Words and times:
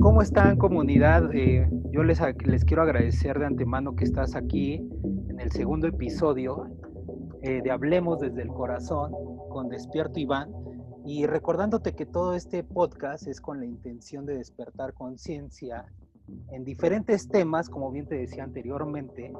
¿Cómo 0.00 0.22
están 0.22 0.56
comunidad? 0.56 1.34
Eh, 1.34 1.68
yo 1.90 2.04
les, 2.04 2.20
les 2.46 2.64
quiero 2.64 2.82
agradecer 2.82 3.38
de 3.38 3.46
antemano 3.46 3.96
que 3.96 4.04
estás 4.04 4.36
aquí 4.36 4.88
en 5.28 5.40
el 5.40 5.50
segundo 5.50 5.88
episodio 5.88 6.68
eh, 7.42 7.62
de 7.62 7.70
Hablemos 7.70 8.20
desde 8.20 8.42
el 8.42 8.48
Corazón 8.48 9.12
con 9.48 9.68
Despierto 9.68 10.20
Iván 10.20 10.52
y 11.04 11.26
recordándote 11.26 11.94
que 11.94 12.06
todo 12.06 12.34
este 12.34 12.62
podcast 12.62 13.26
es 13.26 13.40
con 13.40 13.58
la 13.58 13.66
intención 13.66 14.24
de 14.24 14.36
despertar 14.36 14.94
conciencia 14.94 15.86
en 16.50 16.64
diferentes 16.64 17.28
temas, 17.28 17.68
como 17.68 17.90
bien 17.90 18.06
te 18.06 18.16
decía 18.16 18.44
anteriormente. 18.44 19.32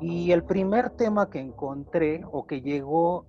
Y 0.00 0.32
el 0.32 0.44
primer 0.44 0.90
tema 0.90 1.30
que 1.30 1.40
encontré 1.40 2.22
o 2.30 2.46
que 2.46 2.60
llegó, 2.60 3.26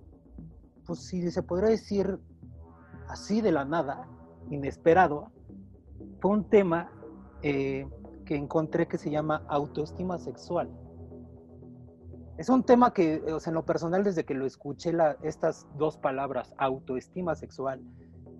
pues 0.86 1.00
si 1.06 1.30
se 1.30 1.42
podría 1.42 1.70
decir 1.70 2.18
así 3.08 3.40
de 3.40 3.52
la 3.52 3.64
nada, 3.64 4.06
inesperado, 4.50 5.30
fue 6.20 6.32
un 6.32 6.44
tema 6.44 6.90
eh, 7.42 7.86
que 8.24 8.36
encontré 8.36 8.86
que 8.86 8.98
se 8.98 9.10
llama 9.10 9.44
autoestima 9.48 10.18
sexual. 10.18 10.68
Es 12.36 12.48
un 12.48 12.62
tema 12.62 12.92
que, 12.92 13.20
o 13.32 13.40
sea, 13.40 13.50
en 13.50 13.54
lo 13.54 13.64
personal, 13.64 14.04
desde 14.04 14.24
que 14.24 14.34
lo 14.34 14.46
escuché, 14.46 14.92
estas 15.22 15.66
dos 15.76 15.96
palabras, 15.96 16.54
autoestima 16.56 17.34
sexual, 17.34 17.82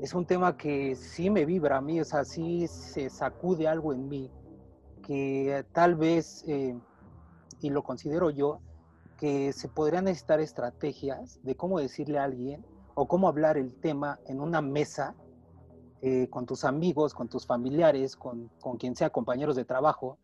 es 0.00 0.14
un 0.14 0.26
tema 0.26 0.56
que 0.56 0.94
sí 0.94 1.28
me 1.30 1.44
vibra 1.44 1.78
a 1.78 1.80
mí, 1.80 2.00
o 2.00 2.04
sea, 2.04 2.24
sí 2.24 2.66
se 2.68 3.10
sacude 3.10 3.66
algo 3.66 3.92
en 3.92 4.08
mí, 4.08 4.30
que 5.02 5.64
tal 5.72 5.96
vez, 5.96 6.44
eh, 6.46 6.78
y 7.60 7.70
lo 7.70 7.82
considero 7.82 8.30
yo, 8.30 8.60
que 9.16 9.52
se 9.52 9.68
podrían 9.68 10.04
necesitar 10.04 10.38
estrategias 10.40 11.40
de 11.42 11.56
cómo 11.56 11.80
decirle 11.80 12.18
a 12.18 12.24
alguien 12.24 12.64
o 12.94 13.08
cómo 13.08 13.26
hablar 13.26 13.56
el 13.56 13.74
tema 13.74 14.20
en 14.26 14.40
una 14.40 14.60
mesa 14.60 15.16
eh, 16.00 16.28
con 16.30 16.46
tus 16.46 16.64
amigos, 16.64 17.12
con 17.12 17.28
tus 17.28 17.44
familiares, 17.44 18.14
con, 18.14 18.48
con 18.60 18.76
quien 18.76 18.94
sea, 18.94 19.10
compañeros 19.10 19.56
de 19.56 19.64
trabajo, 19.64 20.18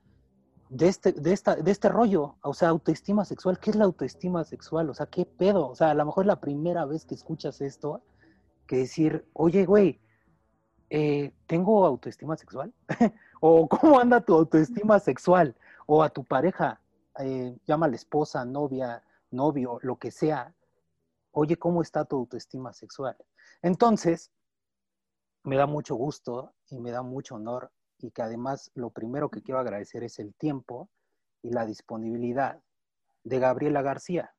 de 0.69 0.87
este, 0.87 1.13
de, 1.13 1.33
esta, 1.33 1.57
de 1.57 1.71
este 1.73 1.89
rollo, 1.89 2.37
o 2.43 2.55
sea, 2.55 2.69
autoestima 2.69 3.25
sexual. 3.25 3.59
¿Qué 3.59 3.71
es 3.71 3.77
la 3.77 3.85
autoestima 3.85 4.45
sexual? 4.45 4.89
O 4.91 4.95
sea, 4.95 5.07
¿qué 5.07 5.25
pedo? 5.25 5.69
O 5.69 5.75
sea, 5.75 5.91
a 5.91 5.95
lo 5.95 6.05
mejor 6.07 6.25
es 6.25 6.29
la 6.29 6.41
primera 6.41 6.85
vez 6.85 7.05
que 7.05 7.17
escuchas 7.17 7.61
esto, 7.61 8.03
que 8.67 8.77
decir, 8.77 9.29
oye, 9.33 9.65
güey, 9.65 10.01
eh, 10.91 11.33
¿tengo 11.47 11.85
autoestima 11.87 12.37
sexual? 12.37 12.73
o 13.41 13.69
¿cómo 13.69 13.99
anda 13.99 14.21
tu 14.21 14.35
autoestima 14.35 14.99
sexual? 14.99 15.57
O 15.87 16.03
a 16.03 16.11
tu 16.11 16.25
pareja, 16.25 16.81
eh, 17.19 17.57
llama 17.67 17.89
la 17.89 17.97
esposa, 17.97 18.45
novia, 18.45 19.03
novio, 19.31 19.79
lo 19.83 19.97
que 19.97 20.11
sea. 20.11 20.55
Oye, 21.33 21.57
¿cómo 21.57 21.83
está 21.83 22.05
tu 22.05 22.17
autoestima 22.17 22.73
sexual? 22.73 23.17
Entonces, 23.63 24.31
me 25.43 25.57
da 25.57 25.67
mucho 25.67 25.95
gusto 25.95 26.55
y 26.71 26.81
me 26.81 26.91
da 26.91 27.03
mucho 27.03 27.35
honor 27.35 27.71
y 27.99 28.11
que 28.11 28.23
además 28.23 28.71
lo 28.75 28.91
primero 28.91 29.31
que 29.31 29.43
quiero 29.43 29.61
agradecer 29.61 30.05
es 30.05 30.19
el 30.19 30.35
tiempo 30.35 30.89
y 31.43 31.51
la 31.51 31.67
disponibilidad 31.67 32.63
de 33.25 33.39
Gabriela 33.39 33.83
García. 33.83 34.35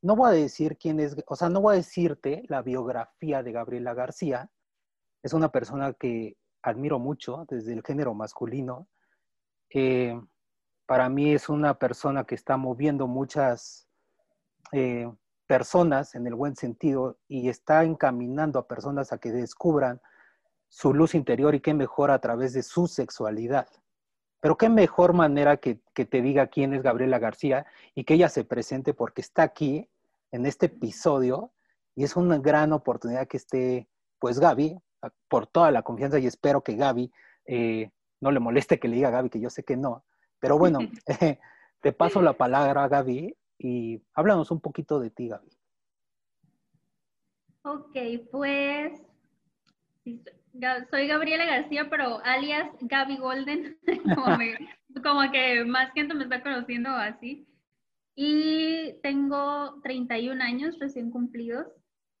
No 0.00 0.14
voy 0.14 0.30
a 0.30 0.32
decir 0.32 0.76
quién 0.76 1.00
es, 1.00 1.16
o 1.26 1.34
sea, 1.34 1.48
no 1.48 1.60
voy 1.60 1.74
a 1.74 1.76
decirte 1.78 2.44
la 2.48 2.62
biografía 2.62 3.42
de 3.42 3.52
Gabriela 3.52 3.94
García. 3.94 4.50
Es 5.22 5.32
una 5.32 5.50
persona 5.50 5.92
que 5.94 6.36
admiro 6.62 6.98
mucho 6.98 7.46
desde 7.48 7.72
el 7.72 7.82
género 7.82 8.14
masculino. 8.14 8.88
Eh, 9.70 10.20
para 10.86 11.08
mí 11.08 11.32
es 11.32 11.48
una 11.48 11.78
persona 11.78 12.24
que 12.24 12.34
está 12.34 12.56
moviendo 12.56 13.06
muchas 13.06 13.88
eh, 14.72 15.10
personas 15.46 16.14
en 16.14 16.26
el 16.26 16.34
buen 16.34 16.54
sentido 16.54 17.18
y 17.26 17.48
está 17.48 17.84
encaminando 17.84 18.58
a 18.58 18.68
personas 18.68 19.12
a 19.12 19.18
que 19.18 19.32
descubran 19.32 20.00
su 20.68 20.94
luz 20.94 21.14
interior 21.14 21.54
y 21.54 21.60
qué 21.60 21.74
mejor 21.74 22.10
a 22.10 22.20
través 22.20 22.52
de 22.52 22.62
su 22.62 22.86
sexualidad. 22.86 23.66
Pero 24.40 24.56
qué 24.56 24.68
mejor 24.68 25.14
manera 25.14 25.56
que, 25.56 25.80
te 25.94 26.22
diga 26.22 26.46
quién 26.46 26.72
es 26.72 26.82
Gabriela 26.82 27.18
García 27.18 27.66
y 27.94 28.04
que 28.04 28.14
ella 28.14 28.28
se 28.28 28.44
presente 28.44 28.94
porque 28.94 29.20
está 29.20 29.42
aquí 29.42 29.88
en 30.30 30.46
este 30.46 30.66
episodio 30.66 31.52
y 31.96 32.04
es 32.04 32.16
una 32.16 32.38
gran 32.38 32.72
oportunidad 32.72 33.26
que 33.26 33.36
esté, 33.36 33.88
pues 34.20 34.38
Gaby, 34.38 34.78
por 35.28 35.46
toda 35.48 35.70
la 35.72 35.82
confianza 35.82 36.18
y 36.18 36.26
espero 36.26 36.62
que 36.62 36.76
Gaby 36.76 37.12
eh, 37.46 37.90
no 38.20 38.30
le 38.30 38.38
moleste 38.38 38.78
que 38.78 38.88
le 38.88 38.96
diga 38.96 39.08
a 39.08 39.12
Gaby, 39.12 39.30
que 39.30 39.40
yo 39.40 39.50
sé 39.50 39.64
que 39.64 39.76
no. 39.76 40.04
Pero 40.38 40.56
bueno, 40.56 40.78
te 41.80 41.92
paso 41.92 42.22
la 42.22 42.34
palabra, 42.34 42.86
Gaby, 42.86 43.36
y 43.58 44.02
háblanos 44.14 44.52
un 44.52 44.60
poquito 44.60 45.00
de 45.00 45.10
ti, 45.10 45.28
Gaby. 45.28 45.48
Ok, 47.62 47.96
pues 48.30 49.02
soy 50.90 51.06
Gabriela 51.06 51.44
García, 51.44 51.88
pero 51.90 52.20
alias 52.24 52.70
Gaby 52.80 53.16
Golden, 53.18 53.78
como, 55.02 55.30
que 55.30 55.64
más 55.64 55.92
gente 55.92 56.14
me 56.14 56.24
está 56.24 56.42
conociendo 56.42 56.90
así. 56.90 57.46
Y 58.14 58.94
tengo 59.02 59.80
31 59.82 60.42
años 60.42 60.78
recién 60.80 61.10
cumplidos. 61.10 61.66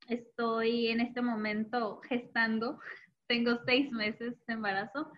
Estoy 0.06 0.88
en 0.88 1.00
este 1.00 1.20
momento 1.20 2.00
gestando. 2.08 2.78
Tengo 3.26 3.58
seis 3.66 3.90
meses 3.90 4.34
de 4.46 4.54
embarazo. 4.54 5.10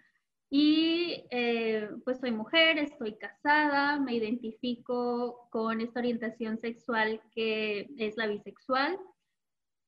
Y 0.48 1.26
eh, 1.30 1.90
pues 2.04 2.18
soy 2.18 2.32
mujer, 2.32 2.78
estoy 2.78 3.16
casada, 3.18 4.00
me 4.00 4.14
identifico 4.14 5.48
con 5.50 5.80
esta 5.80 6.00
orientación 6.00 6.58
sexual 6.58 7.20
que 7.32 7.88
es 7.98 8.16
la 8.16 8.26
bisexual. 8.26 8.98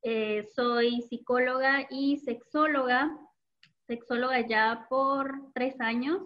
Eh, 0.02 0.48
soy 0.54 1.00
psicóloga 1.02 1.86
y 1.88 2.16
sexóloga, 2.18 3.16
sexóloga 3.86 4.40
ya 4.40 4.86
por 4.88 5.52
tres 5.54 5.80
años. 5.80 6.22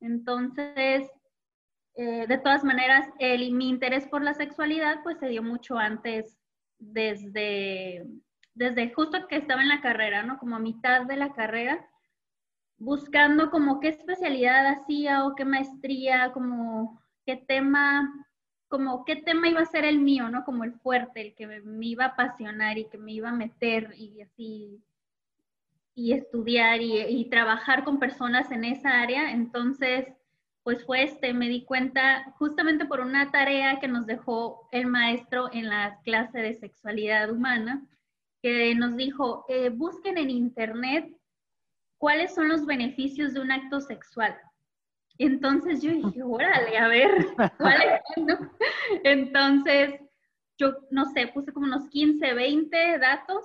Entonces, 0.00 1.10
eh, 1.96 2.26
de 2.28 2.38
todas 2.38 2.62
maneras, 2.62 3.08
el, 3.18 3.52
mi 3.52 3.68
interés 3.68 4.06
por 4.06 4.22
la 4.22 4.34
sexualidad 4.34 5.02
pues 5.02 5.18
se 5.18 5.28
dio 5.28 5.42
mucho 5.42 5.78
antes, 5.78 6.38
desde, 6.78 8.06
desde 8.54 8.92
justo 8.92 9.26
que 9.28 9.36
estaba 9.36 9.62
en 9.62 9.68
la 9.68 9.80
carrera, 9.80 10.22
¿no? 10.22 10.38
Como 10.38 10.56
a 10.56 10.60
mitad 10.60 11.06
de 11.06 11.16
la 11.16 11.32
carrera, 11.32 11.88
buscando 12.78 13.50
como 13.50 13.80
qué 13.80 13.88
especialidad 13.88 14.66
hacía 14.66 15.26
o 15.26 15.34
qué 15.34 15.44
maestría, 15.44 16.32
como 16.32 17.02
qué 17.24 17.36
tema 17.36 18.25
como 18.68 19.04
qué 19.04 19.16
tema 19.16 19.48
iba 19.48 19.60
a 19.60 19.66
ser 19.66 19.84
el 19.84 19.98
mío, 19.98 20.28
¿no? 20.28 20.44
Como 20.44 20.64
el 20.64 20.74
fuerte, 20.74 21.20
el 21.20 21.34
que 21.34 21.46
me, 21.46 21.86
iba 21.86 22.04
a 22.04 22.08
apasionar 22.08 22.78
y 22.78 22.88
que 22.88 22.98
me 22.98 23.12
iba 23.12 23.28
a 23.28 23.34
meter 23.34 23.92
y 23.96 24.22
así, 24.22 24.82
y 25.94 26.12
estudiar 26.12 26.80
y, 26.82 27.24
trabajar 27.30 27.84
con 27.84 27.98
personas 27.98 28.50
en 28.50 28.64
esa 28.64 29.00
área. 29.00 29.30
Entonces, 29.32 30.06
pues 30.62 30.84
fue 30.84 31.04
este, 31.04 31.32
me 31.32 31.48
di 31.48 31.64
cuenta 31.64 32.32
justamente 32.38 32.86
por 32.86 33.00
una 33.00 33.30
tarea 33.30 33.78
que 33.78 33.88
nos 33.88 34.06
dejó 34.06 34.68
el 34.72 34.86
maestro 34.86 35.48
en 35.52 35.68
la 35.68 36.00
clase 36.04 36.40
de 36.40 36.54
sexualidad 36.54 37.30
humana, 37.30 37.86
que 38.42 38.74
nos 38.74 38.96
dijo, 38.96 39.44
eh, 39.48 39.70
busquen 39.70 40.18
en 40.18 40.30
internet 40.30 41.16
cuáles 41.98 42.34
son 42.34 42.48
los 42.48 42.66
beneficios 42.66 43.32
de 43.32 43.40
un 43.40 43.52
acto 43.52 43.80
sexual. 43.80 44.36
Entonces 45.18 45.82
yo 45.82 45.92
dije, 45.92 46.22
órale, 46.22 46.76
a 46.76 46.88
ver, 46.88 47.08
¿cuál 47.58 47.82
es? 47.82 48.00
Entonces, 49.04 50.00
yo 50.58 50.76
no 50.90 51.04
sé, 51.06 51.28
puse 51.28 51.52
como 51.52 51.66
unos 51.66 51.88
15, 51.88 52.34
20 52.34 52.98
datos 52.98 53.44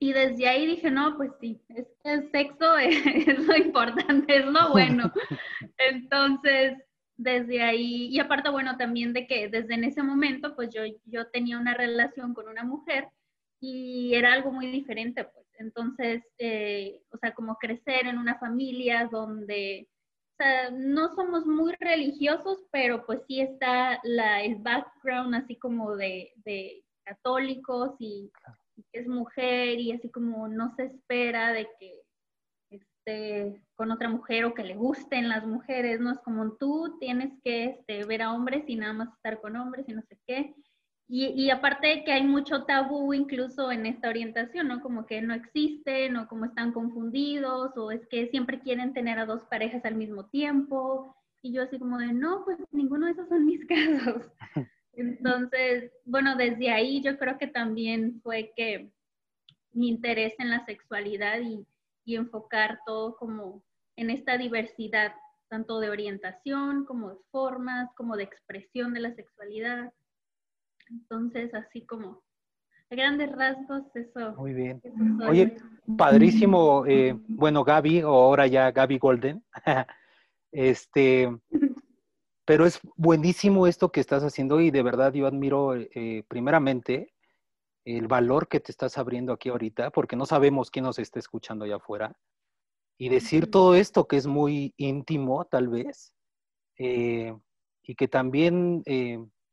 y 0.00 0.12
desde 0.12 0.48
ahí 0.48 0.66
dije, 0.66 0.90
no, 0.90 1.16
pues 1.16 1.32
sí, 1.40 1.60
es 1.70 1.86
que 2.02 2.12
el 2.12 2.30
sexo 2.30 2.76
es, 2.78 3.46
lo 3.46 3.56
importante, 3.56 4.36
es 4.36 4.46
lo 4.46 4.70
bueno. 4.70 5.12
Entonces, 5.78 6.78
desde 7.16 7.62
ahí, 7.62 8.06
y 8.06 8.20
aparte, 8.20 8.48
bueno, 8.48 8.76
también 8.76 9.12
de 9.12 9.26
que 9.26 9.48
desde 9.48 9.74
en 9.74 9.84
ese 9.84 10.02
momento, 10.02 10.54
pues 10.54 10.70
yo, 10.72 10.82
yo 11.04 11.26
tenía 11.28 11.58
una 11.58 11.74
relación 11.74 12.32
con 12.32 12.48
una 12.48 12.62
mujer 12.62 13.08
y 13.60 14.14
era 14.14 14.32
algo 14.32 14.52
muy 14.52 14.68
diferente, 14.68 15.24
pues. 15.24 15.46
Entonces, 15.58 16.22
eh, 16.38 17.00
o 17.10 17.18
sea, 17.18 17.34
como 17.34 17.56
crecer 17.56 18.06
en 18.06 18.18
una 18.18 18.38
familia 18.38 19.08
donde 19.10 19.88
sea, 20.38 20.70
no 20.70 21.14
somos 21.14 21.46
muy 21.46 21.74
religiosos, 21.80 22.64
pero 22.70 23.04
pues 23.04 23.20
sí 23.26 23.40
está 23.40 24.00
la, 24.04 24.42
el 24.42 24.56
background 24.56 25.34
así 25.34 25.56
como 25.56 25.96
de, 25.96 26.32
católicos 27.04 27.94
y, 27.98 28.30
que 28.92 29.00
es 29.00 29.08
mujer 29.08 29.80
y 29.80 29.92
así 29.92 30.10
como 30.10 30.46
no 30.46 30.70
se 30.76 30.84
espera 30.84 31.52
de 31.52 31.68
que 31.80 32.00
esté 32.70 33.60
con 33.74 33.90
otra 33.90 34.08
mujer 34.08 34.44
o 34.44 34.54
que 34.54 34.62
le 34.62 34.76
gusten 34.76 35.28
las 35.28 35.46
mujeres, 35.46 36.00
no 36.00 36.12
es 36.12 36.18
como 36.20 36.52
tú 36.56 36.96
tienes 37.00 37.32
que 37.42 37.64
este, 37.64 38.04
ver 38.04 38.22
a 38.22 38.32
hombres 38.32 38.64
y 38.68 38.76
nada 38.76 38.92
más 38.92 39.12
estar 39.14 39.40
con 39.40 39.56
hombres 39.56 39.88
y 39.88 39.94
no 39.94 40.02
sé 40.02 40.18
qué. 40.26 40.54
Y, 41.10 41.48
aparte 41.48 41.86
de 41.86 42.04
que 42.04 42.12
hay 42.12 42.22
mucho 42.22 42.64
tabú 42.64 43.14
incluso 43.14 43.72
en 43.72 43.86
esta 43.86 44.10
orientación, 44.10 44.68
¿no? 44.68 44.82
Como 44.82 45.06
que 45.06 45.22
no 45.22 45.32
existen 45.32 46.18
o 46.18 46.28
como 46.28 46.44
están 46.44 46.72
confundidos 46.72 47.74
o 47.78 47.90
es 47.90 48.06
que 48.08 48.28
siempre 48.28 48.60
quieren 48.60 48.92
tener 48.92 49.18
a 49.18 49.24
dos 49.24 49.42
parejas 49.44 49.82
al 49.86 49.94
mismo 49.94 50.26
tiempo. 50.26 51.16
Y 51.40 51.54
yo 51.54 51.62
así 51.62 51.78
como 51.78 51.96
de, 51.96 52.12
no, 52.12 52.44
pues 52.44 52.58
ninguno 52.72 53.06
de 53.06 53.12
esos 53.12 53.28
son 53.28 53.46
mis 53.46 53.64
casos. 53.66 54.30
Entonces, 54.92 55.90
bueno, 56.04 56.36
desde 56.36 56.70
ahí 56.70 57.00
yo 57.00 57.16
creo 57.18 57.38
que 57.38 57.46
también 57.46 58.20
fue 58.22 58.52
que 58.54 58.92
mi 59.72 59.88
interés 59.88 60.34
en 60.38 60.50
la 60.50 60.66
sexualidad 60.66 61.40
y, 61.40 61.66
y 62.04 62.16
enfocar 62.16 62.80
todo 62.84 63.16
como 63.16 63.62
en 63.96 64.10
esta 64.10 64.36
diversidad, 64.36 65.14
tanto 65.48 65.80
de 65.80 65.88
orientación 65.88 66.84
como 66.84 67.10
de 67.10 67.16
formas, 67.30 67.88
como 67.94 68.16
de 68.16 68.24
expresión 68.24 68.92
de 68.92 69.00
la 69.00 69.14
sexualidad. 69.14 69.90
Entonces, 70.90 71.52
así 71.54 71.84
como 71.86 72.22
a 72.90 72.94
grandes 72.94 73.30
rasgos, 73.32 73.84
eso. 73.94 74.34
Muy 74.36 74.54
bien. 74.54 74.82
Oye, 75.28 75.56
padrísimo, 75.96 76.86
eh, 76.86 77.14
bueno, 77.28 77.64
Gaby, 77.64 78.02
o 78.02 78.08
ahora 78.08 78.46
ya 78.46 78.70
Gaby 78.70 78.98
Golden. 78.98 79.44
este, 80.52 81.28
pero 82.46 82.64
es 82.64 82.80
buenísimo 82.96 83.66
esto 83.66 83.92
que 83.92 84.00
estás 84.00 84.22
haciendo 84.22 84.60
y 84.60 84.70
de 84.70 84.82
verdad 84.82 85.12
yo 85.12 85.26
admiro 85.26 85.76
eh, 85.76 86.24
primeramente 86.28 87.12
el 87.84 88.06
valor 88.06 88.48
que 88.48 88.60
te 88.60 88.72
estás 88.72 88.96
abriendo 88.98 89.32
aquí 89.32 89.48
ahorita, 89.50 89.90
porque 89.90 90.16
no 90.16 90.26
sabemos 90.26 90.70
quién 90.70 90.84
nos 90.84 90.98
está 90.98 91.18
escuchando 91.18 91.64
allá 91.64 91.76
afuera. 91.76 92.16
Y 92.98 93.10
decir 93.10 93.50
todo 93.50 93.74
esto 93.74 94.08
que 94.08 94.16
es 94.16 94.26
muy 94.26 94.74
íntimo, 94.76 95.44
tal 95.44 95.68
vez, 95.68 96.12
eh, 96.78 97.34
y 97.82 97.94
que 97.94 98.08
también 98.08 98.82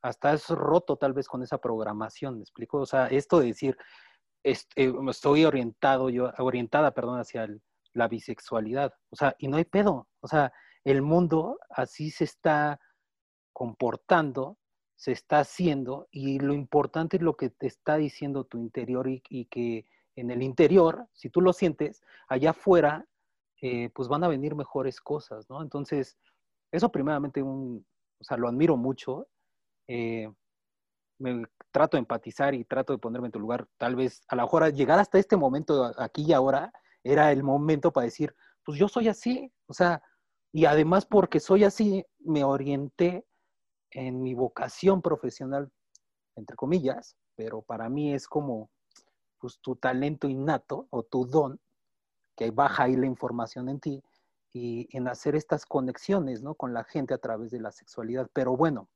hasta 0.05 0.33
es 0.33 0.47
roto 0.49 0.97
tal 0.97 1.13
vez 1.13 1.27
con 1.27 1.41
esa 1.41 1.57
programación, 1.57 2.35
¿me 2.35 2.41
explico? 2.41 2.77
O 2.77 2.85
sea, 2.85 3.07
esto 3.07 3.39
de 3.39 3.47
decir, 3.47 3.75
eh, 4.43 4.55
estoy 5.09 5.45
orientado, 5.45 6.09
yo, 6.11 6.31
orientada, 6.37 6.91
perdón, 6.91 7.19
hacia 7.19 7.47
la 7.93 8.07
bisexualidad, 8.07 8.93
o 9.09 9.15
sea, 9.15 9.35
y 9.39 9.47
no 9.47 9.57
hay 9.57 9.65
pedo, 9.65 10.07
o 10.19 10.27
sea, 10.27 10.53
el 10.83 11.01
mundo 11.01 11.57
así 11.71 12.11
se 12.11 12.25
está 12.25 12.79
comportando, 13.51 14.59
se 14.95 15.11
está 15.11 15.39
haciendo, 15.39 16.07
y 16.11 16.37
lo 16.37 16.53
importante 16.53 17.17
es 17.17 17.23
lo 17.23 17.35
que 17.35 17.49
te 17.49 17.65
está 17.65 17.95
diciendo 17.95 18.43
tu 18.43 18.59
interior 18.59 19.07
y, 19.09 19.45
que 19.45 19.87
en 20.15 20.29
el 20.29 20.43
interior, 20.43 21.07
si 21.13 21.31
tú 21.31 21.41
lo 21.41 21.51
sientes, 21.51 22.03
allá 22.27 22.51
afuera, 22.51 23.07
eh, 23.59 23.89
pues 23.95 24.07
van 24.07 24.23
a 24.23 24.27
venir 24.27 24.53
mejores 24.53 25.01
cosas, 25.01 25.49
¿no? 25.49 25.63
Entonces, 25.63 26.15
eso 26.71 26.91
primeramente, 26.91 27.41
un, 27.41 27.83
o 28.19 28.23
sea, 28.23 28.37
lo 28.37 28.47
admiro 28.47 28.77
mucho 28.77 29.27
eh, 29.87 30.31
me 31.19 31.45
trato 31.71 31.97
de 31.97 31.99
empatizar 31.99 32.53
y 32.53 32.65
trato 32.65 32.93
de 32.93 32.99
ponerme 32.99 33.27
en 33.27 33.31
tu 33.31 33.39
lugar. 33.39 33.67
Tal 33.77 33.95
vez 33.95 34.21
a 34.27 34.35
lo 34.35 34.43
mejor 34.43 34.71
llegar 34.73 34.99
hasta 34.99 35.17
este 35.17 35.37
momento 35.37 35.93
aquí 35.97 36.23
y 36.23 36.33
ahora 36.33 36.71
era 37.03 37.31
el 37.31 37.43
momento 37.43 37.91
para 37.91 38.05
decir, 38.05 38.35
pues 38.63 38.77
yo 38.79 38.87
soy 38.87 39.07
así, 39.07 39.51
o 39.67 39.73
sea, 39.73 40.01
y 40.51 40.65
además 40.65 41.05
porque 41.05 41.39
soy 41.39 41.63
así, 41.63 42.05
me 42.19 42.43
orienté 42.43 43.25
en 43.91 44.21
mi 44.21 44.33
vocación 44.33 45.01
profesional, 45.01 45.71
entre 46.35 46.55
comillas, 46.55 47.15
pero 47.35 47.61
para 47.61 47.89
mí 47.89 48.13
es 48.13 48.27
como 48.27 48.69
pues, 49.39 49.59
tu 49.61 49.75
talento 49.75 50.27
innato 50.27 50.88
o 50.89 51.03
tu 51.03 51.25
don, 51.25 51.59
que 52.35 52.51
baja 52.51 52.83
ahí 52.83 52.95
la 52.95 53.05
información 53.05 53.69
en 53.69 53.79
ti, 53.79 54.03
y 54.55 54.88
en 54.95 55.09
hacer 55.09 55.35
estas 55.35 55.65
conexiones, 55.65 56.41
¿no? 56.41 56.55
Con 56.55 56.73
la 56.73 56.85
gente 56.85 57.13
a 57.13 57.17
través 57.17 57.51
de 57.51 57.59
la 57.59 57.73
sexualidad. 57.73 58.29
Pero 58.31 58.55
bueno, 58.55 58.88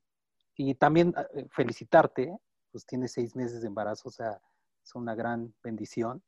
y 0.59 0.75
también 0.75 1.13
ah, 1.15 1.25
eh, 1.33 1.47
felicitarte, 1.51 2.37
pues 2.71 2.85
tienes 2.85 3.13
seis 3.13 3.33
meses 3.33 3.61
de 3.61 3.67
embarazo, 3.67 4.09
o 4.09 4.11
sea, 4.11 4.41
es 4.83 4.93
una 4.93 5.15
gran 5.15 5.53
bendición. 5.63 6.21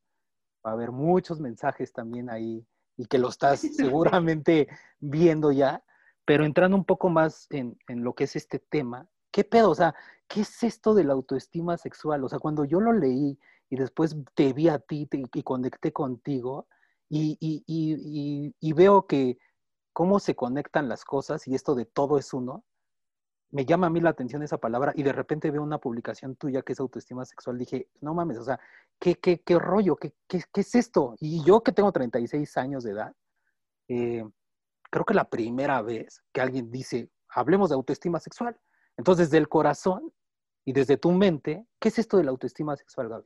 Va 0.65 0.71
a 0.71 0.73
haber 0.73 0.91
muchos 0.91 1.41
mensajes 1.41 1.91
también 1.91 2.29
ahí 2.29 2.65
y 2.95 3.05
que 3.07 3.17
lo 3.17 3.27
estás 3.27 3.59
seguramente 3.75 4.69
viendo 4.99 5.51
ya, 5.51 5.83
pero 6.23 6.45
entrando 6.45 6.77
un 6.77 6.85
poco 6.85 7.09
más 7.09 7.47
en, 7.49 7.77
en, 7.89 8.05
lo 8.05 8.13
que 8.13 8.23
es 8.23 8.37
este 8.37 8.59
tema, 8.59 9.05
¿qué 9.31 9.43
pedo? 9.43 9.69
O 9.69 9.75
sea, 9.75 9.93
¿qué 10.29 10.41
es 10.41 10.63
esto 10.63 10.93
de 10.93 11.03
la 11.03 11.11
autoestima 11.11 11.77
sexual? 11.77 12.23
O 12.23 12.29
sea, 12.29 12.39
cuando 12.39 12.63
yo 12.63 12.79
lo 12.79 12.93
leí 12.93 13.37
y 13.69 13.75
después 13.75 14.15
te 14.33 14.53
vi 14.53 14.69
a 14.69 14.79
ti 14.79 15.09
y 15.11 15.43
conecté 15.43 15.91
contigo 15.91 16.67
y, 17.09 17.37
y, 17.41 17.65
y, 17.67 18.55
y, 18.57 18.73
veo 18.73 19.07
que 19.07 19.37
cómo 19.91 20.21
se 20.21 20.35
conectan 20.35 20.87
las 20.87 21.03
cosas 21.03 21.45
y 21.49 21.55
esto 21.55 21.75
de 21.75 21.85
todo 21.85 22.17
es 22.17 22.33
uno, 22.33 22.63
me 23.51 23.65
llama 23.65 23.88
a 23.88 23.89
mí 23.89 24.00
la 24.00 24.12
atención 24.12 24.44
esa 24.44 24.57
palabra 24.57 24.94
y 24.95 25.03
de 25.03 25.12
repente 25.12 25.51
veo 25.51 25.62
una 25.62 25.77
publicación 25.77 26.36
tuya 26.36 26.62
que 26.62 26.74
es 26.74 26.80
autoestima 26.80 27.25
sexual, 27.25 27.57
dije, 27.57 27.89
no 28.00 28.13
mames, 28.13 28.38
o 28.38 28.44
sea, 28.44 28.59
¿qué, 28.98 29.15
qué, 29.15 29.42
qué 29.42 29.59
rollo? 29.59 29.95
¿Qué, 29.98 30.13
¿Qué, 30.27 30.42
qué, 30.53 30.62
es 30.62 30.75
esto? 30.75 31.15
Y 31.19 31.44
yo 31.44 31.62
que 31.62 31.71
tengo 31.71 31.92
36 31.92 32.57
años 32.57 32.83
de 32.83 32.92
edad, 32.92 33.13
eh, 33.89 34.24
creo 34.89 35.06
que 35.06 35.13
la 35.13 35.30
primera 35.30 35.81
vez 35.81 36.24
que 36.31 36.42
alguien 36.42 36.71
dice, 36.71 37.09
hablemos 37.30 37.69
de 37.69 37.75
autoestima 37.75 38.19
sexual. 38.19 38.57
Entonces, 38.98 39.27
desde 39.27 39.38
el 39.38 39.50
corazón 39.50 40.13
y 40.65 40.74
desde 40.74 40.98
tu 40.98 41.12
mente, 41.12 41.65
¿qué 41.80 41.89
es 41.89 42.00
esto 42.00 42.18
de 42.18 42.24
la 42.24 42.31
autoestima 42.31 42.75
sexual, 42.75 43.09
Gaby? 43.09 43.25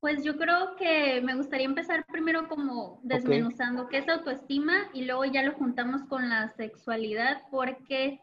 Pues 0.00 0.24
yo 0.24 0.38
creo 0.38 0.76
que 0.76 1.20
me 1.20 1.34
gustaría 1.34 1.66
empezar 1.66 2.06
primero 2.06 2.48
como 2.48 3.00
desmenuzando 3.02 3.88
qué 3.88 3.98
es 3.98 4.08
autoestima 4.08 4.88
y 4.94 5.04
luego 5.04 5.26
ya 5.26 5.42
lo 5.42 5.52
juntamos 5.52 6.04
con 6.04 6.30
la 6.30 6.48
sexualidad 6.48 7.42
porque 7.50 8.20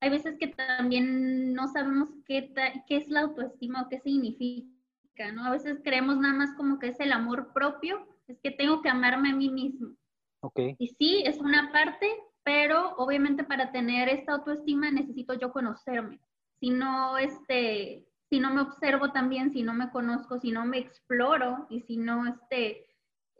hay 0.00 0.10
veces 0.10 0.36
que 0.38 0.48
también 0.48 1.52
no 1.52 1.68
sabemos 1.68 2.08
qué, 2.26 2.52
qué 2.88 2.96
es 2.96 3.08
la 3.08 3.20
autoestima 3.20 3.82
o 3.82 3.88
qué 3.90 4.00
significa, 4.00 5.30
¿no? 5.32 5.44
A 5.44 5.50
veces 5.50 5.80
creemos 5.84 6.16
nada 6.16 6.34
más 6.34 6.56
como 6.56 6.78
que 6.78 6.88
es 6.88 6.98
el 6.98 7.12
amor 7.12 7.52
propio, 7.52 8.08
es 8.26 8.40
que 8.40 8.50
tengo 8.50 8.80
que 8.80 8.88
amarme 8.88 9.30
a 9.30 9.36
mí 9.36 9.50
mismo. 9.50 9.94
Okay. 10.40 10.74
Y 10.78 10.88
sí, 10.88 11.22
es 11.24 11.38
una 11.38 11.70
parte, 11.72 12.08
pero 12.42 12.96
obviamente 12.96 13.44
para 13.44 13.70
tener 13.70 14.08
esta 14.08 14.32
autoestima 14.32 14.90
necesito 14.90 15.34
yo 15.34 15.52
conocerme. 15.52 16.20
Si 16.58 16.70
no, 16.70 17.18
este, 17.18 18.04
si 18.32 18.40
no 18.40 18.50
me 18.50 18.62
observo 18.62 19.12
también, 19.12 19.52
si 19.52 19.62
no 19.62 19.74
me 19.74 19.90
conozco, 19.90 20.38
si 20.38 20.52
no 20.52 20.64
me 20.64 20.78
exploro 20.78 21.66
y 21.68 21.82
si 21.82 21.98
no 21.98 22.26
este, 22.26 22.86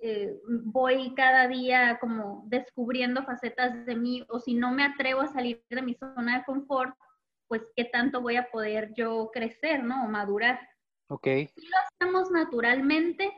eh, 0.03 0.39
voy 0.65 1.15
cada 1.15 1.49
día 1.49 1.97
como 1.99 2.45
descubriendo 2.49 3.25
facetas 3.25 3.87
de 3.87 3.97
mí 3.97 4.23
o 4.29 4.39
si 4.39 4.53
no 4.53 4.71
me 4.71 4.85
atrevo 4.85 5.23
a 5.23 5.29
salir 5.29 5.65
de 5.71 5.81
mi 5.81 5.95
zona 5.95 6.37
de 6.37 6.45
confort, 6.45 6.95
pues 7.49 7.63
qué 7.75 7.87
tanto 7.87 8.21
voy 8.21 8.37
a 8.37 8.51
poder 8.51 8.93
yo 8.95 9.31
crecer, 9.33 9.83
¿no? 9.83 10.05
O 10.05 10.09
madurar. 10.09 10.61
Ok. 11.09 11.25
Sí 11.25 11.67
lo 11.67 11.77
hacemos 11.87 12.31
naturalmente, 12.31 13.33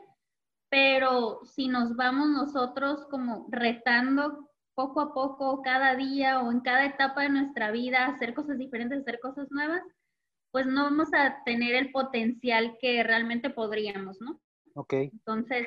pero 0.68 1.44
si 1.44 1.68
nos 1.68 1.94
vamos 1.94 2.30
nosotros 2.30 3.06
como 3.08 3.46
retando 3.48 4.50
poco 4.74 5.00
a 5.00 5.14
poco, 5.14 5.62
cada 5.62 5.94
día 5.94 6.40
o 6.40 6.50
en 6.50 6.62
cada 6.62 6.84
etapa 6.84 7.22
de 7.22 7.28
nuestra 7.28 7.70
vida, 7.70 8.06
hacer 8.06 8.34
cosas 8.34 8.58
diferentes, 8.58 9.02
hacer 9.02 9.20
cosas 9.20 9.48
nuevas, 9.52 9.82
pues 10.54 10.66
no 10.66 10.84
vamos 10.84 11.12
a 11.12 11.42
tener 11.44 11.74
el 11.74 11.90
potencial 11.90 12.78
que 12.80 13.02
realmente 13.02 13.50
podríamos, 13.50 14.20
¿no? 14.20 14.40
Ok. 14.76 14.92
Entonces, 14.92 15.66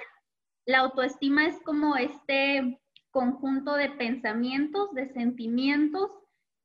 la 0.66 0.80
autoestima 0.80 1.46
es 1.46 1.60
como 1.66 1.98
este 1.98 2.80
conjunto 3.12 3.74
de 3.74 3.90
pensamientos, 3.90 4.94
de 4.94 5.10
sentimientos 5.10 6.10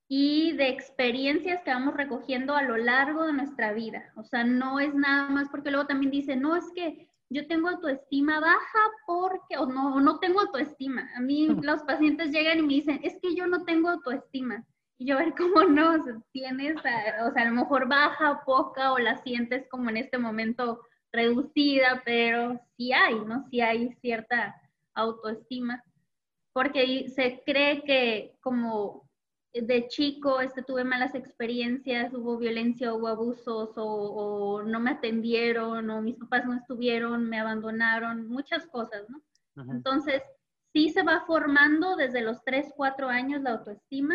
y 0.06 0.52
de 0.52 0.68
experiencias 0.68 1.62
que 1.64 1.72
vamos 1.72 1.94
recogiendo 1.94 2.54
a 2.54 2.62
lo 2.62 2.76
largo 2.76 3.24
de 3.24 3.32
nuestra 3.32 3.72
vida. 3.72 4.12
O 4.14 4.22
sea, 4.22 4.44
no 4.44 4.78
es 4.78 4.94
nada 4.94 5.28
más 5.28 5.48
porque 5.48 5.72
luego 5.72 5.88
también 5.88 6.12
dice, 6.12 6.36
no, 6.36 6.54
es 6.54 6.70
que 6.76 7.08
yo 7.28 7.48
tengo 7.48 7.70
autoestima 7.70 8.38
baja 8.38 8.78
porque, 9.04 9.58
o 9.58 9.66
no, 9.66 10.00
no 10.00 10.20
tengo 10.20 10.42
autoestima. 10.42 11.10
A 11.16 11.20
mí 11.20 11.48
los 11.60 11.82
pacientes 11.82 12.30
llegan 12.30 12.60
y 12.60 12.62
me 12.62 12.74
dicen, 12.74 13.00
es 13.02 13.18
que 13.20 13.34
yo 13.34 13.48
no 13.48 13.64
tengo 13.64 13.88
autoestima. 13.88 14.64
Y 14.98 15.06
yo 15.06 15.16
ver 15.16 15.34
cómo 15.36 15.64
no, 15.64 16.04
tienes, 16.32 16.76
o 16.76 16.80
sea, 16.80 17.42
a 17.42 17.44
lo 17.44 17.52
mejor 17.52 17.88
baja, 17.88 18.42
poca, 18.44 18.92
o 18.92 18.98
la 18.98 19.16
sientes 19.22 19.66
como 19.68 19.90
en 19.90 19.96
este 19.96 20.18
momento 20.18 20.82
reducida, 21.12 22.02
pero 22.04 22.60
sí 22.76 22.92
hay, 22.92 23.14
¿no? 23.14 23.44
Sí 23.50 23.60
hay 23.60 23.92
cierta 24.00 24.54
autoestima, 24.94 25.82
porque 26.52 27.08
se 27.08 27.42
cree 27.44 27.82
que 27.82 28.36
como 28.40 29.08
de 29.52 29.86
chico 29.88 30.40
este, 30.40 30.62
tuve 30.62 30.84
malas 30.84 31.14
experiencias, 31.14 32.12
hubo 32.14 32.38
violencia, 32.38 32.94
hubo 32.94 33.08
abusos, 33.08 33.76
o, 33.76 33.84
o 33.84 34.62
no 34.62 34.80
me 34.80 34.92
atendieron, 34.92 35.90
o 35.90 36.00
mis 36.00 36.16
papás 36.16 36.46
no 36.46 36.54
estuvieron, 36.54 37.28
me 37.28 37.38
abandonaron, 37.38 38.28
muchas 38.28 38.66
cosas, 38.66 39.04
¿no? 39.10 39.20
Entonces, 39.70 40.22
sí 40.72 40.88
se 40.88 41.02
va 41.02 41.24
formando 41.26 41.96
desde 41.96 42.22
los 42.22 42.42
3, 42.44 42.72
4 42.74 43.08
años 43.10 43.42
la 43.42 43.52
autoestima, 43.52 44.14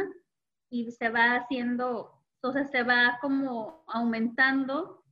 y 0.70 0.92
se 0.92 1.10
va 1.10 1.36
haciendo, 1.36 2.24
entonces 2.36 2.70
se 2.72 2.84
va 2.84 3.18
como 3.22 3.84
aumentando 3.88 5.04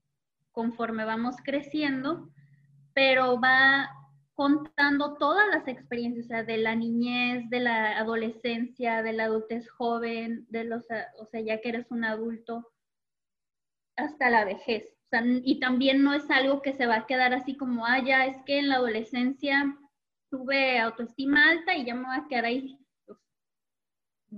conforme 0.51 1.05
vamos 1.05 1.35
creciendo, 1.43 2.29
pero 2.93 3.39
va 3.39 3.89
contando 4.33 5.15
todas 5.15 5.47
las 5.49 5.67
experiencias, 5.67 6.25
o 6.25 6.27
sea, 6.29 6.43
de 6.43 6.57
la 6.57 6.75
niñez, 6.75 7.49
de 7.49 7.61
la 7.61 7.97
adolescencia, 7.97 9.01
de 9.01 9.13
la 9.13 9.25
adultez 9.25 9.69
joven, 9.69 10.45
de 10.49 10.65
los, 10.65 10.85
o 11.19 11.25
sea, 11.25 11.41
ya 11.41 11.61
que 11.61 11.69
eres 11.69 11.89
un 11.89 12.03
adulto, 12.03 12.71
hasta 13.95 14.29
la 14.29 14.43
vejez. 14.43 14.97
O 15.05 15.07
sea, 15.09 15.23
y 15.25 15.59
también 15.59 16.03
no 16.03 16.13
es 16.13 16.29
algo 16.29 16.61
que 16.61 16.73
se 16.73 16.85
va 16.85 16.95
a 16.95 17.05
quedar 17.05 17.33
así 17.33 17.55
como, 17.55 17.85
ah, 17.85 18.03
ya 18.03 18.25
es 18.25 18.37
que 18.45 18.59
en 18.59 18.69
la 18.69 18.75
adolescencia 18.75 19.77
tuve 20.29 20.79
autoestima 20.79 21.49
alta 21.49 21.75
y 21.75 21.85
ya 21.85 21.95
me 21.95 22.05
voy 22.05 22.17
a 22.17 22.27
quedar 22.27 22.45
ahí 22.45 22.77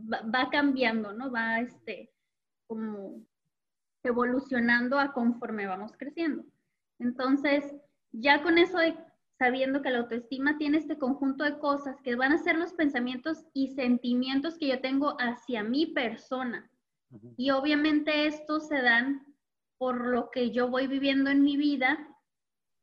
va, 0.05 0.49
cambiando, 0.49 1.13
¿no? 1.13 1.31
Va, 1.31 1.59
este, 1.59 2.11
como 2.67 3.21
evolucionando 4.03 4.99
a 4.99 5.13
conforme 5.13 5.67
vamos 5.67 5.91
creciendo. 5.97 6.45
Entonces, 6.99 7.75
ya 8.11 8.41
con 8.41 8.57
eso 8.57 8.77
de 8.77 8.95
sabiendo 9.37 9.81
que 9.81 9.91
la 9.91 9.99
autoestima 9.99 10.57
tiene 10.57 10.77
este 10.77 10.97
conjunto 10.97 11.43
de 11.43 11.59
cosas 11.59 12.01
que 12.01 12.15
van 12.15 12.31
a 12.31 12.37
ser 12.37 12.57
los 12.57 12.73
pensamientos 12.73 13.45
y 13.53 13.75
sentimientos 13.75 14.57
que 14.57 14.67
yo 14.67 14.81
tengo 14.81 15.15
hacia 15.19 15.63
mi 15.63 15.87
persona. 15.87 16.69
Y 17.37 17.51
obviamente 17.51 18.25
estos 18.25 18.67
se 18.67 18.81
dan 18.81 19.25
por 19.77 20.07
lo 20.07 20.29
que 20.31 20.51
yo 20.51 20.69
voy 20.69 20.87
viviendo 20.87 21.29
en 21.29 21.43
mi 21.43 21.55
vida, 21.55 21.97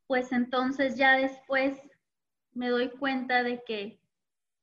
pues 0.07 0.31
entonces 0.31 0.97
ya 0.97 1.17
después 1.17 1.77
me 2.53 2.69
doy 2.69 2.89
cuenta 2.89 3.43
de 3.43 3.61
que 3.65 3.99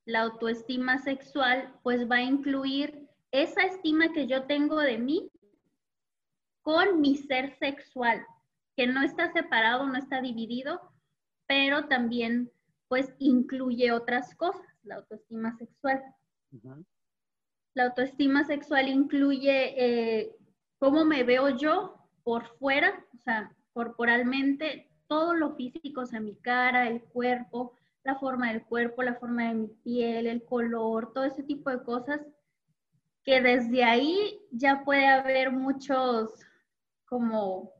la 0.05 0.23
autoestima 0.23 0.99
sexual 0.99 1.73
pues 1.83 2.11
va 2.11 2.17
a 2.17 2.23
incluir 2.23 3.09
esa 3.31 3.63
estima 3.63 4.13
que 4.13 4.27
yo 4.27 4.45
tengo 4.45 4.79
de 4.81 4.99
mí 4.99 5.31
con 6.63 7.01
mi 7.01 7.17
ser 7.17 7.57
sexual, 7.59 8.25
que 8.77 8.87
no 8.87 9.03
está 9.03 9.33
separado, 9.33 9.87
no 9.87 9.99
está 9.99 10.21
dividido, 10.21 10.81
pero 11.47 11.87
también 11.87 12.51
pues 12.89 13.15
incluye 13.19 13.91
otras 13.93 14.35
cosas, 14.35 14.67
la 14.85 14.97
autoestima 14.97 15.57
sexual. 15.57 16.03
La 17.75 17.85
autoestima 17.85 18.45
sexual 18.45 18.89
incluye 18.89 19.75
eh, 19.77 20.37
cómo 20.79 21.05
me 21.05 21.25
veo 21.25 21.49
yo 21.57 21.97
por 22.23 22.47
fuera, 22.59 23.05
o 23.15 23.19
sea, 23.19 23.53
corporalmente, 23.73 24.89
todo 25.09 25.35
lo 25.35 25.55
físico, 25.55 26.03
o 26.03 26.07
sea, 26.07 26.21
mi 26.21 26.37
cara, 26.37 26.87
el 26.89 27.03
cuerpo, 27.03 27.75
la 28.05 28.17
forma 28.17 28.53
del 28.53 28.65
cuerpo, 28.65 29.03
la 29.03 29.15
forma 29.15 29.49
de 29.49 29.55
mi 29.55 29.69
piel, 29.69 30.27
el 30.27 30.45
color, 30.45 31.13
todo 31.13 31.25
ese 31.25 31.43
tipo 31.43 31.71
de 31.71 31.83
cosas, 31.83 32.21
que 33.25 33.41
desde 33.41 33.85
ahí 33.85 34.41
ya 34.51 34.83
puede 34.85 35.07
haber 35.07 35.53
muchos 35.53 36.31
como 37.07 37.71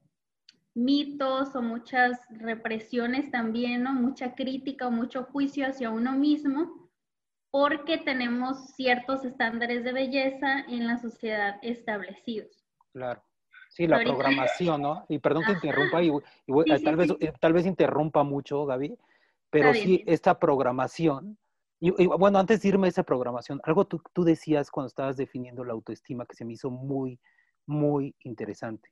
mitos 0.75 1.55
o 1.55 1.63
muchas 1.63 2.19
represiones 2.31 3.31
también, 3.31 3.83
¿no? 3.83 3.93
Mucha 3.93 4.35
crítica 4.35 4.87
o 4.87 4.91
mucho 4.91 5.25
juicio 5.25 5.67
hacia 5.67 5.91
uno 5.91 6.13
mismo, 6.13 6.91
porque 7.51 7.99
tenemos 7.99 8.69
ciertos 8.75 9.25
estándares 9.25 9.85
de 9.85 9.93
belleza 9.93 10.61
en 10.69 10.87
la 10.87 10.99
sociedad 10.99 11.59
establecidos. 11.63 12.65
Claro. 12.93 13.23
Sí, 13.69 13.87
la 13.87 14.01
programación, 14.01 14.83
¿no? 14.83 15.07
Y 15.09 15.19
perdón 15.19 15.45
que 15.45 15.53
interrumpa, 15.53 16.03
y, 16.03 16.13
tal, 16.85 16.97
Vez, 16.97 17.11
eh, 17.21 17.33
tal 17.41 17.55
vez 17.55 17.65
interrumpa 17.65 18.23
mucho, 18.23 18.67
Gaby, 18.67 18.99
pero 19.53 19.75
sí, 19.75 20.03
esta 20.07 20.39
programación, 20.39 21.39
y, 21.79 21.91
bueno, 22.07 22.39
antes 22.39 22.63
de 22.63 22.69
irme 22.69 22.87
a 22.87 22.89
esa 22.89 23.03
programación, 23.03 23.61
algo 23.65 23.85
tú, 23.85 24.03
tú 24.15 24.25
decías 24.25 24.71
cuando 24.71 24.87
estabas 24.87 25.19
definiendo 25.19 25.63
la 25.63 25.75
autoestima 25.75 26.25
que 26.25 26.35
se 26.35 26.47
me 26.47 26.55
hizo 26.55 26.71
muy, 26.71 27.21
muy 27.67 28.17
interesante. 28.21 28.89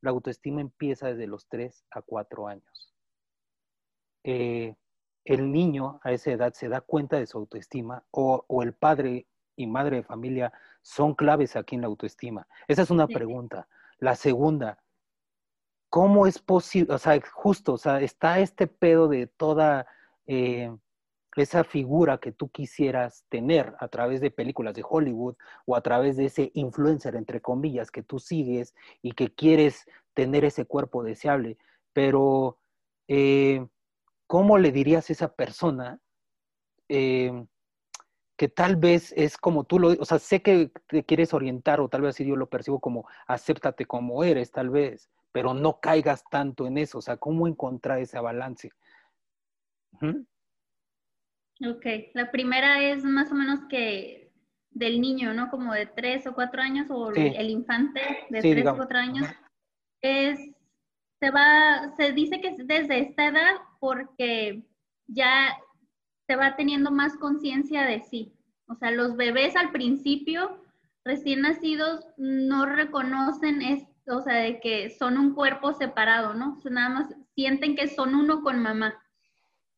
La 0.00 0.10
autoestima 0.10 0.62
empieza 0.62 1.08
desde 1.08 1.26
los 1.26 1.46
3 1.48 1.84
a 1.90 2.00
4 2.00 2.48
años. 2.48 2.94
Eh, 4.24 4.74
el 5.26 5.52
niño 5.52 6.00
a 6.02 6.12
esa 6.12 6.30
edad 6.30 6.54
se 6.54 6.70
da 6.70 6.80
cuenta 6.80 7.18
de 7.18 7.26
su 7.26 7.36
autoestima 7.36 8.02
o, 8.10 8.46
o, 8.48 8.62
el 8.62 8.72
padre 8.72 9.26
y 9.56 9.66
madre 9.66 9.96
de 9.96 10.02
familia 10.04 10.54
son 10.80 11.14
claves 11.14 11.54
aquí 11.54 11.74
en 11.74 11.82
la 11.82 11.88
autoestima. 11.88 12.48
Esa 12.66 12.80
es 12.80 12.90
una 12.90 13.06
pregunta. 13.06 13.68
La 13.98 14.14
segunda, 14.14 14.82
¿cómo 15.90 16.26
es 16.26 16.38
posible? 16.38 16.94
O 16.94 16.98
sea, 16.98 17.20
justo, 17.30 17.74
o 17.74 17.78
sea, 17.78 18.00
está 18.00 18.38
este 18.38 18.66
pedo 18.66 19.08
de 19.08 19.26
toda 19.26 19.86
eh, 20.28 20.70
esa 21.36 21.64
figura 21.64 22.18
que 22.18 22.32
tú 22.32 22.50
quisieras 22.50 23.24
tener 23.28 23.74
a 23.80 23.88
través 23.88 24.20
de 24.20 24.30
películas 24.30 24.74
de 24.74 24.84
Hollywood 24.88 25.36
o 25.66 25.76
a 25.76 25.80
través 25.82 26.16
de 26.16 26.26
ese 26.26 26.50
influencer, 26.54 27.16
entre 27.16 27.40
comillas, 27.40 27.90
que 27.90 28.02
tú 28.02 28.18
sigues 28.18 28.74
y 29.02 29.12
que 29.12 29.34
quieres 29.34 29.84
tener 30.14 30.44
ese 30.44 30.64
cuerpo 30.64 31.02
deseable. 31.02 31.58
Pero, 31.92 32.58
eh, 33.08 33.66
¿cómo 34.26 34.58
le 34.58 34.72
dirías 34.72 35.10
a 35.10 35.12
esa 35.12 35.34
persona? 35.34 36.00
Eh, 36.88 37.44
que 38.38 38.48
tal 38.48 38.76
vez 38.76 39.12
es 39.16 39.36
como 39.36 39.64
tú 39.64 39.80
lo, 39.80 39.88
o 39.88 40.04
sea, 40.04 40.18
sé 40.20 40.42
que 40.42 40.70
te 40.86 41.04
quieres 41.04 41.34
orientar 41.34 41.80
o 41.80 41.88
tal 41.88 42.02
vez 42.02 42.10
así 42.14 42.24
yo 42.24 42.36
lo 42.36 42.48
percibo 42.48 42.78
como 42.78 43.06
acéptate 43.26 43.84
como 43.84 44.22
eres, 44.22 44.52
tal 44.52 44.70
vez, 44.70 45.10
pero 45.32 45.54
no 45.54 45.80
caigas 45.80 46.22
tanto 46.30 46.66
en 46.68 46.78
eso, 46.78 46.98
o 46.98 47.02
sea, 47.02 47.16
¿cómo 47.16 47.48
encontrar 47.48 47.98
ese 47.98 48.18
balance? 48.20 48.70
Ok, 50.00 51.86
la 52.14 52.30
primera 52.30 52.82
es 52.82 53.04
más 53.04 53.32
o 53.32 53.34
menos 53.34 53.60
que 53.68 54.32
del 54.70 55.00
niño, 55.00 55.34
¿no? 55.34 55.50
Como 55.50 55.72
de 55.74 55.86
tres 55.86 56.26
o 56.26 56.34
cuatro 56.34 56.62
años 56.62 56.88
o 56.90 57.10
el 57.12 57.50
infante 57.50 58.00
de 58.30 58.40
tres 58.40 58.66
o 58.66 58.76
cuatro 58.76 58.98
años, 58.98 59.26
es, 60.00 60.38
se 61.20 61.30
va, 61.30 61.92
se 61.96 62.12
dice 62.12 62.40
que 62.40 62.48
es 62.48 62.66
desde 62.66 63.00
esta 63.00 63.26
edad 63.26 63.56
porque 63.80 64.62
ya 65.08 65.56
se 66.28 66.36
va 66.36 66.54
teniendo 66.56 66.90
más 66.90 67.16
conciencia 67.16 67.84
de 67.84 68.00
sí. 68.00 68.32
O 68.68 68.74
sea, 68.76 68.90
los 68.90 69.16
bebés 69.16 69.56
al 69.56 69.72
principio, 69.72 70.62
recién 71.04 71.40
nacidos, 71.40 72.06
no 72.18 72.66
reconocen 72.66 73.62
esto, 73.62 74.18
o 74.18 74.22
sea, 74.22 74.34
de 74.34 74.60
que 74.60 74.90
son 74.90 75.18
un 75.18 75.34
cuerpo 75.34 75.72
separado, 75.72 76.34
¿no? 76.34 76.56
O 76.58 76.60
sea, 76.60 76.70
nada 76.70 76.88
más 76.90 77.14
sienten 77.34 77.74
que 77.74 77.88
son 77.88 78.14
uno 78.14 78.42
con 78.42 78.60
mamá. 78.60 79.02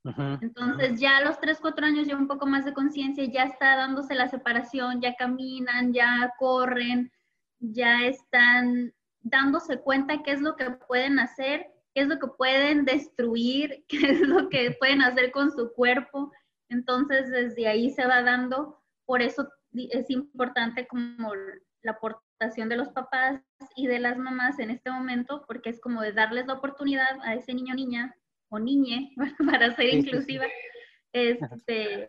Entonces 0.05 0.99
ya 0.99 1.19
a 1.19 1.25
los 1.25 1.39
3, 1.41 1.59
4 1.61 1.87
años 1.87 2.07
ya 2.07 2.17
un 2.17 2.27
poco 2.27 2.47
más 2.47 2.65
de 2.65 2.73
conciencia, 2.73 3.25
ya 3.25 3.45
está 3.45 3.77
dándose 3.77 4.15
la 4.15 4.29
separación, 4.29 5.01
ya 5.01 5.15
caminan, 5.15 5.93
ya 5.93 6.33
corren, 6.39 7.13
ya 7.59 8.07
están 8.07 8.95
dándose 9.21 9.81
cuenta 9.81 10.23
qué 10.23 10.33
es 10.33 10.41
lo 10.41 10.57
que 10.57 10.71
pueden 10.71 11.19
hacer, 11.19 11.67
qué 11.95 12.03
es 12.03 12.09
lo 12.09 12.19
que 12.19 12.29
pueden 12.29 12.85
destruir, 12.85 13.85
qué 13.89 13.99
es 13.99 14.21
lo 14.21 14.49
que 14.49 14.77
pueden 14.79 15.03
hacer 15.03 15.33
con 15.33 15.53
su 15.53 15.73
cuerpo. 15.73 16.33
Entonces, 16.69 17.31
desde 17.31 17.67
ahí 17.67 17.91
se 17.91 18.07
va 18.07 18.23
dando, 18.23 18.83
por 19.05 19.23
eso 19.23 19.49
es 19.73 20.09
importante 20.09 20.87
como 20.87 21.35
la 21.83 21.93
aportación 21.93 22.69
de 22.69 22.77
los 22.77 22.89
papás 22.89 23.41
y 23.77 23.87
de 23.87 23.99
las 23.99 24.17
mamás 24.17 24.59
en 24.61 24.71
este 24.71 24.91
momento, 24.91 25.45
porque 25.47 25.71
es 25.71 25.81
como 25.81 26.01
de 26.01 26.13
darles 26.13 26.47
la 26.47 26.55
oportunidad 26.55 27.21
a 27.23 27.35
ese 27.35 27.53
niño 27.55 27.75
o 27.75 27.77
niña 27.77 28.17
o 28.51 28.59
niñe, 28.59 29.15
para 29.47 29.75
ser 29.75 29.95
inclusiva, 29.95 30.47
este, 31.13 32.09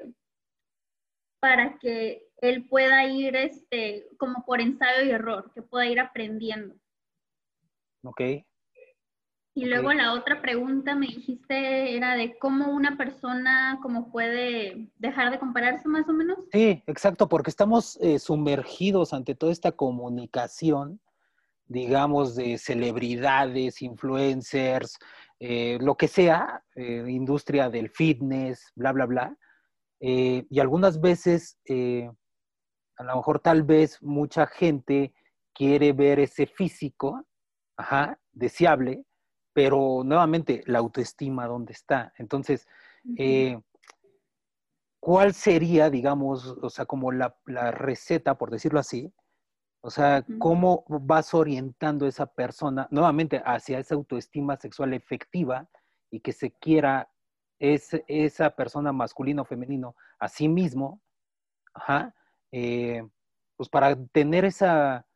para 1.39 1.77
que 1.79 2.23
él 2.37 2.67
pueda 2.67 3.05
ir 3.05 3.35
este, 3.35 4.07
como 4.17 4.43
por 4.45 4.59
ensayo 4.59 5.05
y 5.05 5.11
error, 5.11 5.51
que 5.53 5.61
pueda 5.61 5.85
ir 5.85 5.99
aprendiendo. 5.99 6.75
Ok. 8.03 8.21
Y 9.53 9.65
luego 9.65 9.91
la 9.91 10.13
otra 10.13 10.41
pregunta 10.41 10.95
me 10.95 11.07
dijiste 11.07 11.95
era 11.95 12.15
de 12.15 12.37
cómo 12.39 12.71
una 12.71 12.95
persona 12.95 13.79
como 13.81 14.09
puede 14.09 14.89
dejar 14.97 15.29
de 15.29 15.39
compararse 15.39 15.89
más 15.89 16.07
o 16.07 16.13
menos. 16.13 16.37
Sí, 16.53 16.81
exacto, 16.87 17.27
porque 17.27 17.49
estamos 17.49 17.97
eh, 18.01 18.17
sumergidos 18.17 19.13
ante 19.13 19.35
toda 19.35 19.51
esta 19.51 19.73
comunicación, 19.73 21.01
digamos, 21.65 22.35
de 22.35 22.57
celebridades, 22.57 23.81
influencers, 23.81 24.97
eh, 25.43 25.79
lo 25.81 25.95
que 25.95 26.07
sea, 26.07 26.63
eh, 26.75 27.03
industria 27.07 27.67
del 27.71 27.89
fitness, 27.89 28.71
bla, 28.75 28.91
bla, 28.91 29.07
bla. 29.07 29.37
y 29.99 30.59
algunas 30.59 31.01
veces, 31.01 31.59
a 31.67 33.03
lo 33.03 33.15
mejor 33.15 33.39
tal 33.39 33.63
vez 33.63 34.01
mucha 34.01 34.45
gente 34.45 35.13
quiere 35.51 35.93
ver 35.93 36.19
ese 36.19 36.45
físico, 36.45 37.25
ajá, 37.75 38.19
deseable, 38.31 39.03
pero 39.53 40.03
nuevamente, 40.05 40.63
la 40.67 40.79
autoestima, 40.79 41.47
¿dónde 41.47 41.73
está? 41.73 42.13
Entonces, 42.17 42.67
eh, 43.17 43.59
¿cuál 44.99 45.33
sería, 45.33 45.89
digamos, 45.89 46.55
o 46.61 46.69
sea, 46.69 46.85
como 46.85 47.11
la, 47.11 47.35
receta, 47.71 48.37
por 48.37 48.51
decirlo 48.51 48.79
así? 48.79 49.11
O 49.83 49.89
sea, 49.89 50.23
¿cómo 50.39 50.85
vas 50.87 51.33
orientando 51.33 52.05
a 52.05 52.09
esa 52.09 52.27
persona 52.27 52.87
nuevamente 52.91 53.41
hacia 53.43 53.79
esa 53.79 53.95
autoestima 53.95 54.55
sexual 54.55 54.93
efectiva 54.93 55.67
y 56.11 56.19
que 56.19 56.33
se 56.33 56.51
quiera 56.51 57.09
esa 57.57 58.51
persona 58.51 58.91
masculino 58.91 59.41
o 59.41 59.45
femenino 59.45 59.95
a 60.19 60.27
sí 60.27 60.47
mismo? 60.47 61.01
Ajá, 61.73 62.13
eh, 62.51 63.07
pues 63.57 63.69
para 63.69 63.95
tener 64.07 64.45
esa, 64.45 65.07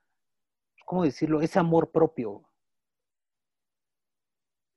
¿cómo 0.85 1.03
decirlo? 1.03 1.41
Ese 1.41 1.59
amor 1.59 1.91
propio. 1.91 2.49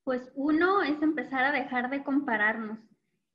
Pues 0.05 0.31
uno 0.35 0.83
es 0.83 1.01
empezar 1.01 1.45
a 1.45 1.53
dejar 1.53 1.89
de 1.89 2.05
compararnos 2.05 2.79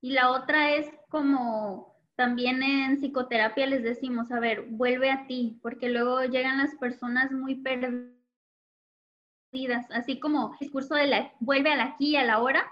y 0.02 0.12
la 0.12 0.32
otra 0.32 0.72
es 0.72 0.88
como 1.10 1.93
también 2.16 2.62
en 2.62 2.98
psicoterapia 2.98 3.66
les 3.66 3.84
decimos, 3.84 4.32
a 4.32 4.40
ver, 4.40 4.68
vuelve 4.70 5.12
a 5.12 5.26
ti, 5.28 5.60
porque 5.62 5.90
luego 5.90 6.24
llegan 6.24 6.60
las 6.60 6.76
personas 6.76 7.32
muy 7.32 7.56
perdidas, 7.56 8.14
así 9.92 10.20
como 10.20 10.54
el 10.54 10.60
discurso 10.60 10.96
de 10.96 11.08
la, 11.08 11.32
vuelve 11.40 11.72
a 11.72 11.76
la 11.76 11.86
aquí 11.86 12.12
y 12.12 12.16
a 12.16 12.24
la 12.24 12.40
hora. 12.40 12.66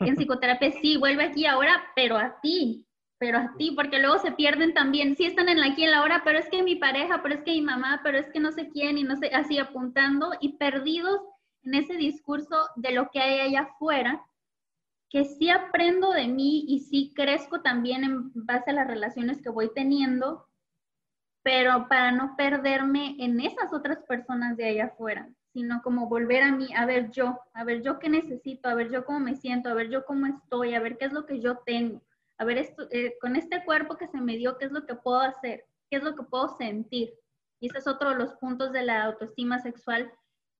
En 0.00 0.16
psicoterapia 0.16 0.72
sí, 0.72 0.96
vuelve 0.96 1.24
aquí 1.24 1.46
ahora, 1.46 1.82
pero 1.94 2.16
a 2.16 2.40
ti. 2.40 2.86
pero 3.18 3.38
a 3.38 3.54
ti, 3.56 3.70
porque 3.70 4.00
luego 4.00 4.18
se 4.18 4.32
pierden 4.32 4.74
también, 4.74 5.16
sí 5.16 5.26
están 5.26 5.48
en 5.48 5.60
la 5.60 5.66
aquí 5.66 5.84
en 5.84 5.92
la 5.92 6.02
hora, 6.02 6.22
pero 6.24 6.40
es 6.40 6.48
que 6.48 6.64
mi 6.64 6.74
pareja, 6.74 7.22
pero 7.22 7.36
es 7.36 7.42
que 7.42 7.52
mi 7.52 7.62
mamá, 7.62 8.00
pero 8.02 8.18
es 8.18 8.28
que 8.30 8.40
no 8.40 8.50
sé 8.50 8.68
quién, 8.68 8.98
y 8.98 9.04
no 9.04 9.14
sé, 9.14 9.28
así 9.28 9.58
apuntando 9.60 10.32
y 10.40 10.56
perdidos 10.56 11.20
en 11.62 11.74
ese 11.74 11.96
discurso 11.96 12.56
de 12.74 12.90
lo 12.90 13.10
que 13.10 13.20
hay 13.20 13.40
allá 13.40 13.60
afuera, 13.60 14.24
que 15.12 15.26
sí 15.26 15.50
aprendo 15.50 16.10
de 16.12 16.26
mí 16.26 16.64
y 16.66 16.80
sí 16.80 17.12
crezco 17.14 17.60
también 17.60 18.02
en 18.02 18.32
base 18.32 18.70
a 18.70 18.72
las 18.72 18.86
relaciones 18.86 19.42
que 19.42 19.50
voy 19.50 19.70
teniendo, 19.74 20.48
pero 21.42 21.86
para 21.86 22.12
no 22.12 22.34
perderme 22.34 23.16
en 23.18 23.38
esas 23.38 23.74
otras 23.74 23.98
personas 24.04 24.56
de 24.56 24.64
allá 24.64 24.86
afuera, 24.86 25.28
sino 25.52 25.82
como 25.82 26.08
volver 26.08 26.42
a 26.42 26.52
mí, 26.52 26.68
a 26.74 26.86
ver 26.86 27.10
yo, 27.10 27.38
a 27.52 27.62
ver 27.62 27.82
yo 27.82 27.98
qué 27.98 28.08
necesito, 28.08 28.70
a 28.70 28.74
ver 28.74 28.90
yo 28.90 29.04
cómo 29.04 29.20
me 29.20 29.36
siento, 29.36 29.68
a 29.68 29.74
ver 29.74 29.90
yo 29.90 30.06
cómo 30.06 30.26
estoy, 30.28 30.74
a 30.74 30.80
ver 30.80 30.96
qué 30.96 31.04
es 31.04 31.12
lo 31.12 31.26
que 31.26 31.40
yo 31.40 31.58
tengo, 31.58 32.02
a 32.38 32.44
ver 32.46 32.56
esto, 32.56 32.88
eh, 32.90 33.18
con 33.20 33.36
este 33.36 33.62
cuerpo 33.66 33.98
que 33.98 34.08
se 34.08 34.18
me 34.18 34.38
dio, 34.38 34.56
qué 34.56 34.64
es 34.64 34.72
lo 34.72 34.86
que 34.86 34.94
puedo 34.94 35.20
hacer, 35.20 35.66
qué 35.90 35.98
es 35.98 36.02
lo 36.02 36.16
que 36.16 36.22
puedo 36.22 36.56
sentir. 36.56 37.12
Y 37.60 37.68
ese 37.68 37.78
es 37.78 37.86
otro 37.86 38.08
de 38.08 38.16
los 38.16 38.32
puntos 38.36 38.72
de 38.72 38.82
la 38.82 39.04
autoestima 39.04 39.58
sexual, 39.58 40.10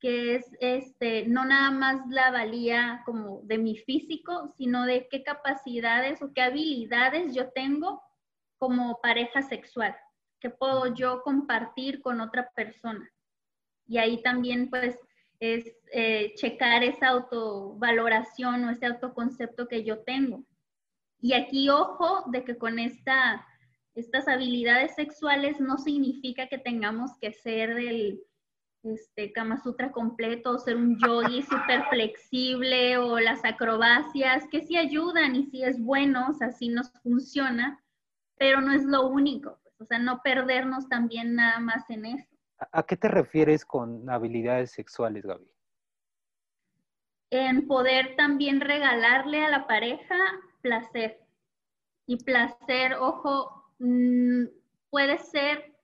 que 0.02 0.34
es 0.34 0.44
este, 0.58 1.28
no 1.28 1.44
nada 1.44 1.70
más 1.70 2.04
la 2.08 2.32
valía 2.32 3.02
como 3.06 3.40
de 3.44 3.56
mi 3.56 3.76
físico, 3.76 4.52
sino 4.58 4.84
de 4.84 5.06
qué 5.08 5.22
capacidades 5.22 6.20
o 6.22 6.32
qué 6.34 6.42
habilidades 6.42 7.32
yo 7.36 7.52
tengo 7.52 8.02
como 8.58 9.00
pareja 9.00 9.42
sexual 9.42 9.96
que 10.40 10.50
puedo 10.50 10.92
yo 10.92 11.22
compartir 11.22 12.02
con 12.02 12.20
otra 12.20 12.50
persona. 12.50 13.08
Y 13.86 13.98
ahí 13.98 14.20
también 14.22 14.68
pues 14.70 14.98
es 15.38 15.72
eh, 15.92 16.34
checar 16.34 16.82
esa 16.82 17.10
autovaloración 17.10 18.64
o 18.64 18.70
ese 18.70 18.86
autoconcepto 18.86 19.68
que 19.68 19.84
yo 19.84 20.00
tengo. 20.00 20.44
Y 21.20 21.34
aquí 21.34 21.70
ojo 21.70 22.24
de 22.32 22.42
que 22.42 22.58
con 22.58 22.80
esta, 22.80 23.46
estas 23.94 24.26
habilidades 24.26 24.96
sexuales 24.96 25.60
no 25.60 25.78
significa 25.78 26.48
que 26.48 26.58
tengamos 26.58 27.12
que 27.20 27.32
ser 27.32 27.70
el 27.70 28.20
este, 28.84 29.32
Kama 29.32 29.58
Sutra 29.58 29.92
completo 29.92 30.50
o 30.50 30.58
ser 30.58 30.76
un 30.76 30.98
yogi 30.98 31.42
súper 31.42 31.84
flexible 31.90 32.98
o 32.98 33.20
las 33.20 33.44
acrobacias, 33.44 34.46
que 34.48 34.62
sí 34.62 34.76
ayudan 34.76 35.36
y 35.36 35.46
sí 35.46 35.62
es 35.62 35.80
bueno, 35.80 36.28
o 36.30 36.34
sea, 36.34 36.50
sí 36.50 36.68
nos 36.68 36.92
funciona, 37.02 37.82
pero 38.36 38.60
no 38.60 38.72
es 38.72 38.84
lo 38.84 39.06
único. 39.06 39.60
O 39.78 39.84
sea, 39.84 39.98
no 39.98 40.22
perdernos 40.22 40.88
también 40.88 41.34
nada 41.34 41.58
más 41.58 41.88
en 41.90 42.06
eso. 42.06 42.28
¿A 42.70 42.84
qué 42.84 42.96
te 42.96 43.08
refieres 43.08 43.64
con 43.64 44.08
habilidades 44.08 44.70
sexuales, 44.70 45.24
Gaby? 45.24 45.46
En 47.30 47.66
poder 47.66 48.14
también 48.16 48.60
regalarle 48.60 49.44
a 49.44 49.50
la 49.50 49.66
pareja 49.66 50.16
placer. 50.60 51.18
Y 52.06 52.22
placer, 52.22 52.94
ojo, 52.94 53.72
mm, 53.78 54.44
puede 54.90 55.18
ser, 55.18 55.74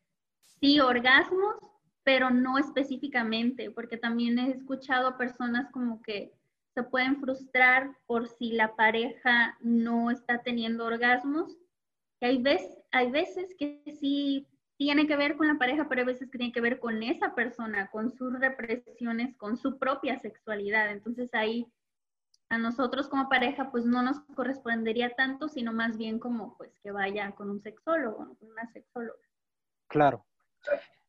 sí, 0.61 0.79
orgasmos, 0.79 1.57
pero 2.09 2.31
no 2.31 2.57
específicamente, 2.57 3.71
porque 3.71 3.99
también 3.99 4.39
he 4.39 4.51
escuchado 4.51 5.19
personas 5.19 5.71
como 5.71 6.01
que 6.01 6.33
se 6.73 6.83
pueden 6.83 7.21
frustrar 7.21 7.99
por 8.07 8.29
si 8.29 8.53
la 8.53 8.77
pareja 8.77 9.59
no 9.61 10.11
está 10.11 10.43
teniendo 10.43 10.87
orgasmos. 10.87 11.59
Y 12.19 12.25
hay 12.25 12.39
veces, 12.41 12.79
hay 12.93 13.11
veces 13.11 13.55
que 13.59 13.83
sí 14.01 14.47
tiene 14.79 15.07
que 15.07 15.17
ver 15.17 15.37
con 15.37 15.49
la 15.49 15.59
pareja, 15.59 15.87
pero 15.87 16.01
hay 16.01 16.07
veces 16.07 16.31
que 16.31 16.39
tiene 16.39 16.53
que 16.55 16.63
ver 16.63 16.81
con 16.81 17.03
esa 17.03 17.35
persona, 17.35 17.89
con 17.89 18.11
sus 18.11 18.33
represiones, 18.41 19.37
con 19.37 19.59
su 19.59 19.79
propia 19.79 20.19
sexualidad. 20.19 20.91
Entonces 20.91 21.29
ahí 21.35 21.71
a 22.49 22.57
nosotros 22.57 23.09
como 23.09 23.29
pareja 23.29 23.71
pues 23.71 23.85
no 23.85 24.01
nos 24.01 24.21
correspondería 24.35 25.15
tanto, 25.15 25.51
sino 25.51 25.75
más 25.75 25.99
bien 25.99 26.19
como 26.19 26.57
pues 26.57 26.73
que 26.79 26.91
vaya 26.91 27.33
con 27.33 27.51
un 27.51 27.61
sexólogo, 27.61 28.35
una 28.41 28.67
sexóloga. 28.73 29.21
Claro. 29.89 30.25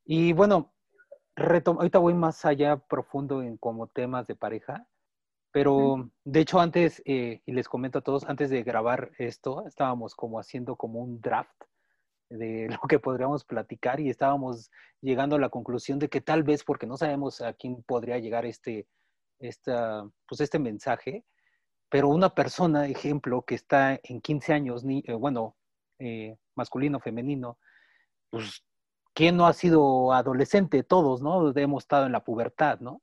Y 0.03 0.33
bueno, 0.33 0.73
ahorita 1.41 1.99
voy 1.99 2.13
más 2.13 2.45
allá 2.45 2.77
profundo 2.77 3.41
en 3.41 3.57
como 3.57 3.87
temas 3.87 4.27
de 4.27 4.35
pareja, 4.35 4.87
pero 5.51 6.09
de 6.23 6.39
hecho 6.39 6.59
antes, 6.59 7.01
eh, 7.05 7.41
y 7.45 7.51
les 7.51 7.67
comento 7.67 7.99
a 7.99 8.01
todos, 8.01 8.23
antes 8.25 8.49
de 8.49 8.63
grabar 8.63 9.11
esto, 9.17 9.65
estábamos 9.65 10.15
como 10.15 10.39
haciendo 10.39 10.75
como 10.75 10.99
un 10.99 11.19
draft 11.21 11.63
de 12.29 12.67
lo 12.81 12.87
que 12.87 12.99
podríamos 12.99 13.43
platicar 13.43 13.99
y 13.99 14.09
estábamos 14.09 14.71
llegando 15.01 15.35
a 15.35 15.39
la 15.39 15.49
conclusión 15.49 15.99
de 15.99 16.09
que 16.09 16.21
tal 16.21 16.43
vez, 16.43 16.63
porque 16.63 16.85
no 16.85 16.97
sabemos 16.97 17.41
a 17.41 17.53
quién 17.53 17.81
podría 17.83 18.19
llegar 18.19 18.45
este, 18.45 18.87
esta, 19.39 20.07
pues 20.27 20.41
este 20.41 20.59
mensaje, 20.59 21.25
pero 21.89 22.09
una 22.09 22.35
persona, 22.35 22.87
ejemplo, 22.87 23.41
que 23.41 23.55
está 23.55 23.99
en 24.03 24.21
15 24.21 24.53
años, 24.53 24.83
ni, 24.83 25.03
eh, 25.07 25.13
bueno, 25.13 25.55
eh, 25.97 26.37
masculino, 26.55 26.99
femenino, 26.99 27.57
pues, 28.29 28.63
¿quién 29.19 29.35
no 29.35 29.47
ha 29.47 29.51
sido 29.51 30.13
adolescente? 30.13 30.81
Todos, 30.81 31.21
¿no? 31.21 31.51
Hemos 31.53 31.83
estado 31.83 32.05
en 32.05 32.13
la 32.13 32.23
pubertad, 32.23 32.79
¿no? 32.79 33.01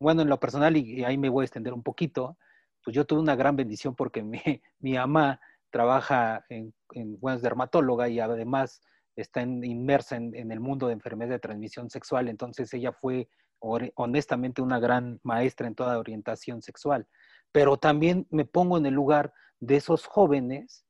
bueno, 0.00 0.22
en 0.22 0.28
lo 0.28 0.40
personal, 0.40 0.76
y, 0.76 1.04
ahí 1.04 1.16
me 1.16 1.28
voy 1.28 1.42
a 1.42 1.46
extender 1.46 1.72
un 1.72 1.84
poquito, 1.84 2.36
pues 2.82 2.92
yo 2.92 3.06
tuve 3.06 3.20
una 3.20 3.36
gran 3.36 3.54
bendición 3.54 3.94
porque 3.94 4.20
mi, 4.24 4.40
mi 4.80 4.94
mamá 4.94 5.40
trabaja 5.70 6.44
en, 6.48 6.74
en 6.90 7.20
bueno, 7.20 7.36
es 7.36 7.42
dermatóloga 7.42 8.08
y 8.08 8.18
además 8.18 8.82
está 9.14 9.42
inmersa 9.42 10.16
en, 10.16 10.50
el 10.50 10.58
mundo 10.58 10.88
de 10.88 10.94
enfermedades 10.94 11.36
de 11.36 11.46
transmisión 11.46 11.88
sexual, 11.88 12.28
entonces 12.28 12.74
ella 12.74 12.90
fue 12.90 13.28
honestamente 13.60 14.60
una 14.60 14.80
gran 14.80 15.20
maestra 15.22 15.68
en 15.68 15.76
toda 15.76 16.00
orientación 16.00 16.62
sexual. 16.62 17.06
Pero 17.52 17.76
también 17.76 18.26
me 18.30 18.44
pongo 18.44 18.76
en 18.76 18.86
el 18.86 18.94
lugar 18.94 19.32
de 19.60 19.76
esos 19.76 20.04
jóvenes 20.06 20.84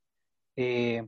eh, 0.56 1.06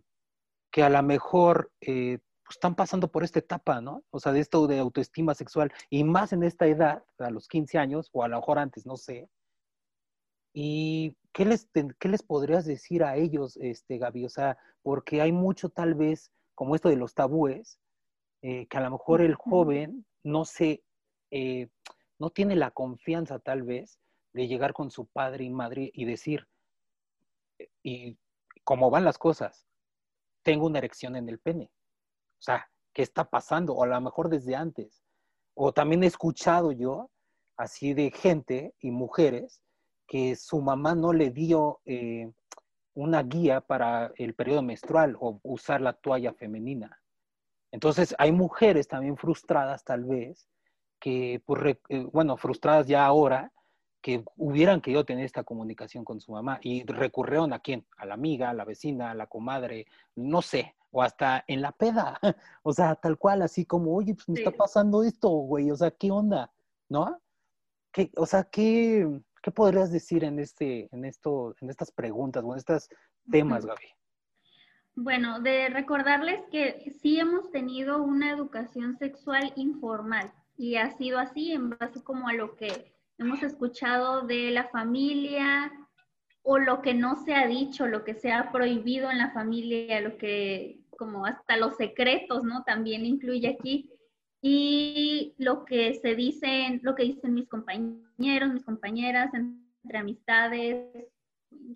que 0.70 0.83
a 0.83 0.90
lo 0.90 1.03
mejor 1.03 1.73
eh, 1.81 2.18
están 2.50 2.74
pasando 2.74 3.08
por 3.08 3.24
esta 3.24 3.38
etapa, 3.38 3.80
¿no? 3.80 4.04
O 4.10 4.20
sea, 4.20 4.32
de 4.32 4.40
esto 4.40 4.66
de 4.66 4.78
autoestima 4.78 5.34
sexual, 5.34 5.72
y 5.88 6.04
más 6.04 6.32
en 6.32 6.42
esta 6.42 6.66
edad, 6.66 7.04
a 7.18 7.30
los 7.30 7.48
15 7.48 7.78
años, 7.78 8.10
o 8.12 8.22
a 8.22 8.28
lo 8.28 8.36
mejor 8.36 8.58
antes, 8.58 8.86
no 8.86 8.96
sé. 8.96 9.28
¿Y 10.52 11.16
qué 11.32 11.44
les, 11.44 11.68
qué 11.98 12.08
les 12.08 12.22
podrías 12.22 12.64
decir 12.64 13.04
a 13.04 13.16
ellos, 13.16 13.56
este, 13.58 13.98
Gaby? 13.98 14.24
O 14.24 14.28
sea, 14.28 14.58
porque 14.82 15.20
hay 15.20 15.32
mucho 15.32 15.68
tal 15.68 15.94
vez, 15.94 16.32
como 16.54 16.74
esto 16.74 16.88
de 16.88 16.96
los 16.96 17.14
tabúes, 17.14 17.78
eh, 18.42 18.66
que 18.66 18.78
a 18.78 18.80
lo 18.80 18.90
mejor 18.90 19.20
el 19.20 19.34
joven 19.34 20.06
no 20.24 20.44
se, 20.44 20.82
eh, 21.30 21.68
no 22.18 22.30
tiene 22.30 22.56
la 22.56 22.70
confianza 22.70 23.38
tal 23.38 23.62
vez 23.62 24.00
de 24.32 24.48
llegar 24.48 24.72
con 24.72 24.90
su 24.90 25.06
padre 25.06 25.44
y 25.44 25.50
madre 25.50 25.90
y 25.94 26.04
decir, 26.04 26.48
y 27.82 28.16
cómo 28.64 28.90
van 28.90 29.04
las 29.04 29.18
cosas, 29.18 29.66
tengo 30.42 30.66
una 30.66 30.78
erección 30.78 31.16
en 31.16 31.28
el 31.28 31.38
pene. 31.38 31.70
O 32.40 32.42
sea, 32.42 32.66
¿qué 32.94 33.03
está 33.03 33.24
pasando? 33.24 33.74
O 33.74 33.85
a 33.85 33.87
lo 33.87 34.00
mejor 34.00 34.31
desde 34.31 34.57
antes. 34.57 35.05
O 35.55 35.72
también 35.72 36.03
he 36.03 36.07
escuchado 36.07 36.72
yo 36.72 37.11
así 37.57 37.92
de 37.92 38.11
gente 38.11 38.74
y 38.81 38.90
mujeres 38.90 39.62
que 40.07 40.35
su 40.37 40.62
mamá 40.62 40.94
no 40.94 41.12
le 41.12 41.31
dio 41.31 41.81
eh, 41.85 42.33
una 42.94 43.22
guía 43.22 43.61
para 43.61 44.11
el 44.16 44.35
periodo 44.35 44.62
menstrual 44.62 45.16
o 45.20 45.38
usar 45.42 45.83
la 45.83 45.92
toalla 45.92 46.33
femenina. 46.33 46.98
Entonces 47.70 48.14
hay 48.18 48.33
mujeres 48.33 48.88
también 48.88 49.18
frustradas 49.18 49.85
tal 49.85 50.05
vez, 50.05 50.48
que, 50.98 51.42
pues, 51.44 51.76
eh, 51.90 52.07
bueno, 52.12 52.37
frustradas 52.38 52.87
ya 52.87 53.05
ahora, 53.05 53.53
que 54.03 54.24
hubieran 54.37 54.81
querido 54.81 55.05
tener 55.05 55.26
esta 55.26 55.44
comunicación 55.44 56.05
con 56.05 56.20
su 56.20 56.33
mamá 56.33 56.59
y 56.62 56.85
recurrieron 56.85 57.53
a 57.53 57.61
quién, 57.61 57.87
a 57.98 58.07
la 58.07 58.14
amiga, 58.14 58.48
a 58.48 58.55
la 58.55 58.64
vecina, 58.64 59.11
a 59.11 59.14
la 59.14 59.26
comadre, 59.26 59.87
no 60.16 60.40
sé, 60.40 60.74
o 60.90 61.03
hasta 61.03 61.44
en 61.46 61.62
la 61.62 61.72
peda, 61.72 62.18
o 62.62 62.72
sea, 62.72 62.94
tal 62.96 63.18
cual, 63.18 63.42
así 63.42 63.64
como, 63.64 63.94
oye, 63.94 64.14
pues 64.14 64.29
me 64.29 64.35
está 64.40 64.50
pasando 64.50 65.03
esto, 65.03 65.29
güey, 65.29 65.70
o 65.70 65.76
sea, 65.76 65.90
¿qué 65.90 66.11
onda? 66.11 66.53
¿No? 66.88 67.20
¿Qué, 67.92 68.11
o 68.16 68.26
sea, 68.26 68.44
¿qué, 68.44 69.09
¿qué 69.42 69.50
podrías 69.50 69.90
decir 69.90 70.24
en, 70.24 70.38
este, 70.38 70.88
en, 70.92 71.05
esto, 71.05 71.55
en 71.61 71.70
estas 71.70 71.90
preguntas 71.90 72.44
o 72.44 72.53
en 72.53 72.59
estos 72.59 72.88
temas, 73.31 73.66
Gaby? 73.66 73.87
Bueno, 74.94 75.40
de 75.40 75.68
recordarles 75.68 76.42
que 76.50 76.92
sí 77.00 77.20
hemos 77.20 77.50
tenido 77.50 78.03
una 78.03 78.33
educación 78.33 78.96
sexual 78.98 79.53
informal 79.57 80.33
y 80.57 80.76
ha 80.76 80.90
sido 80.96 81.18
así 81.18 81.53
en 81.53 81.70
base 81.70 82.03
como 82.03 82.29
a 82.29 82.33
lo 82.33 82.57
que 82.57 82.92
hemos 83.18 83.42
escuchado 83.42 84.22
de 84.22 84.50
la 84.50 84.68
familia, 84.68 85.72
o 86.42 86.59
lo 86.59 86.81
que 86.83 86.94
no 86.94 87.16
se 87.16 87.35
ha 87.35 87.46
dicho, 87.46 87.87
lo 87.87 88.05
que 88.05 88.14
se 88.14 88.33
ha 88.33 88.50
prohibido 88.50 89.11
en 89.11 89.18
la 89.18 89.31
familia, 89.31 90.00
lo 90.00 90.16
que 90.16 90.80
como 91.00 91.24
hasta 91.24 91.56
los 91.56 91.76
secretos, 91.76 92.44
¿no? 92.44 92.62
También 92.64 93.06
incluye 93.06 93.48
aquí. 93.48 93.90
Y 94.42 95.34
lo 95.38 95.64
que 95.64 95.94
se 95.94 96.14
dicen, 96.14 96.80
lo 96.82 96.94
que 96.94 97.04
dicen 97.04 97.32
mis 97.32 97.48
compañeros, 97.48 98.52
mis 98.52 98.64
compañeras, 98.64 99.32
entre 99.32 99.98
amistades, 99.98 101.06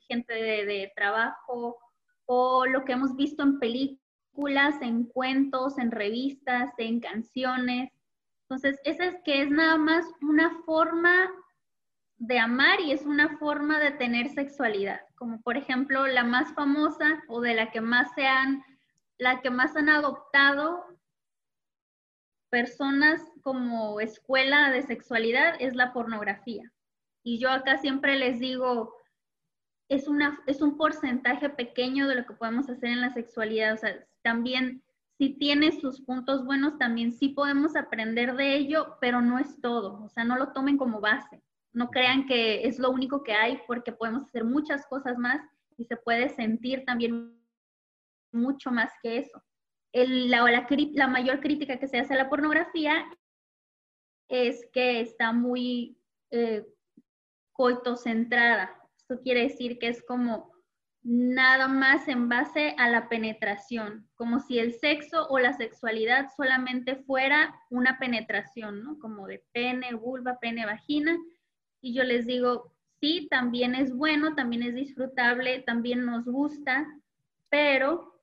gente 0.06 0.34
de, 0.34 0.66
de 0.66 0.92
trabajo, 0.94 1.78
o 2.26 2.66
lo 2.66 2.84
que 2.84 2.92
hemos 2.92 3.16
visto 3.16 3.42
en 3.42 3.58
películas, 3.58 4.74
en 4.82 5.04
cuentos, 5.04 5.78
en 5.78 5.90
revistas, 5.90 6.70
en 6.76 7.00
canciones. 7.00 7.90
Entonces, 8.42 8.78
esa 8.84 9.06
es 9.06 9.16
que 9.24 9.40
es 9.40 9.50
nada 9.50 9.78
más 9.78 10.04
una 10.20 10.50
forma 10.66 11.30
de 12.18 12.38
amar 12.38 12.78
y 12.80 12.92
es 12.92 13.06
una 13.06 13.38
forma 13.38 13.78
de 13.78 13.92
tener 13.92 14.28
sexualidad, 14.28 15.00
como 15.16 15.40
por 15.40 15.56
ejemplo 15.56 16.06
la 16.06 16.24
más 16.24 16.52
famosa 16.54 17.22
o 17.28 17.40
de 17.40 17.54
la 17.54 17.70
que 17.70 17.80
más 17.80 18.12
se 18.14 18.26
han, 18.26 18.62
la 19.18 19.40
que 19.40 19.50
más 19.50 19.76
han 19.76 19.88
adoptado 19.88 20.84
personas 22.50 23.20
como 23.42 24.00
escuela 24.00 24.70
de 24.70 24.82
sexualidad 24.82 25.56
es 25.58 25.74
la 25.74 25.92
pornografía. 25.92 26.70
Y 27.24 27.38
yo 27.38 27.50
acá 27.50 27.78
siempre 27.78 28.16
les 28.16 28.38
digo, 28.38 28.94
es, 29.88 30.08
una, 30.08 30.40
es 30.46 30.60
un 30.60 30.76
porcentaje 30.76 31.48
pequeño 31.48 32.06
de 32.06 32.16
lo 32.16 32.26
que 32.26 32.34
podemos 32.34 32.68
hacer 32.68 32.90
en 32.90 33.00
la 33.00 33.12
sexualidad. 33.12 33.74
O 33.74 33.76
sea, 33.76 34.06
también 34.22 34.82
si 35.18 35.30
tiene 35.30 35.72
sus 35.80 36.00
puntos 36.02 36.44
buenos, 36.44 36.78
también 36.78 37.12
sí 37.12 37.28
podemos 37.28 37.76
aprender 37.76 38.36
de 38.36 38.56
ello, 38.56 38.96
pero 39.00 39.20
no 39.20 39.38
es 39.38 39.60
todo. 39.60 40.02
O 40.04 40.08
sea, 40.08 40.24
no 40.24 40.36
lo 40.36 40.52
tomen 40.52 40.76
como 40.76 41.00
base. 41.00 41.42
No 41.72 41.90
crean 41.90 42.26
que 42.26 42.66
es 42.66 42.78
lo 42.78 42.90
único 42.90 43.22
que 43.22 43.32
hay 43.32 43.60
porque 43.66 43.92
podemos 43.92 44.24
hacer 44.24 44.44
muchas 44.44 44.86
cosas 44.86 45.18
más 45.18 45.40
y 45.76 45.84
se 45.84 45.96
puede 45.96 46.28
sentir 46.28 46.84
también 46.84 47.36
mucho 48.34 48.70
más 48.70 48.92
que 49.02 49.18
eso. 49.18 49.42
la, 49.92 50.66
la, 50.92 51.08
mayor 51.08 51.40
crítica 51.40 51.78
que 51.78 51.88
se 51.88 51.98
hace 51.98 52.14
a 52.14 52.18
la 52.18 52.28
pornografía 52.28 53.06
es 54.28 54.68
que 54.72 55.00
está 55.00 55.32
muy 55.32 55.98
eh, 56.30 56.66
coitocentrada. 57.52 58.76
Esto 58.96 59.20
quiere 59.22 59.44
decir 59.44 59.78
que 59.78 59.88
es 59.88 60.02
como 60.02 60.54
nada 61.04 61.68
más 61.68 62.08
en 62.08 62.30
base 62.30 62.74
a 62.78 62.88
la 62.88 63.10
penetración, 63.10 64.08
como 64.14 64.40
si 64.40 64.58
el 64.58 64.72
sexo 64.72 65.28
o 65.28 65.38
la 65.38 65.52
sexualidad 65.52 66.30
solamente 66.34 66.96
fuera 66.96 67.54
una 67.68 67.98
penetración, 67.98 68.82
¿no? 68.82 68.98
Como 68.98 69.26
de 69.26 69.44
pene, 69.52 69.94
vulva, 69.94 70.38
pene, 70.40 70.64
vagina. 70.64 71.18
Y 71.82 71.92
yo 71.92 72.04
les 72.04 72.26
digo, 72.26 72.72
sí, 73.00 73.28
también 73.30 73.74
es 73.74 73.94
bueno, 73.94 74.34
también 74.34 74.62
es 74.62 74.74
disfrutable, 74.74 75.60
también 75.60 76.06
nos 76.06 76.24
gusta, 76.24 76.86
pero 77.50 78.13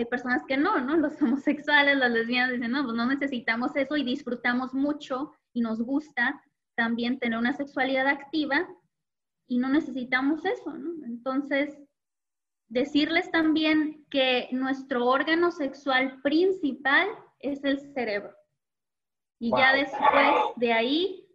hay 0.00 0.06
personas 0.06 0.42
que 0.46 0.56
no, 0.56 0.80
¿no? 0.80 0.96
Los 0.96 1.20
homosexuales, 1.22 1.96
las 1.96 2.10
lesbianas 2.10 2.52
dicen, 2.52 2.72
no, 2.72 2.84
pues 2.84 2.96
no 2.96 3.06
necesitamos 3.06 3.74
eso 3.76 3.96
y 3.96 4.04
disfrutamos 4.04 4.74
mucho 4.74 5.32
y 5.52 5.60
nos 5.60 5.80
gusta 5.80 6.42
también 6.74 7.18
tener 7.18 7.38
una 7.38 7.52
sexualidad 7.52 8.06
activa 8.06 8.66
y 9.46 9.58
no 9.58 9.68
necesitamos 9.68 10.44
eso, 10.44 10.72
¿no? 10.72 11.04
Entonces, 11.04 11.76
decirles 12.68 13.30
también 13.30 14.06
que 14.10 14.48
nuestro 14.52 15.06
órgano 15.06 15.50
sexual 15.50 16.20
principal 16.22 17.08
es 17.40 17.64
el 17.64 17.80
cerebro. 17.92 18.34
Y 19.38 19.50
ya 19.50 19.72
después 19.74 20.34
de 20.56 20.72
ahí, 20.72 21.26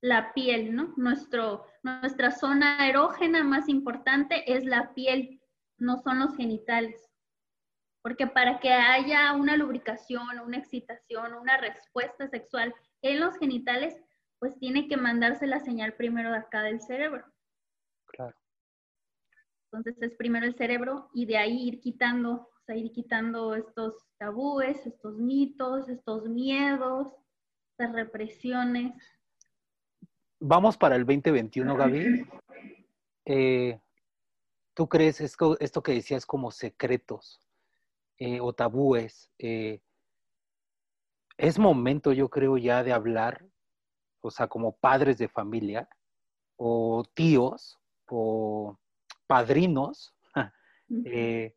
la 0.00 0.34
piel, 0.34 0.74
¿no? 0.74 0.92
Nuestro, 0.96 1.64
nuestra 1.82 2.30
zona 2.30 2.88
erógena 2.88 3.42
más 3.42 3.68
importante 3.68 4.52
es 4.52 4.64
la 4.64 4.92
piel, 4.94 5.40
no 5.78 5.96
son 5.98 6.18
los 6.18 6.36
genitales. 6.36 7.05
Porque 8.06 8.28
para 8.28 8.60
que 8.60 8.72
haya 8.72 9.32
una 9.32 9.56
lubricación, 9.56 10.38
una 10.38 10.58
excitación, 10.58 11.34
una 11.34 11.56
respuesta 11.56 12.28
sexual 12.28 12.72
en 13.02 13.18
los 13.18 13.36
genitales, 13.36 14.00
pues 14.38 14.56
tiene 14.60 14.86
que 14.86 14.96
mandarse 14.96 15.48
la 15.48 15.58
señal 15.58 15.92
primero 15.94 16.30
de 16.30 16.36
acá 16.36 16.62
del 16.62 16.80
cerebro. 16.80 17.24
Claro. 18.04 18.36
Entonces 19.64 20.00
es 20.00 20.16
primero 20.16 20.46
el 20.46 20.54
cerebro 20.54 21.10
y 21.14 21.26
de 21.26 21.36
ahí 21.36 21.66
ir 21.66 21.80
quitando, 21.80 22.32
o 22.32 22.60
sea, 22.64 22.76
ir 22.76 22.92
quitando 22.92 23.56
estos 23.56 24.06
tabúes, 24.18 24.86
estos 24.86 25.18
mitos, 25.18 25.88
estos 25.88 26.28
miedos, 26.28 27.08
estas 27.72 27.92
represiones. 27.92 28.94
Vamos 30.38 30.76
para 30.76 30.94
el 30.94 31.04
2021, 31.04 31.76
Gaby. 31.76 32.24
Eh, 33.28 33.80
¿Tú 34.72 34.88
crees 34.88 35.20
esto, 35.20 35.58
esto 35.58 35.82
que 35.82 35.90
decías 35.90 36.24
como 36.24 36.52
secretos 36.52 37.40
eh, 38.18 38.40
o 38.40 38.52
tabúes? 38.52 39.30
Eh, 39.38 39.80
es 41.36 41.58
momento, 41.58 42.12
yo 42.12 42.28
creo, 42.28 42.56
ya 42.56 42.82
de 42.82 42.92
hablar, 42.92 43.44
o 44.20 44.30
sea, 44.30 44.48
como 44.48 44.76
padres 44.76 45.18
de 45.18 45.28
familia 45.28 45.88
o 46.56 47.04
tíos 47.14 47.78
o 48.08 48.78
padrinos 49.26 50.14
eh, 51.04 51.54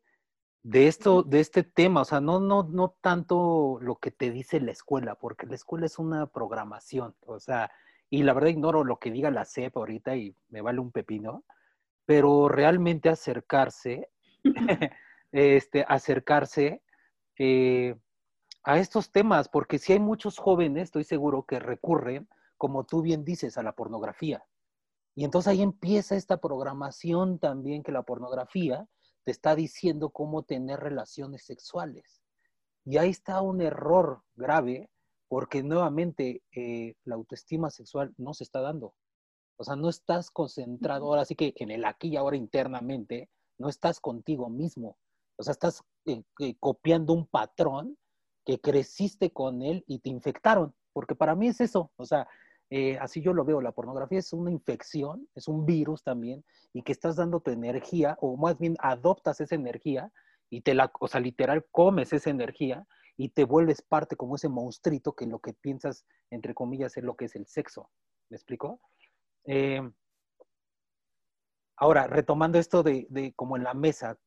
de 0.62 0.86
esto, 0.86 1.22
de 1.22 1.40
este 1.40 1.62
tema. 1.62 2.02
O 2.02 2.04
sea, 2.04 2.20
no, 2.20 2.40
no, 2.40 2.64
no 2.64 2.96
tanto 3.00 3.78
lo 3.80 3.96
que 3.96 4.10
te 4.10 4.30
dice 4.30 4.60
la 4.60 4.72
escuela, 4.72 5.14
porque 5.14 5.46
la 5.46 5.54
escuela 5.54 5.86
es 5.86 5.98
una 5.98 6.26
programación. 6.26 7.14
O 7.26 7.40
sea, 7.40 7.70
y 8.10 8.24
la 8.24 8.34
verdad 8.34 8.50
ignoro 8.50 8.84
lo 8.84 8.98
que 8.98 9.10
diga 9.10 9.30
la 9.30 9.44
CEP 9.44 9.76
ahorita 9.76 10.16
y 10.16 10.34
me 10.48 10.60
vale 10.60 10.80
un 10.80 10.90
pepino, 10.90 11.44
pero 12.04 12.48
realmente 12.48 13.08
acercarse, 13.08 14.10
este, 15.32 15.84
acercarse 15.88 16.82
eh, 17.38 17.96
a 18.62 18.78
estos 18.78 19.10
temas, 19.12 19.48
porque 19.48 19.78
si 19.78 19.92
hay 19.92 20.00
muchos 20.00 20.38
jóvenes, 20.38 20.84
estoy 20.84 21.04
seguro, 21.04 21.44
que 21.44 21.58
recurren, 21.58 22.28
como 22.56 22.84
tú 22.84 23.02
bien 23.02 23.24
dices, 23.24 23.56
a 23.56 23.62
la 23.62 23.72
pornografía. 23.72 24.44
Y 25.14 25.24
entonces 25.24 25.48
ahí 25.48 25.62
empieza 25.62 26.16
esta 26.16 26.40
programación 26.40 27.38
también 27.38 27.82
que 27.82 27.92
la 27.92 28.02
pornografía 28.02 28.86
te 29.24 29.30
está 29.30 29.54
diciendo 29.54 30.10
cómo 30.10 30.42
tener 30.42 30.80
relaciones 30.80 31.44
sexuales. 31.44 32.22
Y 32.84 32.96
ahí 32.98 33.10
está 33.10 33.40
un 33.42 33.60
error 33.60 34.22
grave 34.34 34.90
porque 35.28 35.62
nuevamente 35.62 36.42
eh, 36.54 36.94
la 37.04 37.14
autoestima 37.14 37.70
sexual 37.70 38.12
no 38.18 38.34
se 38.34 38.44
está 38.44 38.60
dando. 38.60 38.94
O 39.56 39.64
sea, 39.64 39.76
no 39.76 39.88
estás 39.88 40.30
concentrado, 40.30 41.06
ahora 41.06 41.24
sí 41.24 41.34
que 41.34 41.52
en 41.56 41.70
el 41.70 41.84
aquí 41.84 42.08
y 42.08 42.16
ahora 42.16 42.36
internamente, 42.36 43.30
no 43.58 43.68
estás 43.68 44.00
contigo 44.00 44.48
mismo. 44.48 44.96
O 45.40 45.42
sea, 45.42 45.52
estás 45.52 45.82
eh, 46.04 46.22
eh, 46.40 46.54
copiando 46.60 47.14
un 47.14 47.26
patrón 47.26 47.96
que 48.44 48.60
creciste 48.60 49.32
con 49.32 49.62
él 49.62 49.82
y 49.86 50.00
te 50.00 50.10
infectaron, 50.10 50.74
porque 50.92 51.14
para 51.14 51.34
mí 51.34 51.48
es 51.48 51.62
eso. 51.62 51.90
O 51.96 52.04
sea, 52.04 52.28
eh, 52.68 52.98
así 52.98 53.22
yo 53.22 53.32
lo 53.32 53.46
veo, 53.46 53.62
la 53.62 53.72
pornografía 53.72 54.18
es 54.18 54.34
una 54.34 54.50
infección, 54.50 55.26
es 55.34 55.48
un 55.48 55.64
virus 55.64 56.02
también, 56.02 56.44
y 56.74 56.82
que 56.82 56.92
estás 56.92 57.16
dando 57.16 57.40
tu 57.40 57.50
energía, 57.52 58.18
o 58.20 58.36
más 58.36 58.58
bien 58.58 58.76
adoptas 58.80 59.40
esa 59.40 59.54
energía, 59.54 60.12
y 60.50 60.60
te 60.60 60.74
la, 60.74 60.92
o 61.00 61.08
sea, 61.08 61.22
literal 61.22 61.66
comes 61.70 62.12
esa 62.12 62.28
energía, 62.28 62.86
y 63.16 63.30
te 63.30 63.44
vuelves 63.44 63.80
parte 63.80 64.16
como 64.16 64.36
ese 64.36 64.50
monstruito 64.50 65.14
que 65.14 65.24
lo 65.24 65.38
que 65.38 65.54
piensas, 65.54 66.04
entre 66.28 66.52
comillas, 66.52 66.98
es 66.98 67.04
lo 67.04 67.16
que 67.16 67.24
es 67.24 67.34
el 67.34 67.46
sexo. 67.46 67.88
¿Me 68.28 68.36
explico? 68.36 68.82
Ahora, 71.76 72.06
retomando 72.08 72.58
esto 72.58 72.82
de, 72.82 73.06
de 73.08 73.32
como 73.32 73.56
en 73.56 73.64
la 73.64 73.72
mesa, 73.72 74.18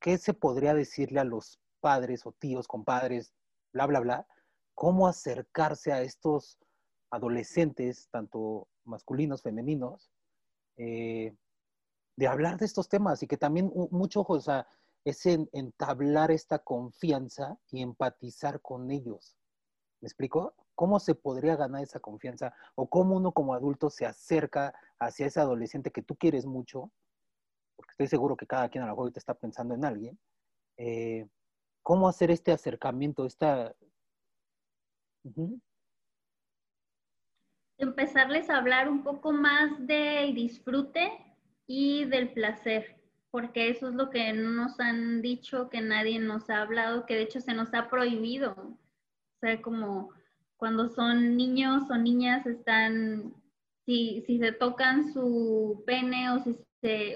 ¿qué 0.00 0.18
se 0.18 0.34
podría 0.34 0.74
decirle 0.74 1.20
a 1.20 1.24
los 1.24 1.58
padres 1.80 2.26
o 2.26 2.32
tíos, 2.32 2.66
compadres, 2.66 3.32
bla, 3.72 3.86
bla, 3.86 4.00
bla? 4.00 4.26
¿Cómo 4.74 5.08
acercarse 5.08 5.92
a 5.92 6.02
estos 6.02 6.58
adolescentes, 7.10 8.08
tanto 8.10 8.68
masculinos, 8.84 9.42
femeninos, 9.42 10.10
eh, 10.76 11.34
de 12.16 12.26
hablar 12.26 12.58
de 12.58 12.66
estos 12.66 12.88
temas 12.88 13.22
y 13.22 13.26
que 13.26 13.36
también 13.36 13.72
mucho, 13.90 14.24
o 14.26 14.40
sea, 14.40 14.66
es 15.04 15.24
entablar 15.26 16.30
esta 16.30 16.58
confianza 16.58 17.58
y 17.70 17.82
empatizar 17.82 18.60
con 18.60 18.90
ellos. 18.90 19.36
¿Me 20.00 20.06
explico? 20.06 20.54
¿Cómo 20.74 21.00
se 21.00 21.14
podría 21.14 21.56
ganar 21.56 21.82
esa 21.82 22.00
confianza? 22.00 22.54
¿O 22.74 22.88
cómo 22.88 23.16
uno 23.16 23.32
como 23.32 23.54
adulto 23.54 23.90
se 23.90 24.06
acerca 24.06 24.74
hacia 24.98 25.26
ese 25.26 25.40
adolescente 25.40 25.90
que 25.90 26.02
tú 26.02 26.16
quieres 26.16 26.46
mucho? 26.46 26.90
Porque 27.78 27.92
estoy 27.92 28.08
seguro 28.08 28.36
que 28.36 28.46
cada 28.46 28.68
quien 28.68 28.82
a 28.82 28.88
lo 28.88 28.92
mejor 28.92 29.12
está 29.14 29.34
pensando 29.34 29.74
en 29.74 29.84
alguien. 29.84 30.18
Eh, 30.76 31.26
¿Cómo 31.82 32.08
hacer 32.08 32.30
este 32.30 32.50
acercamiento, 32.50 33.24
esta 33.24 33.74
empezarles 37.78 38.50
a 38.50 38.58
hablar 38.58 38.88
un 38.88 39.02
poco 39.02 39.32
más 39.32 39.86
del 39.86 40.34
disfrute 40.34 41.12
y 41.66 42.04
del 42.06 42.32
placer, 42.32 42.96
porque 43.30 43.70
eso 43.70 43.88
es 43.88 43.94
lo 43.94 44.10
que 44.10 44.32
no 44.32 44.50
nos 44.50 44.80
han 44.80 45.22
dicho, 45.22 45.68
que 45.70 45.80
nadie 45.80 46.18
nos 46.18 46.50
ha 46.50 46.62
hablado, 46.62 47.06
que 47.06 47.14
de 47.14 47.22
hecho 47.22 47.40
se 47.40 47.54
nos 47.54 47.72
ha 47.74 47.88
prohibido. 47.88 48.52
O 48.52 49.38
sea, 49.40 49.62
como 49.62 50.10
cuando 50.56 50.88
son 50.88 51.36
niños 51.36 51.88
o 51.90 51.96
niñas 51.96 52.46
están, 52.46 53.32
si, 53.86 54.22
si 54.26 54.38
se 54.38 54.50
tocan 54.52 55.12
su 55.12 55.84
pene 55.86 56.30
o 56.32 56.40
si, 56.40 56.58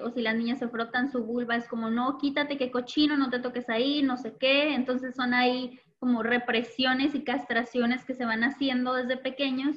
o 0.02 0.10
si 0.10 0.22
las 0.22 0.34
niñas 0.34 0.58
se 0.58 0.68
frotan 0.68 1.10
su 1.10 1.24
vulva, 1.24 1.56
es 1.56 1.68
como, 1.68 1.90
no, 1.90 2.18
quítate 2.18 2.58
que 2.58 2.70
cochino, 2.70 3.16
no 3.16 3.30
te 3.30 3.38
toques 3.38 3.68
ahí, 3.68 4.02
no 4.02 4.16
sé 4.16 4.36
qué. 4.38 4.74
Entonces 4.74 5.14
son 5.14 5.34
ahí 5.34 5.78
como 5.98 6.22
represiones 6.22 7.14
y 7.14 7.22
castraciones 7.22 8.04
que 8.04 8.14
se 8.14 8.24
van 8.24 8.42
haciendo 8.42 8.94
desde 8.94 9.16
pequeños 9.16 9.76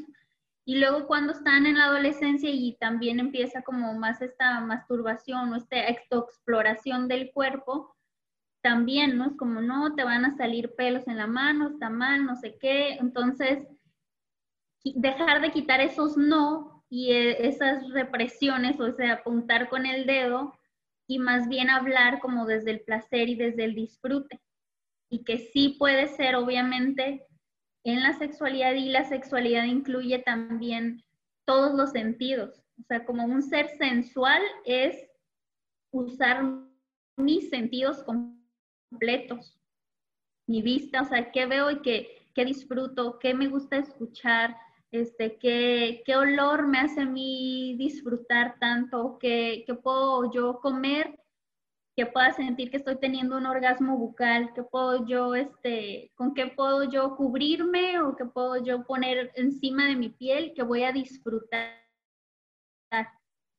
y 0.67 0.79
luego 0.79 1.05
cuando 1.05 1.31
están 1.33 1.67
en 1.67 1.77
la 1.77 1.85
adolescencia 1.85 2.49
y 2.49 2.75
también 2.79 3.19
empieza 3.19 3.61
como 3.61 3.93
más 3.93 4.23
esta 4.23 4.59
masturbación 4.61 5.53
o 5.53 5.55
esta 5.55 5.87
exploración 5.87 7.07
del 7.07 7.31
cuerpo, 7.31 7.95
también, 8.61 9.15
¿no? 9.15 9.27
Es 9.27 9.37
como, 9.37 9.61
no, 9.61 9.93
te 9.93 10.03
van 10.03 10.25
a 10.25 10.35
salir 10.35 10.73
pelos 10.75 11.07
en 11.07 11.17
la 11.17 11.27
mano, 11.27 11.67
está 11.67 11.91
mal, 11.91 12.25
no 12.25 12.35
sé 12.35 12.57
qué. 12.59 12.93
Entonces, 12.93 13.59
dejar 14.83 15.39
de 15.41 15.51
quitar 15.51 15.81
esos 15.81 16.17
no 16.17 16.74
y 16.89 17.11
eh, 17.11 17.47
esas 17.47 17.89
represiones, 17.91 18.79
o 18.79 18.91
sea, 18.93 19.13
apuntar 19.13 19.69
con 19.69 19.85
el 19.85 20.05
dedo 20.05 20.57
y 21.07 21.19
más 21.19 21.47
bien 21.47 21.69
hablar 21.69 22.19
como 22.19 22.45
desde 22.45 22.71
el 22.71 22.81
placer 22.81 23.29
y 23.29 23.35
desde 23.35 23.65
el 23.65 23.75
disfrute. 23.75 24.41
Y 25.09 25.23
que 25.23 25.37
sí 25.37 25.75
puede 25.77 26.07
ser, 26.07 26.35
obviamente, 26.35 27.25
en 27.83 28.01
la 28.01 28.13
sexualidad 28.13 28.73
y 28.73 28.89
la 28.89 29.05
sexualidad 29.05 29.65
incluye 29.65 30.19
también 30.19 31.03
todos 31.45 31.75
los 31.75 31.91
sentidos. 31.91 32.63
O 32.79 32.83
sea, 32.87 33.05
como 33.05 33.25
un 33.25 33.41
ser 33.41 33.69
sensual 33.77 34.41
es 34.65 35.07
usar 35.91 36.43
mis 37.15 37.49
sentidos 37.49 38.03
completos, 38.03 39.57
mi 40.47 40.61
vista, 40.61 41.03
o 41.03 41.05
sea, 41.05 41.31
qué 41.31 41.45
veo 41.45 41.71
y 41.71 41.81
qué, 41.81 42.27
qué 42.33 42.45
disfruto, 42.45 43.19
qué 43.19 43.33
me 43.33 43.47
gusta 43.47 43.77
escuchar, 43.77 44.57
este, 45.01 45.37
qué, 45.37 46.03
qué 46.05 46.15
olor 46.15 46.67
me 46.67 46.79
hace 46.79 47.01
a 47.01 47.05
mí 47.05 47.75
disfrutar 47.77 48.57
tanto, 48.59 49.17
qué, 49.19 49.63
qué 49.65 49.73
puedo 49.73 50.31
yo 50.31 50.59
comer 50.61 51.19
que 51.95 52.05
pueda 52.05 52.33
sentir 52.33 52.69
que 52.69 52.77
estoy 52.77 52.97
teniendo 52.99 53.37
un 53.37 53.45
orgasmo 53.45 53.97
bucal, 53.97 54.53
que 54.53 54.63
puedo 54.63 55.07
yo, 55.07 55.33
este, 55.33 56.11
con 56.15 56.33
qué 56.33 56.47
puedo 56.47 56.83
yo 56.83 57.15
cubrirme 57.15 58.01
o 58.01 58.17
qué 58.17 58.25
puedo 58.25 58.61
yo 58.63 58.83
poner 58.85 59.31
encima 59.35 59.85
de 59.85 59.95
mi 59.95 60.09
piel 60.09 60.53
que 60.53 60.63
voy 60.63 60.83
a 60.83 60.91
disfrutar. 60.91 61.73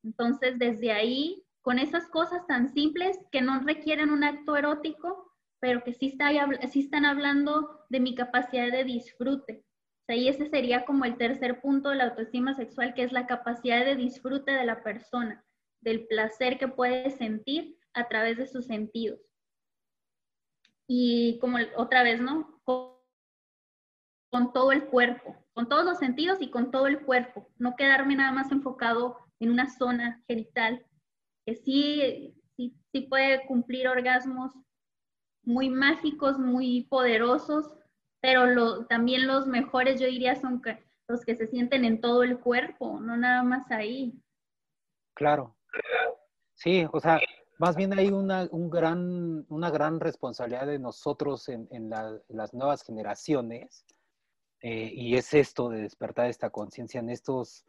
Entonces, 0.05 0.59
desde 0.59 0.93
ahí, 0.93 1.43
con 1.63 1.79
esas 1.79 2.09
cosas 2.09 2.47
tan 2.47 2.69
simples 2.69 3.19
que 3.33 3.41
no 3.41 3.59
requieren 3.61 4.11
un 4.11 4.23
acto 4.23 4.55
erótico, 4.55 5.33
pero 5.59 5.83
que 5.83 5.95
sí, 5.95 6.09
está, 6.09 6.31
sí 6.69 6.81
están 6.81 7.07
hablando 7.07 7.81
de 7.89 8.01
mi 8.01 8.15
capacidad 8.15 8.71
de 8.71 8.85
disfrute. 8.85 9.65
Y 10.09 10.29
ese 10.29 10.49
sería 10.49 10.85
como 10.85 11.05
el 11.05 11.17
tercer 11.17 11.61
punto 11.61 11.91
de 11.91 11.97
la 11.97 12.05
autoestima 12.05 12.55
sexual, 12.55 12.95
que 12.95 13.03
es 13.03 13.13
la 13.13 13.27
capacidad 13.27 13.85
de 13.85 13.97
disfrute 13.97 14.53
de 14.53 14.65
la 14.65 14.83
persona, 14.83 15.45
del 15.81 16.07
placer 16.07 16.59
que 16.59 16.69
puede 16.69 17.11
sentir 17.11 17.77
a 17.93 18.07
través 18.07 18.37
de 18.37 18.47
sus 18.47 18.67
sentidos. 18.67 19.21
Y 20.89 21.39
como 21.41 21.59
otra 21.77 22.05
vez, 22.05 22.21
¿no? 22.21 22.61
Con, 22.65 22.87
todo 24.53 24.71
el 24.71 24.85
cuerpo, 24.85 25.35
con 25.55 25.67
todos 25.67 25.85
los 25.87 25.99
sentidos 25.99 26.43
y 26.43 26.51
con 26.51 26.71
todo 26.71 26.87
el 26.87 27.01
cuerpo. 27.01 27.49
No 27.57 27.75
quedarme 27.75 28.17
nada 28.17 28.33
más 28.33 28.53
enfocado 28.53 29.19
en 29.41 29.51
una 29.51 29.71
zona 29.71 30.23
genital, 30.29 30.85
que 31.47 31.55
sí, 31.55 32.35
sí 32.57 33.01
puede 33.09 33.47
cumplir 33.47 33.89
orgasmos 33.89 34.53
muy 35.43 35.71
mágicos, 35.71 36.39
muy 36.39 36.87
poderosos, 36.91 37.73
pero 38.27 38.45
lo, 38.45 38.87
también 38.87 39.29
los 39.29 39.47
mejores 39.47 40.01
yo 40.01 40.09
diría 40.09 40.35
son 40.35 40.61
los 41.07 41.25
que 41.25 41.37
se 41.37 41.47
sienten 41.47 41.85
en 41.85 42.01
todo 42.01 42.25
el 42.25 42.41
cuerpo, 42.41 42.99
no 42.99 43.17
nada 43.17 43.45
más 43.45 43.71
ahí. 43.71 44.21
Claro. 45.15 45.57
Sí, 46.55 46.85
o 46.93 46.99
sea, 46.99 47.21
más 47.59 47.77
bien 47.77 47.97
hay 47.97 48.09
una, 48.09 48.49
un 48.51 48.69
gran, 48.69 49.47
una 49.49 49.71
gran 49.71 50.01
responsabilidad 50.01 50.67
de 50.67 50.81
nosotros 50.81 51.49
en, 51.49 51.89
las 51.89 52.53
nuevas 52.53 52.83
generaciones, 52.83 53.87
eh, 54.61 54.91
y 54.93 55.15
es 55.15 55.33
esto 55.33 55.69
de 55.69 55.83
despertar 55.83 56.27
esta 56.27 56.51
conciencia 56.51 56.99
en 56.99 57.11
estos, 57.11 57.65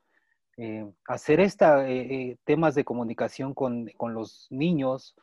eh, 0.57 0.91
hacer 1.07 1.39
esta, 1.39 1.87
eh, 1.87 2.39
temas 2.45 2.73
de 2.73 2.83
comunicación 2.83 3.53
con, 3.53 3.89
con, 3.95 4.15
los 4.15 4.47
niños 4.49 5.15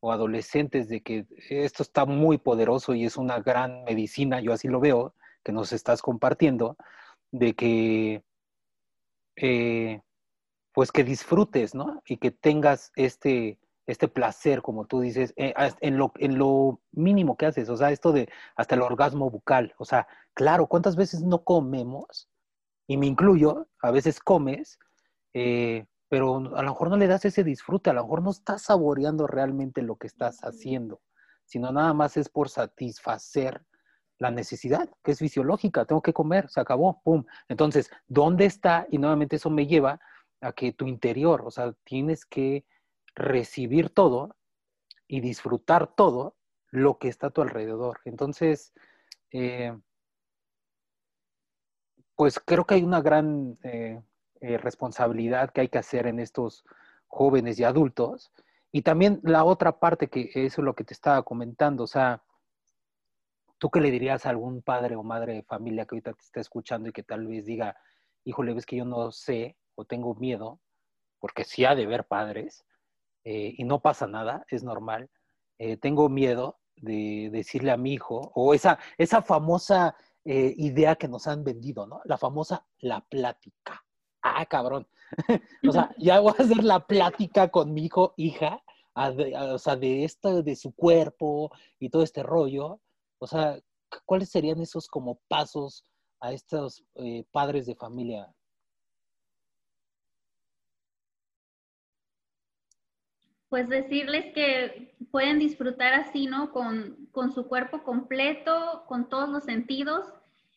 o 0.00 0.12
adolescentes 0.12 0.88
de 0.88 1.02
que 1.02 1.26
esto 1.48 1.82
está 1.82 2.04
muy 2.04 2.38
poderoso 2.38 2.94
y 2.94 3.04
es 3.04 3.16
una 3.16 3.40
gran 3.40 3.84
medicina, 3.84 4.40
yo 4.40 4.52
así 4.52 4.68
lo 4.68 4.80
veo, 4.80 5.14
que 5.42 5.52
nos 5.52 5.72
estás 5.72 6.02
compartiendo, 6.02 6.76
de 7.30 7.54
que 7.54 8.22
pues 10.76 10.92
que 10.92 11.04
disfrutes, 11.04 11.74
¿no? 11.74 12.02
Y 12.06 12.18
que 12.18 12.30
tengas 12.30 12.92
este, 12.96 13.58
este 13.86 14.08
placer, 14.08 14.60
como 14.60 14.84
tú 14.84 15.00
dices, 15.00 15.32
eh, 15.36 15.54
en, 15.80 15.96
lo, 15.96 16.12
en 16.16 16.36
lo 16.36 16.82
mínimo 16.92 17.38
que 17.38 17.46
haces, 17.46 17.70
o 17.70 17.78
sea, 17.78 17.90
esto 17.92 18.12
de 18.12 18.28
hasta 18.56 18.74
el 18.74 18.82
orgasmo 18.82 19.30
bucal, 19.30 19.74
o 19.78 19.86
sea, 19.86 20.06
claro, 20.34 20.66
¿cuántas 20.66 20.94
veces 20.94 21.22
no 21.22 21.44
comemos? 21.44 22.28
Y 22.86 22.98
me 22.98 23.06
incluyo, 23.06 23.68
a 23.80 23.90
veces 23.90 24.20
comes, 24.20 24.78
eh, 25.32 25.86
pero 26.08 26.36
a 26.36 26.62
lo 26.62 26.70
mejor 26.70 26.90
no 26.90 26.96
le 26.96 27.06
das 27.06 27.24
ese 27.24 27.44
disfrute, 27.44 27.90
a 27.90 27.92
lo 27.92 28.02
mejor 28.02 28.22
no 28.22 28.30
estás 28.30 28.62
saboreando 28.62 29.26
realmente 29.26 29.82
lo 29.82 29.96
que 29.96 30.06
estás 30.06 30.40
haciendo, 30.42 31.00
sino 31.44 31.72
nada 31.72 31.94
más 31.94 32.16
es 32.16 32.28
por 32.28 32.48
satisfacer 32.48 33.64
la 34.18 34.30
necesidad, 34.30 34.88
que 35.02 35.12
es 35.12 35.18
fisiológica, 35.18 35.84
tengo 35.84 36.02
que 36.02 36.12
comer, 36.12 36.48
se 36.48 36.60
acabó, 36.60 37.00
pum. 37.02 37.24
Entonces, 37.48 37.90
¿dónde 38.06 38.46
está? 38.46 38.86
Y 38.90 38.98
nuevamente 38.98 39.36
eso 39.36 39.50
me 39.50 39.66
lleva 39.66 40.00
a 40.40 40.52
que 40.52 40.72
tu 40.72 40.86
interior, 40.86 41.42
o 41.44 41.50
sea, 41.50 41.74
tienes 41.84 42.24
que 42.24 42.64
recibir 43.14 43.90
todo 43.90 44.36
y 45.06 45.20
disfrutar 45.20 45.94
todo 45.94 46.36
lo 46.70 46.98
que 46.98 47.08
está 47.08 47.28
a 47.28 47.30
tu 47.30 47.42
alrededor. 47.42 48.00
Entonces, 48.04 48.72
eh, 49.32 49.76
pues 52.14 52.40
creo 52.40 52.64
que 52.64 52.74
hay 52.74 52.82
una 52.82 53.02
gran 53.02 53.58
eh, 53.62 54.00
eh, 54.46 54.58
responsabilidad 54.58 55.50
que 55.50 55.62
hay 55.62 55.68
que 55.68 55.78
hacer 55.78 56.06
en 56.06 56.20
estos 56.20 56.64
jóvenes 57.08 57.58
y 57.58 57.64
adultos. 57.64 58.30
Y 58.70 58.82
también 58.82 59.18
la 59.24 59.42
otra 59.42 59.80
parte, 59.80 60.08
que 60.08 60.30
eso 60.34 60.60
es 60.60 60.64
lo 60.64 60.76
que 60.76 60.84
te 60.84 60.94
estaba 60.94 61.24
comentando, 61.24 61.82
o 61.82 61.86
sea, 61.88 62.22
¿tú 63.58 63.70
qué 63.70 63.80
le 63.80 63.90
dirías 63.90 64.24
a 64.24 64.30
algún 64.30 64.62
padre 64.62 64.94
o 64.94 65.02
madre 65.02 65.34
de 65.34 65.42
familia 65.42 65.84
que 65.84 65.96
ahorita 65.96 66.12
te 66.12 66.22
está 66.22 66.40
escuchando 66.40 66.88
y 66.88 66.92
que 66.92 67.02
tal 67.02 67.26
vez 67.26 67.44
diga, 67.44 67.76
híjole, 68.22 68.54
ves 68.54 68.66
que 68.66 68.76
yo 68.76 68.84
no 68.84 69.10
sé 69.10 69.56
o 69.74 69.84
tengo 69.84 70.14
miedo, 70.14 70.60
porque 71.18 71.42
sí 71.42 71.64
ha 71.64 71.74
de 71.74 71.86
ver 71.86 72.04
padres, 72.06 72.64
eh, 73.24 73.52
y 73.58 73.64
no 73.64 73.80
pasa 73.80 74.06
nada, 74.06 74.44
es 74.48 74.62
normal. 74.62 75.10
Eh, 75.58 75.76
tengo 75.76 76.08
miedo 76.08 76.60
de 76.76 77.30
decirle 77.32 77.72
a 77.72 77.76
mi 77.76 77.94
hijo, 77.94 78.30
o 78.36 78.54
esa, 78.54 78.78
esa 78.96 79.22
famosa 79.22 79.96
idea 80.28 80.96
que 80.96 81.06
nos 81.06 81.28
han 81.28 81.44
vendido, 81.44 81.86
¿no? 81.86 82.00
La 82.04 82.18
famosa 82.18 82.66
la 82.80 83.00
plática. 83.00 83.85
Ah, 84.34 84.46
cabrón. 84.46 84.86
o 85.68 85.72
sea, 85.72 85.94
ya 85.98 86.20
voy 86.20 86.32
a 86.38 86.42
hacer 86.42 86.64
la 86.64 86.86
plática 86.86 87.48
con 87.48 87.72
mi 87.72 87.84
hijo, 87.84 88.14
hija, 88.16 88.62
o 88.94 89.58
sea, 89.58 89.76
de 89.76 90.04
esto, 90.04 90.42
de 90.42 90.56
su 90.56 90.74
cuerpo 90.74 91.52
y 91.78 91.90
todo 91.90 92.02
este 92.02 92.22
rollo. 92.22 92.80
O 93.18 93.26
sea, 93.26 93.58
¿cuáles 94.04 94.30
serían 94.30 94.60
esos 94.60 94.88
como 94.88 95.20
pasos 95.28 95.84
a 96.20 96.32
estos 96.32 96.84
padres 97.30 97.66
de 97.66 97.74
familia 97.76 98.34
pues 103.48 103.68
decirles 103.68 104.34
que 104.34 104.94
pueden 105.10 105.38
disfrutar 105.38 105.94
así, 105.94 106.26
¿no? 106.26 106.52
Con, 106.52 107.08
su 107.34 107.46
cuerpo 107.48 107.82
completo, 107.82 108.84
con 108.86 109.08
todos 109.08 109.30
los 109.30 109.44
sentidos 109.44 110.06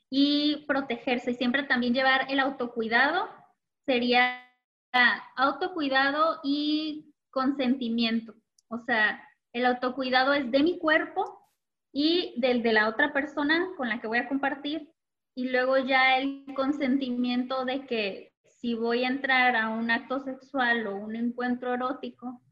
y 0.10 0.65
protegerse. 0.67 1.32
Y 1.32 1.36
siempre 1.36 1.63
también 1.63 1.93
llevar 1.93 2.25
el 2.29 2.39
autocuidado, 2.39 3.29
sería 3.89 4.39
autocuidado 5.36 6.39
y 6.43 7.12
consentimiento. 7.32 8.36
O 8.67 8.78
sea, 8.78 9.19
el 9.52 9.65
autocuidado 9.65 10.34
es 10.34 10.52
de 10.52 10.62
mi 10.62 10.78
cuerpo 10.78 11.41
y 11.91 12.39
del 12.39 12.62
de 12.62 12.73
la 12.73 12.88
otra 12.88 13.12
persona 13.13 13.67
con 13.78 13.89
la 13.89 13.99
que 13.99 14.06
voy 14.06 14.19
a 14.19 14.28
compartir. 14.28 14.91
Y 15.36 15.49
luego 15.49 15.80
ya 15.80 16.19
el 16.19 16.45
consentimiento 16.56 17.65
de 17.65 17.88
que 17.88 18.32
si 18.43 18.75
voy 18.75 19.06
a 19.06 19.08
entrar 19.08 19.56
a 19.56 19.69
un 19.69 19.89
acto 19.89 20.19
sexual 20.19 20.86
o 20.86 20.95
un 20.95 21.15
encuentro 21.15 21.73
erótico, 21.73 22.43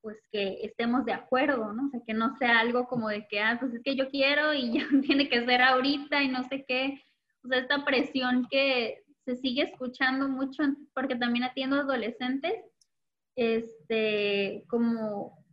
pues 0.00 0.16
que 0.30 0.58
estemos 0.62 1.04
de 1.04 1.12
acuerdo, 1.12 1.72
¿no? 1.72 1.86
O 1.86 1.88
sea, 1.88 2.00
que 2.06 2.14
no 2.14 2.36
sea 2.36 2.60
algo 2.60 2.86
como 2.86 3.08
de 3.08 3.26
que, 3.26 3.40
ah, 3.40 3.56
pues 3.58 3.74
es 3.74 3.82
que 3.82 3.96
yo 3.96 4.08
quiero 4.10 4.54
y 4.54 4.72
ya 4.78 4.86
tiene 5.02 5.28
que 5.28 5.44
ser 5.44 5.60
ahorita 5.60 6.22
y 6.22 6.28
no 6.28 6.44
sé 6.44 6.64
qué. 6.68 7.02
O 7.42 7.48
sea, 7.48 7.58
esta 7.58 7.84
presión 7.84 8.46
que 8.48 9.02
se 9.24 9.36
sigue 9.36 9.62
escuchando 9.62 10.28
mucho, 10.28 10.62
porque 10.94 11.16
también 11.16 11.44
atiendo 11.44 11.76
adolescentes, 11.76 12.54
este, 13.36 14.64
como 14.68 15.44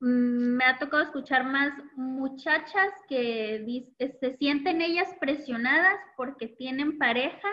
mm, 0.00 0.56
me 0.56 0.64
ha 0.64 0.78
tocado 0.78 1.02
escuchar 1.02 1.44
más 1.44 1.72
muchachas 1.96 2.92
que 3.08 3.86
se 3.98 4.36
sienten 4.36 4.80
ellas 4.80 5.08
presionadas 5.20 5.98
porque 6.16 6.48
tienen 6.48 6.98
pareja 6.98 7.48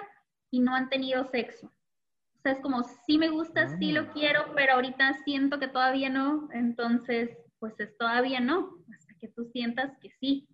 y 0.51 0.59
no 0.59 0.75
han 0.75 0.89
tenido 0.89 1.25
sexo 1.25 1.71
sea, 2.43 2.51
es 2.51 2.59
como, 2.59 2.83
sí 2.83 3.17
me 3.17 3.29
gusta, 3.29 3.67
sí 3.79 3.91
lo 3.91 4.01
ah. 4.01 4.11
quiero, 4.13 4.53
pero 4.53 4.73
ahorita 4.73 5.13
siento 5.23 5.59
que 5.59 5.67
todavía 5.67 6.09
no, 6.09 6.49
entonces, 6.51 7.37
pues 7.59 7.79
es 7.79 7.97
todavía 7.97 8.39
no, 8.39 8.77
hasta 8.93 9.13
que 9.19 9.29
tú 9.29 9.45
sientas 9.45 9.97
que 9.99 10.11
sí. 10.19 10.47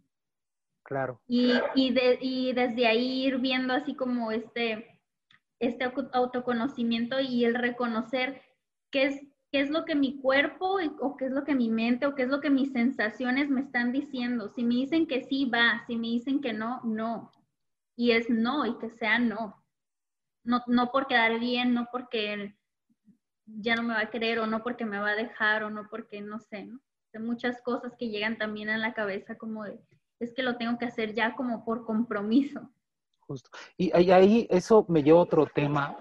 Claro. 0.83 1.21
Y, 1.27 1.53
y, 1.75 1.93
y 2.21 2.53
desde 2.53 2.87
ahí 2.87 3.25
ir 3.25 3.39
viendo 3.39 3.73
así 3.73 3.95
como 3.95 4.31
este, 4.31 4.88
este 5.59 5.91
autoconocimiento 6.13 7.19
y 7.19 7.45
el 7.45 7.55
reconocer 7.55 8.41
qué 8.91 9.03
es, 9.05 9.21
qué 9.51 9.61
es 9.61 9.69
lo 9.69 9.85
que 9.85 9.95
mi 9.95 10.19
cuerpo 10.19 10.77
o 10.99 11.17
qué 11.17 11.25
es 11.25 11.31
lo 11.31 11.43
que 11.43 11.55
mi 11.55 11.69
mente 11.69 12.05
o 12.05 12.15
qué 12.15 12.23
es 12.23 12.29
lo 12.29 12.39
que 12.41 12.49
mis 12.49 12.71
sensaciones 12.71 13.49
me 13.49 13.61
están 13.61 13.91
diciendo. 13.91 14.49
Si 14.49 14.63
me 14.63 14.75
dicen 14.75 15.07
que 15.07 15.21
sí, 15.21 15.45
va. 15.45 15.83
Si 15.87 15.95
me 15.97 16.07
dicen 16.07 16.41
que 16.41 16.53
no, 16.53 16.81
no. 16.83 17.31
Y 17.95 18.11
es 18.11 18.29
no 18.29 18.65
y 18.65 18.77
que 18.77 18.89
sea 18.89 19.19
no. 19.19 19.63
no, 20.43 20.63
no 20.67 20.91
por 20.91 21.07
quedar 21.07 21.39
bien, 21.39 21.73
no 21.73 21.87
porque 21.91 22.55
ya 23.45 23.75
no 23.75 23.83
me 23.83 23.93
va 23.93 24.01
a 24.01 24.09
querer 24.09 24.39
o 24.39 24.47
no 24.47 24.63
porque 24.63 24.85
me 24.85 24.99
va 24.99 25.09
a 25.09 25.15
dejar 25.15 25.63
o 25.63 25.69
no 25.69 25.87
porque 25.89 26.21
no 26.21 26.39
sé, 26.39 26.65
¿no? 26.65 26.79
Muchas 27.19 27.61
cosas 27.63 27.95
que 27.97 28.09
llegan 28.09 28.37
también 28.37 28.69
a 28.69 28.77
la 28.77 28.93
cabeza 28.93 29.35
como 29.35 29.63
de, 29.63 29.79
es 30.19 30.33
que 30.33 30.43
lo 30.43 30.57
tengo 30.57 30.77
que 30.77 30.85
hacer 30.85 31.15
ya 31.15 31.35
como 31.35 31.65
por 31.65 31.85
compromiso. 31.85 32.69
Justo. 33.29 33.51
Y 33.77 33.91
ahí 34.11 34.47
eso 34.49 34.87
me 34.89 35.03
lleva 35.03 35.19
a 35.19 35.21
otro 35.21 35.45
tema 35.45 35.95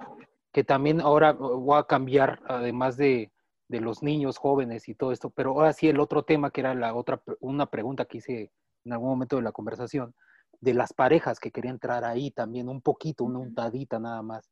que 0.51 0.65
también 0.65 1.03
ahora 1.03 1.33
voy 1.35 1.79
a 1.79 1.85
cambiar, 1.85 2.41
además 2.49 2.97
de, 2.97 3.31
de 3.69 3.81
los 3.81 4.03
niños 4.03 4.39
jóvenes 4.39 4.89
y 4.89 4.95
todo 4.95 5.13
esto, 5.13 5.29
pero 5.29 5.51
ahora 5.51 5.75
sí 5.75 5.89
el 5.89 6.01
otro 6.01 6.23
tema 6.23 6.51
que 6.51 6.63
era 6.63 6.75
la 6.75 6.95
otra, 6.95 7.23
una 7.41 7.67
pregunta 7.67 8.07
que 8.07 8.17
hice 8.17 8.51
en 8.87 8.93
algún 8.95 9.11
momento 9.11 9.37
de 9.37 9.43
la 9.43 9.53
conversación, 9.53 10.15
de 10.61 10.73
las 10.73 10.95
parejas 10.95 11.39
que 11.39 11.51
querían 11.51 11.75
entrar 11.75 12.03
ahí 12.03 12.31
también, 12.31 12.67
un 12.71 12.81
poquito, 12.81 13.25
una 13.25 13.41
untadita 13.41 13.99
nada 13.99 14.23
más. 14.23 14.51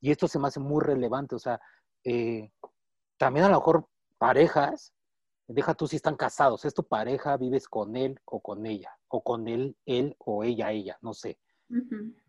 Y 0.00 0.12
esto 0.12 0.28
se 0.28 0.38
me 0.38 0.46
hace 0.46 0.60
muy 0.60 0.80
relevante, 0.80 1.34
o 1.34 1.40
sea, 1.40 1.60
eh, 2.04 2.52
también 3.18 3.46
a 3.46 3.48
lo 3.48 3.56
mejor 3.56 3.88
parejas, 4.16 4.94
deja 5.48 5.74
tú 5.74 5.88
si 5.88 5.96
están 5.96 6.14
casados, 6.14 6.64
es 6.64 6.72
tu 6.72 6.84
pareja, 6.84 7.36
vives 7.36 7.66
con 7.66 7.96
él 7.96 8.20
o 8.26 8.40
con 8.40 8.64
ella, 8.64 8.96
o 9.08 9.24
con 9.24 9.48
él, 9.48 9.76
él 9.86 10.14
o 10.18 10.44
ella, 10.44 10.70
ella, 10.70 10.96
no 11.02 11.14
sé. 11.14 11.36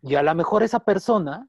Y 0.02 0.14
a 0.14 0.22
lo 0.22 0.34
mejor 0.34 0.62
esa 0.62 0.80
persona 0.80 1.48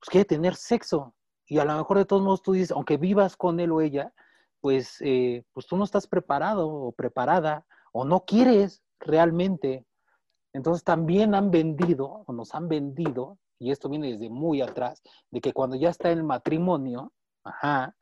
pues, 0.00 0.10
quiere 0.10 0.24
tener 0.24 0.54
sexo, 0.54 1.14
y 1.46 1.58
a 1.58 1.64
lo 1.64 1.76
mejor 1.76 1.98
de 1.98 2.04
todos 2.04 2.22
modos 2.22 2.42
tú 2.42 2.52
dices, 2.52 2.70
aunque 2.70 2.96
vivas 2.96 3.36
con 3.36 3.58
él 3.58 3.72
o 3.72 3.80
ella, 3.80 4.12
pues, 4.60 4.98
eh, 5.00 5.44
pues 5.52 5.66
tú 5.66 5.76
no 5.76 5.84
estás 5.84 6.06
preparado 6.06 6.68
o 6.68 6.92
preparada, 6.92 7.66
o 7.92 8.04
no 8.04 8.24
quieres 8.24 8.82
realmente. 9.00 9.84
Entonces 10.52 10.84
también 10.84 11.34
han 11.34 11.50
vendido, 11.50 12.22
o 12.26 12.32
nos 12.32 12.54
han 12.54 12.68
vendido, 12.68 13.38
y 13.58 13.72
esto 13.72 13.88
viene 13.88 14.12
desde 14.12 14.30
muy 14.30 14.62
atrás, 14.62 15.02
de 15.30 15.40
que 15.40 15.52
cuando 15.52 15.76
ya 15.76 15.90
está 15.90 16.10
el 16.10 16.22
matrimonio, 16.22 17.12
ajá, 17.44 17.96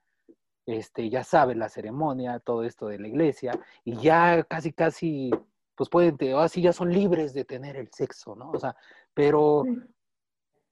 este, 0.67 1.09
ya 1.09 1.25
sabe 1.25 1.55
la 1.55 1.71
ceremonia, 1.71 2.41
todo 2.41 2.65
esto 2.65 2.89
de 2.89 2.99
la 2.99 3.09
iglesia, 3.09 3.59
y 3.83 3.97
ya 3.97 4.43
casi, 4.45 4.73
casi, 4.73 5.31
pues 5.75 5.89
pueden, 5.89 6.19
así 6.37 6.61
ya 6.61 6.75
son 6.75 6.93
libres 6.93 7.33
de 7.33 7.47
tener 7.47 7.77
el 7.77 7.89
sexo, 7.93 8.37
¿no? 8.37 8.51
O 8.51 8.59
sea, 8.59 8.77
pero, 9.19 9.65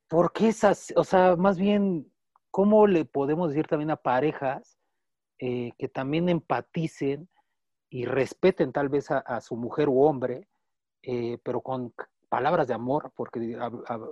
¿por 0.06 0.32
qué 0.32 0.46
esas, 0.46 0.92
o 0.94 1.02
sea, 1.02 1.34
más 1.34 1.58
bien, 1.58 2.12
¿cómo 2.52 2.86
le 2.86 3.04
podemos 3.04 3.48
decir 3.48 3.66
también 3.66 3.90
a 3.90 3.96
parejas 3.96 4.78
eh, 5.40 5.72
que 5.76 5.88
también 5.88 6.28
empaticen 6.28 7.28
y 7.90 8.04
respeten 8.04 8.70
tal 8.70 8.88
vez 8.88 9.10
a, 9.10 9.40
su 9.40 9.56
mujer 9.56 9.88
u 9.88 10.00
hombre, 10.00 10.46
eh, 11.02 11.38
pero 11.42 11.60
con 11.60 11.92
palabras 12.28 12.68
de 12.68 12.74
amor, 12.74 13.12
porque 13.16 13.58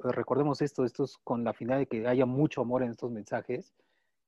recordemos 0.02 0.60
esto, 0.62 0.84
esto 0.84 1.04
es 1.04 1.16
con 1.18 1.44
la 1.44 1.52
finalidad 1.52 1.78
de 1.82 1.86
que 1.86 2.08
haya 2.08 2.26
mucho 2.26 2.62
amor 2.62 2.82
en 2.82 2.90
estos 2.90 3.12
mensajes, 3.12 3.72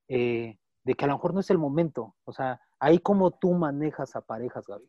eh, 0.06 0.56
de 0.84 0.94
que 0.94 1.04
a 1.04 1.08
lo 1.08 1.14
mejor 1.14 1.34
no 1.34 1.40
es 1.40 1.50
el 1.50 1.58
momento. 1.58 2.14
O 2.22 2.32
sea, 2.32 2.60
ahí 2.78 3.00
cómo 3.00 3.32
tú 3.32 3.54
manejas 3.54 4.14
a 4.14 4.20
parejas, 4.20 4.68
Gaby. 4.68 4.88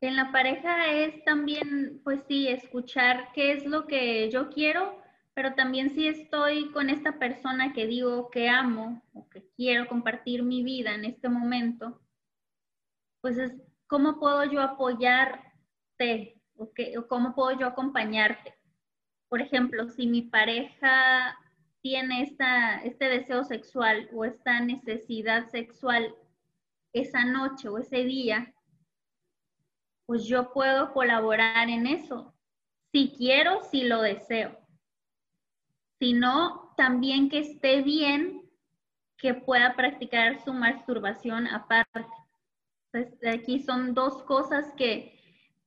En 0.00 0.16
la 0.16 0.30
pareja 0.30 0.92
es 0.92 1.24
también, 1.24 2.00
pues 2.04 2.20
sí, 2.28 2.48
escuchar 2.48 3.28
qué 3.34 3.52
es 3.52 3.64
lo 3.64 3.86
que 3.86 4.30
yo 4.30 4.50
quiero 4.50 5.06
pero 5.36 5.52
también 5.52 5.90
si 5.90 6.08
estoy 6.08 6.70
con 6.70 6.88
esta 6.88 7.18
persona 7.18 7.74
que 7.74 7.86
digo 7.86 8.30
que 8.30 8.48
amo 8.48 9.02
o 9.12 9.28
que 9.28 9.46
quiero 9.54 9.86
compartir 9.86 10.42
mi 10.42 10.62
vida 10.62 10.94
en 10.94 11.04
este 11.04 11.28
momento, 11.28 12.00
pues 13.20 13.36
es 13.36 13.52
cómo 13.86 14.18
puedo 14.18 14.44
yo 14.44 14.62
apoyarte 14.62 16.40
o, 16.56 16.72
cómo 17.06 17.34
puedo 17.34 17.60
yo 17.60 17.66
acompañarte. 17.66 18.54
Por 19.28 19.42
ejemplo, 19.42 19.90
si 19.90 20.06
mi 20.06 20.22
pareja 20.22 21.36
tiene 21.82 22.22
esta, 22.22 22.78
este 22.78 23.10
deseo 23.10 23.44
sexual 23.44 24.08
o 24.14 24.24
esta 24.24 24.60
necesidad 24.60 25.50
sexual 25.50 26.14
esa 26.94 27.26
noche 27.26 27.68
o 27.68 27.76
ese 27.76 28.04
día, 28.04 28.54
pues 30.06 30.24
yo 30.24 30.52
puedo 30.52 30.92
colaborar 30.92 31.68
en 31.68 31.86
eso. 31.86 32.34
Si 32.92 33.12
quiero, 33.16 33.62
si 33.64 33.84
lo 33.84 34.00
deseo 34.00 34.66
sino 35.98 36.74
también 36.76 37.28
que 37.28 37.38
esté 37.38 37.82
bien 37.82 38.42
que 39.18 39.34
pueda 39.34 39.74
practicar 39.74 40.42
su 40.44 40.52
masturbación 40.52 41.46
aparte. 41.46 42.04
Entonces, 42.92 43.34
aquí 43.40 43.60
son 43.60 43.94
dos 43.94 44.22
cosas 44.24 44.72
que 44.76 45.14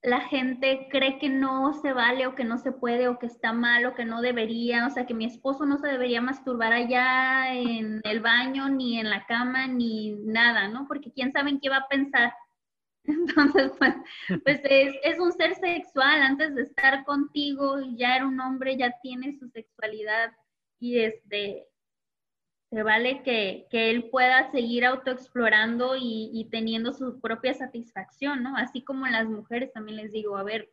la 0.01 0.21
gente 0.21 0.87
cree 0.89 1.17
que 1.19 1.29
no 1.29 1.73
se 1.73 1.91
vale 1.91 2.25
o 2.27 2.35
que 2.35 2.45
no 2.45 2.57
se 2.57 2.71
puede 2.71 3.07
o 3.07 3.19
que 3.19 3.25
está 3.25 3.51
mal 3.51 3.85
o 3.85 3.95
que 3.95 4.05
no 4.05 4.21
debería, 4.21 4.85
o 4.85 4.89
sea, 4.91 5.05
que 5.05 5.13
mi 5.13 5.25
esposo 5.25 5.65
no 5.65 5.77
se 5.77 5.87
debería 5.87 6.21
masturbar 6.21 6.71
allá 6.71 7.53
en 7.53 7.99
el 8.03 8.19
baño, 8.21 8.69
ni 8.69 8.99
en 8.99 9.09
la 9.09 9.25
cama, 9.25 9.67
ni 9.67 10.11
nada, 10.23 10.69
¿no? 10.69 10.87
Porque 10.87 11.11
quién 11.11 11.31
sabe 11.31 11.49
en 11.49 11.59
qué 11.59 11.69
va 11.69 11.77
a 11.77 11.87
pensar. 11.87 12.33
Entonces, 13.09 13.71
pues, 13.77 13.95
pues 14.43 14.61
es, 14.63 15.19
un 15.19 15.31
ser 15.33 15.55
sexual, 15.55 16.21
antes 16.21 16.55
de 16.55 16.63
estar 16.63 17.03
contigo 17.05 17.79
ya 17.95 18.15
era 18.15 18.27
un 18.27 18.39
hombre, 18.39 18.77
ya 18.77 18.95
tiene 19.01 19.37
su 19.37 19.49
sexualidad 19.49 20.31
y 20.79 20.99
este, 20.99 21.67
se 22.69 22.83
vale 22.83 23.23
que, 23.23 23.67
él 23.71 24.09
pueda 24.09 24.51
seguir 24.51 24.85
autoexplorando 24.85 25.95
y, 25.95 26.29
y 26.33 26.45
teniendo 26.49 26.93
su 26.93 27.19
propia 27.19 27.53
satisfacción, 27.53 28.43
¿no? 28.43 28.55
Así 28.55 28.83
como 28.83 29.07
las 29.07 29.27
mujeres 29.27 29.73
también 29.73 29.97
les 29.97 30.11
digo, 30.11 30.37
a 30.37 30.43
ver, 30.43 30.71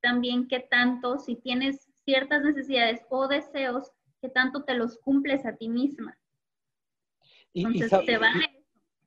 también 0.00 0.48
qué 0.48 0.60
tanto, 0.60 1.18
si 1.18 1.36
tienes 1.36 1.88
ciertas 2.04 2.42
necesidades 2.42 3.02
o 3.10 3.28
deseos, 3.28 3.90
qué 4.20 4.28
tanto 4.28 4.64
te 4.64 4.74
los 4.74 4.98
cumples 4.98 5.44
a 5.44 5.56
ti 5.56 5.68
misma. 5.68 6.18
Entonces, 7.52 7.92
y, 8.02 8.06
te 8.06 8.18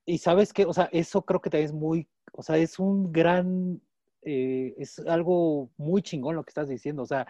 Y 0.05 0.17
sabes 0.19 0.53
que, 0.53 0.65
o 0.65 0.73
sea, 0.73 0.89
eso 0.91 1.23
creo 1.23 1.41
que 1.41 1.49
también 1.49 1.65
es 1.65 1.73
muy 1.73 2.07
o 2.37 2.43
sea, 2.43 2.57
es 2.57 2.77
un 2.77 3.11
gran, 3.11 3.81
eh, 4.21 4.75
es 4.77 4.99
algo 4.99 5.71
muy 5.75 6.03
chingón 6.03 6.35
lo 6.35 6.43
que 6.43 6.51
estás 6.51 6.69
diciendo. 6.69 7.01
O 7.01 7.05
sea, 7.07 7.25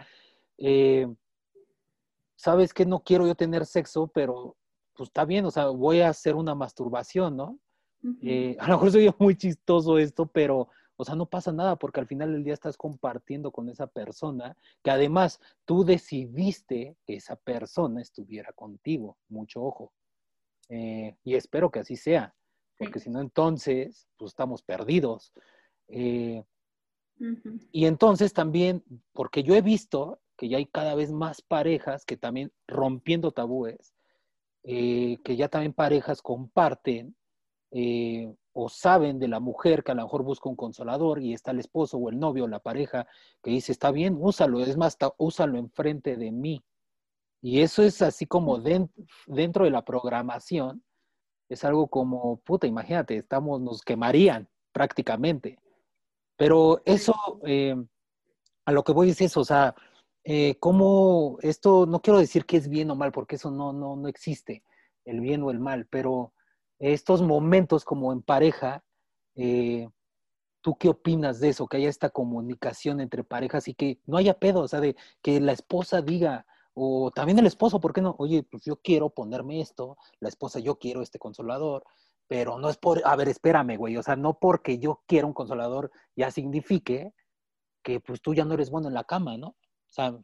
eh, 0.58 1.08
sabes 2.36 2.74
que 2.74 2.84
no 2.84 3.00
quiero 3.00 3.26
yo 3.26 3.34
tener 3.34 3.64
sexo, 3.64 4.08
pero 4.08 4.54
pues 4.94 5.08
está 5.08 5.24
bien, 5.24 5.46
o 5.46 5.50
sea, 5.50 5.68
voy 5.68 6.02
a 6.02 6.10
hacer 6.10 6.34
una 6.34 6.54
masturbación, 6.54 7.38
¿no? 7.38 7.58
Eh, 8.22 8.54
a 8.60 8.68
lo 8.68 8.74
mejor 8.74 8.92
soy 8.92 9.10
muy 9.18 9.34
chistoso 9.34 9.96
esto, 9.96 10.26
pero, 10.26 10.68
o 10.96 11.04
sea, 11.04 11.14
no 11.14 11.24
pasa 11.24 11.52
nada 11.52 11.76
porque 11.76 12.00
al 12.00 12.06
final 12.06 12.32
del 12.32 12.44
día 12.44 12.52
estás 12.52 12.76
compartiendo 12.76 13.50
con 13.50 13.70
esa 13.70 13.86
persona 13.86 14.58
que 14.82 14.90
además 14.90 15.40
tú 15.64 15.84
decidiste 15.84 16.96
que 17.06 17.16
esa 17.16 17.36
persona 17.36 18.02
estuviera 18.02 18.52
contigo, 18.52 19.16
mucho 19.30 19.62
ojo. 19.62 19.90
y 20.68 21.34
espero 21.34 21.70
que 21.70 21.78
así 21.78 21.96
sea 21.96 22.34
porque 22.78 23.00
si 23.00 23.10
no, 23.10 23.20
entonces, 23.20 24.08
pues 24.16 24.30
estamos 24.30 24.62
perdidos. 24.62 25.32
Eh, 25.88 26.42
y 27.72 27.86
entonces 27.86 28.32
también, 28.32 28.84
porque 29.12 29.42
yo 29.42 29.54
he 29.54 29.62
visto 29.62 30.20
que 30.36 30.48
ya 30.48 30.58
hay 30.58 30.66
cada 30.66 30.94
vez 30.94 31.10
más 31.10 31.42
parejas 31.42 32.04
que 32.04 32.16
también 32.16 32.52
rompiendo 32.68 33.32
tabúes, 33.32 33.92
eh, 34.62 35.18
que 35.24 35.36
ya 35.36 35.48
también 35.48 35.72
parejas 35.72 36.22
comparten 36.22 37.16
eh, 37.72 38.32
o 38.52 38.68
saben 38.68 39.18
de 39.18 39.28
la 39.28 39.40
mujer 39.40 39.82
que 39.82 39.92
a 39.92 39.94
lo 39.94 40.02
mejor 40.02 40.22
busca 40.22 40.48
un 40.48 40.56
consolador 40.56 41.20
y 41.20 41.32
está 41.32 41.50
el 41.50 41.60
esposo 41.60 41.98
o 41.98 42.08
el 42.08 42.18
novio 42.18 42.44
o 42.44 42.48
la 42.48 42.60
pareja 42.60 43.06
que 43.42 43.50
dice, 43.50 43.72
está 43.72 43.90
bien, 43.90 44.16
úsalo, 44.18 44.60
es 44.60 44.76
más, 44.76 44.96
úsalo 45.18 45.58
enfrente 45.58 46.16
de 46.16 46.30
mí. 46.30 46.62
Y 47.40 47.60
eso 47.60 47.82
es 47.82 48.02
así 48.02 48.26
como 48.26 48.58
dentro 48.58 49.64
de 49.64 49.70
la 49.70 49.84
programación, 49.84 50.82
es 51.48 51.64
algo 51.64 51.88
como, 51.88 52.38
puta, 52.38 52.66
imagínate, 52.66 53.16
estamos, 53.16 53.60
nos 53.60 53.82
quemarían 53.82 54.48
prácticamente. 54.72 55.58
Pero 56.36 56.82
eso, 56.84 57.14
eh, 57.46 57.76
a 58.64 58.72
lo 58.72 58.84
que 58.84 58.92
voy 58.92 59.10
es 59.10 59.20
eso, 59.20 59.40
o 59.40 59.44
sea, 59.44 59.74
eh, 60.24 60.56
cómo 60.60 61.38
esto, 61.40 61.86
no 61.86 62.00
quiero 62.00 62.18
decir 62.18 62.44
que 62.44 62.58
es 62.58 62.68
bien 62.68 62.90
o 62.90 62.94
mal, 62.94 63.12
porque 63.12 63.36
eso 63.36 63.50
no, 63.50 63.72
no, 63.72 63.96
no 63.96 64.08
existe, 64.08 64.62
el 65.04 65.20
bien 65.20 65.42
o 65.42 65.50
el 65.50 65.58
mal, 65.58 65.86
pero 65.90 66.32
estos 66.78 67.22
momentos 67.22 67.84
como 67.84 68.12
en 68.12 68.22
pareja, 68.22 68.84
eh, 69.34 69.88
¿tú 70.60 70.76
qué 70.76 70.90
opinas 70.90 71.40
de 71.40 71.48
eso? 71.48 71.66
Que 71.66 71.78
haya 71.78 71.88
esta 71.88 72.10
comunicación 72.10 73.00
entre 73.00 73.24
parejas 73.24 73.68
y 73.68 73.74
que 73.74 74.00
no 74.06 74.16
haya 74.16 74.38
pedo, 74.38 74.60
o 74.60 74.68
sea, 74.68 74.80
de 74.80 74.96
que 75.22 75.40
la 75.40 75.52
esposa 75.52 76.02
diga, 76.02 76.46
o 76.78 77.10
también 77.10 77.38
el 77.38 77.46
esposo, 77.46 77.80
¿por 77.80 77.92
qué 77.92 78.00
no? 78.00 78.14
Oye, 78.18 78.44
pues 78.44 78.64
yo 78.64 78.76
quiero 78.76 79.10
ponerme 79.10 79.60
esto, 79.60 79.96
la 80.20 80.28
esposa, 80.28 80.60
yo 80.60 80.78
quiero 80.78 81.02
este 81.02 81.18
consolador, 81.18 81.84
pero 82.28 82.58
no 82.58 82.68
es 82.68 82.76
por, 82.76 83.02
a 83.04 83.16
ver, 83.16 83.28
espérame, 83.28 83.76
güey, 83.76 83.96
o 83.96 84.02
sea, 84.02 84.16
no 84.16 84.38
porque 84.38 84.78
yo 84.78 85.02
quiera 85.06 85.26
un 85.26 85.32
consolador 85.32 85.90
ya 86.14 86.30
signifique 86.30 87.12
que 87.82 88.00
pues 88.00 88.20
tú 88.20 88.34
ya 88.34 88.44
no 88.44 88.54
eres 88.54 88.70
bueno 88.70 88.88
en 88.88 88.94
la 88.94 89.04
cama, 89.04 89.36
¿no? 89.36 89.48
O 89.48 89.56
sea... 89.90 90.16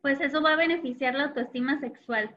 Pues 0.00 0.20
eso 0.20 0.42
va 0.42 0.54
a 0.54 0.56
beneficiar 0.56 1.14
la 1.14 1.24
autoestima 1.24 1.78
sexual. 1.78 2.34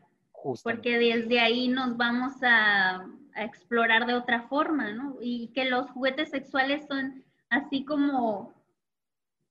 Porque 0.63 0.99
desde 0.99 1.39
ahí 1.39 1.67
nos 1.67 1.97
vamos 1.97 2.33
a, 2.43 3.07
a 3.33 3.43
explorar 3.43 4.05
de 4.05 4.13
otra 4.13 4.47
forma, 4.47 4.91
¿no? 4.91 5.17
Y 5.19 5.47
que 5.55 5.65
los 5.65 5.89
juguetes 5.89 6.29
sexuales 6.29 6.85
son 6.87 7.23
así 7.49 7.83
como 7.83 8.54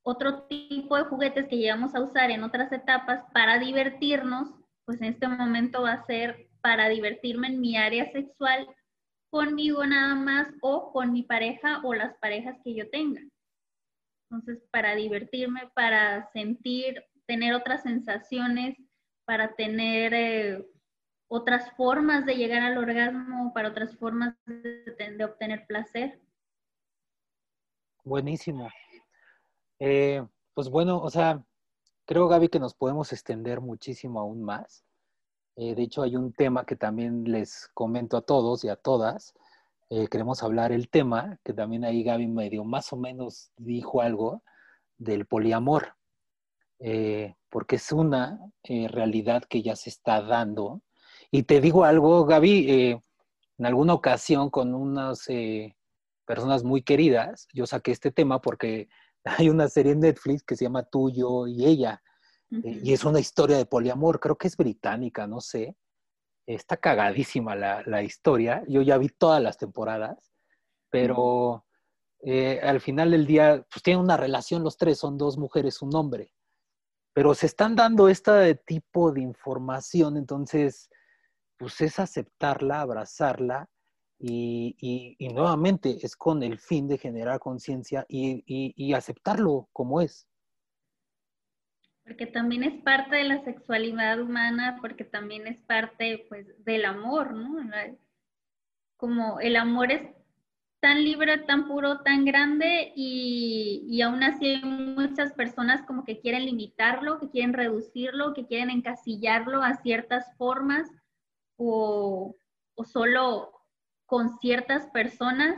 otro 0.05 0.43
tipo 0.43 0.97
de 0.97 1.05
juguetes 1.05 1.49
que 1.49 1.57
llegamos 1.57 1.95
a 1.95 2.01
usar 2.01 2.31
en 2.31 2.45
otras 2.45 2.71
etapas 2.73 3.25
para 3.33 3.59
divertirnos, 3.59 4.51
pues 4.85 5.01
en 5.01 5.15
este 5.15 5.27
momento 5.27 5.83
va 5.83 5.93
a 5.93 6.07
ser 6.07 6.49
para 6.61 6.89
divertirme 6.89 7.49
en 7.49 7.61
mi 7.61 7.77
área 7.77 8.11
sexual 8.13 8.69
conmigo 9.31 9.85
nada 9.85 10.15
más 10.15 10.49
o 10.61 10.93
con 10.93 11.13
mi 11.13 11.23
pareja 11.23 11.81
o 11.83 11.95
las 11.95 12.17
parejas 12.19 12.57
que 12.63 12.75
yo 12.75 12.89
tenga. 12.91 13.23
Entonces, 14.31 14.63
para 14.71 14.95
divertirme, 14.95 15.71
para 15.75 16.31
sentir, 16.33 17.03
tener 17.27 17.55
otras 17.55 17.83
sensaciones, 17.83 18.77
para 19.25 19.55
tener 19.55 20.13
eh, 20.15 20.67
otras 21.29 21.71
formas 21.77 22.27
de 22.27 22.37
llegar 22.37 22.63
al 22.63 22.79
orgasmo, 22.79 23.53
para 23.55 23.71
otras 23.71 23.97
formas 23.97 24.35
de 24.47 25.25
obtener 25.25 25.67
placer. 25.67 26.21
Buenísimo. 28.05 28.69
Eh, 29.87 30.27
pues 30.55 30.71
bueno, 30.71 30.99
o 31.03 31.11
sea, 31.11 31.45
creo 32.07 32.27
Gaby 32.27 32.49
que 32.49 32.59
nos 32.59 32.73
podemos 32.73 33.13
extender 33.13 33.61
muchísimo 33.61 34.19
aún 34.19 34.43
más. 34.43 34.83
Eh, 35.57 35.75
de 35.75 35.83
hecho, 35.83 36.01
hay 36.01 36.17
un 36.17 36.33
tema 36.33 36.65
que 36.65 36.75
también 36.75 37.31
les 37.31 37.69
comento 37.75 38.17
a 38.17 38.23
todos 38.23 38.65
y 38.65 38.71
a 38.71 38.77
todas. 38.77 39.35
Eh, 39.91 40.09
queremos 40.09 40.43
hablar 40.43 40.73
el 40.73 40.89
tema, 40.89 41.39
que 41.45 41.53
también 41.53 41.85
ahí 41.85 42.03
Gaby 42.03 42.29
medio 42.29 42.65
más 42.65 42.95
o 42.95 42.97
menos 42.97 43.51
dijo 43.59 44.01
algo 44.01 44.43
del 44.97 45.27
poliamor, 45.27 45.97
porque 47.51 47.77
es 47.77 47.93
una 47.93 48.41
realidad 48.63 49.45
que 49.45 49.61
ya 49.61 49.77
se 49.77 49.91
está 49.91 50.23
dando. 50.23 50.81
Y 51.31 51.43
te 51.43 51.61
digo 51.61 51.85
algo, 51.85 52.25
Gaby, 52.25 53.03
en 53.59 53.67
alguna 53.67 53.93
ocasión 53.93 54.49
con 54.49 54.75
unas 54.75 55.29
personas 56.25 56.65
muy 56.65 56.81
queridas, 56.83 57.49
yo 57.53 57.67
saqué 57.67 57.93
este 57.93 58.11
tema 58.11 58.41
porque 58.41 58.89
hay 59.25 59.49
una 59.49 59.69
serie 59.69 59.93
en 59.93 60.01
Netflix 60.01 60.43
que 60.43 60.57
se 60.57 60.65
llama 60.65 60.85
Tuyo 60.85 61.47
y 61.47 61.65
ella, 61.65 62.03
eh, 62.51 62.81
y 62.83 62.93
es 62.93 63.05
una 63.05 63.21
historia 63.21 63.57
de 63.57 63.67
poliamor, 63.67 64.21
creo 64.21 64.37
que 64.37 64.49
es 64.49 64.57
británica, 64.57 65.27
no 65.27 65.41
sé. 65.41 65.77
Está 66.47 66.77
cagadísima 66.77 67.57
la, 67.57 68.03
historia, 68.03 68.63
yo 68.69 68.83
ya 68.83 68.99
vi 68.99 69.09
todas 69.09 69.43
las 69.43 69.57
temporadas, 69.57 70.31
pero 70.91 71.65
eh, 72.21 72.61
al 72.63 72.81
final 72.81 73.13
del 73.13 73.27
día, 73.27 73.67
pues 73.71 73.83
tienen 73.83 74.05
una 74.05 74.19
relación 74.19 74.63
los 74.63 74.77
tres, 74.77 74.99
son 74.99 75.17
dos 75.17 75.39
mujeres, 75.39 75.81
un 75.81 75.95
hombre, 75.95 76.33
pero 77.15 77.35
se 77.35 77.47
están 77.47 77.75
dando 77.75 78.09
este 78.09 78.57
tipo 78.57 79.11
de 79.11 79.23
información, 79.23 80.19
entonces, 80.19 80.91
pues 81.57 81.81
es 81.81 81.99
aceptarla, 81.99 82.83
abrazarla 82.83 83.71
y, 84.27 85.29
nuevamente 85.33 85.99
es 86.03 86.17
con 86.17 86.43
el 86.43 86.59
fin 86.59 86.89
de 86.89 86.99
generar 86.99 87.39
conciencia 87.39 88.07
y, 88.09 88.93
aceptarlo 88.95 89.69
como 89.73 90.01
es. 90.01 90.27
Porque 92.05 92.27
también 92.27 92.65
es 92.65 92.83
parte 92.83 93.17
de 93.17 93.25
la 93.25 93.43
sexualidad 93.45 94.21
humana, 94.21 94.79
porque 94.81 95.05
también 95.05 95.47
es 95.47 95.61
parte 95.63 96.27
pues 96.29 96.47
del 96.65 96.85
amor, 96.85 97.33
¿no? 97.33 97.59
Como 98.97 99.41
el 99.41 99.57
amor 99.57 99.91
es 99.91 100.03
tan 100.81 101.03
libre, 101.03 101.39
tan 101.39 101.67
puro, 101.67 102.01
tan 102.03 102.27
grande 102.27 102.93
y, 102.95 103.85
y 103.89 104.03
aún 104.03 104.23
así 104.23 104.47
hay 104.47 104.63
muchas 104.63 105.33
personas 105.33 105.83
como 105.87 106.05
que 106.05 106.21
quieren 106.21 106.45
limitarlo, 106.45 107.19
que 107.19 107.31
quieren 107.31 107.55
reducirlo, 107.55 108.35
que 108.35 108.47
quieren 108.47 108.69
encasillarlo 108.69 109.63
a 109.63 109.77
ciertas 109.77 110.37
formas 110.37 110.91
o, 111.57 112.37
o 112.75 112.85
solo 112.85 113.54
con 114.07 114.39
ciertas 114.39 114.87
personas, 114.89 115.57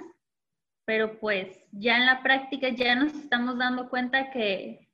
pero 0.85 1.19
pues 1.19 1.59
ya 1.73 1.97
en 1.97 2.07
la 2.07 2.23
práctica 2.23 2.69
ya 2.69 2.95
nos 2.95 3.15
estamos 3.15 3.59
dando 3.59 3.89
cuenta 3.89 4.31
que, 4.31 4.89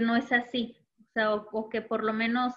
no 0.00 0.16
es 0.16 0.32
así, 0.32 0.76
o, 0.98 1.12
sea, 1.12 1.34
o, 1.34 1.68
que 1.68 1.80
por 1.80 2.02
lo 2.02 2.12
menos 2.12 2.52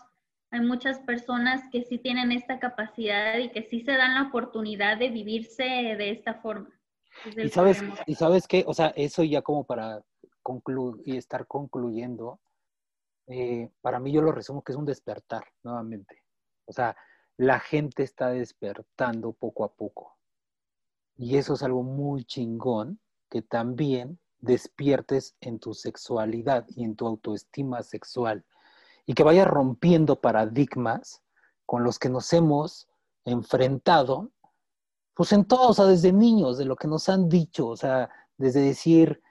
hay 0.49 0.61
muchas 0.61 0.97
personas 0.99 1.61
que 1.71 1.83
sí 1.83 1.99
tienen 1.99 2.31
esta 2.31 2.59
capacidad 2.59 3.37
y 3.37 3.51
que 3.51 3.61
sí 3.61 3.81
se 3.81 3.91
dan 3.91 4.15
la 4.15 4.29
oportunidad 4.29 4.97
de 4.97 5.09
vivirse 5.09 5.63
de 5.63 6.09
esta 6.09 6.35
forma. 6.35 6.69
Y 7.35 7.49
sabes, 7.49 7.83
y 8.07 8.15
sabes 8.15 8.47
qué, 8.47 8.63
o 8.65 8.73
sea, 8.73 8.87
eso 8.95 9.23
ya 9.23 9.41
como 9.43 9.65
para 9.65 10.01
concluir 10.41 11.03
y 11.05 11.17
estar 11.17 11.45
concluyendo, 11.45 12.39
eh, 13.27 13.69
para 13.81 13.99
mí 13.99 14.11
yo 14.11 14.21
lo 14.21 14.31
resumo 14.31 14.63
que 14.63 14.71
es 14.71 14.77
un 14.77 14.85
despertar 14.85 15.43
nuevamente. 15.63 16.23
O 16.65 16.73
sea, 16.73 16.95
la 17.37 17.59
gente 17.59 18.03
está 18.03 18.29
despertando 18.29 19.33
poco 19.33 19.63
a 19.63 19.73
poco. 19.73 20.16
Y 21.17 21.37
eso 21.37 21.55
es 21.55 21.63
algo 21.63 21.83
muy 21.83 22.23
chingón 22.23 22.99
que 23.29 23.41
también 23.41 24.19
despiertes 24.39 25.35
en 25.41 25.59
tu 25.59 25.73
sexualidad 25.73 26.65
y 26.69 26.83
en 26.83 26.95
tu 26.95 27.07
autoestima 27.07 27.81
sexual 27.83 28.45
y 29.07 29.13
que 29.13 29.23
vayas 29.23 29.47
rompiendo 29.47 30.21
paradigmas 30.21 31.23
con 31.65 31.83
los 31.83 31.97
que 31.97 32.09
nos 32.09 32.31
hemos 32.33 32.87
enfrentado, 33.25 34.31
pues 35.15 35.31
en 35.31 35.45
todo, 35.45 35.69
o 35.69 35.73
sea, 35.73 35.85
desde 35.85 36.13
niños, 36.13 36.57
de 36.57 36.65
lo 36.65 36.75
que 36.75 36.87
nos 36.87 37.09
han 37.09 37.27
dicho, 37.27 37.67
o 37.67 37.77
sea, 37.77 38.09
desde 38.37 38.61
decir, 38.61 39.21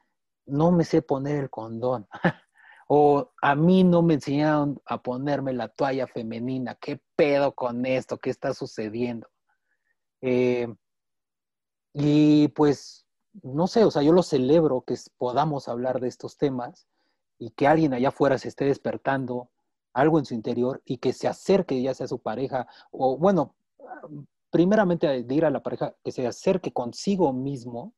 no 0.47 0.73
me 0.73 0.85
sé 0.85 1.03
poner 1.03 1.37
el 1.37 1.51
condón, 1.51 2.09
o 2.89 3.33
a 3.41 3.55
mí 3.55 3.85
no 3.85 4.03
me 4.03 4.15
enseñaron 4.15 4.81
a 4.87 5.03
ponerme 5.03 5.53
la 5.53 5.69
toalla 5.69 6.07
femenina, 6.07 6.75
¿qué 6.75 7.01
pedo 7.15 7.55
con 7.55 7.85
esto? 7.87 8.19
¿Qué 8.19 8.31
está 8.31 8.55
sucediendo? 8.55 9.29
Eh, 10.23 10.69
y 11.99 12.49
pues, 12.49 13.07
no 13.43 13.67
sé, 13.67 13.85
o 13.85 13.91
sea, 13.91 14.03
yo 14.03 14.13
lo 14.13 14.23
celebro 14.23 14.83
que 14.83 14.97
podamos 15.17 15.67
hablar 15.67 15.99
de 15.99 16.09
estos 16.09 16.37
temas 16.37 16.87
y 17.39 17.53
que 17.53 17.67
alguien 17.67 17.95
allá 17.95 18.09
afuera 18.09 18.37
se 18.37 18.49
esté 18.49 18.67
despertando 18.67 19.49
algo 19.95 20.19
en 20.19 20.27
su 20.27 20.35
interior 20.35 20.83
y 20.85 20.99
que 20.99 21.15
se 21.15 21.27
acerque 21.27 21.81
ya 21.81 21.95
sea 21.95 22.05
a 22.05 22.09
su 22.09 22.19
pareja 22.19 22.67
o 22.91 23.17
bueno, 23.17 23.57
primeramente 24.51 25.23
de 25.23 25.35
ir 25.35 25.47
a 25.47 25.51
la 25.51 25.63
pareja, 25.63 25.97
que 26.05 26.13
se 26.13 26.27
acerque 26.27 26.71
consigo 26.71 27.33
mismo 27.33 27.95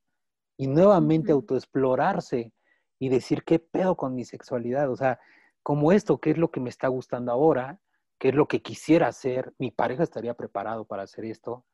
y 0.57 0.69
nuevamente 0.69 1.33
autoexplorarse 1.33 2.53
y 3.01 3.09
decir 3.09 3.43
qué 3.43 3.59
pedo 3.59 3.97
con 3.97 4.15
mi 4.15 4.25
sexualidad, 4.25 4.93
o 4.93 4.97
sea, 4.97 5.19
como 5.65 5.91
esto, 5.91 6.19
qué 6.19 6.31
es 6.31 6.39
lo 6.39 6.53
que 6.53 6.61
me 6.61 6.71
está 6.71 6.87
gustando 6.87 7.33
ahora, 7.33 7.81
qué 8.21 8.29
es 8.29 8.35
lo 8.37 8.47
que 8.47 8.63
quisiera 8.63 9.09
hacer, 9.09 9.53
mi 9.59 9.73
pareja 9.73 10.05
estaría 10.05 10.35
preparado 10.35 10.85
para 10.85 11.03
hacer 11.03 11.25
esto. 11.25 11.65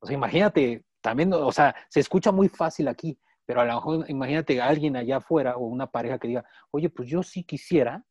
O 0.00 0.06
sea, 0.06 0.14
imagínate 0.14 0.84
también, 1.04 1.30
o 1.34 1.52
sea, 1.52 1.76
se 1.90 2.00
escucha 2.00 2.32
muy 2.32 2.48
fácil 2.48 2.88
aquí, 2.88 3.18
pero 3.44 3.60
a 3.60 3.66
lo 3.66 3.74
mejor 3.74 4.10
imagínate 4.10 4.58
a 4.58 4.68
alguien 4.68 4.96
allá 4.96 5.18
afuera 5.18 5.54
o 5.58 5.66
una 5.66 5.86
pareja 5.86 6.18
que 6.18 6.28
diga, 6.28 6.46
oye, 6.70 6.88
pues 6.88 7.10
yo 7.10 7.22
sí 7.22 7.44
quisiera, 7.44 8.02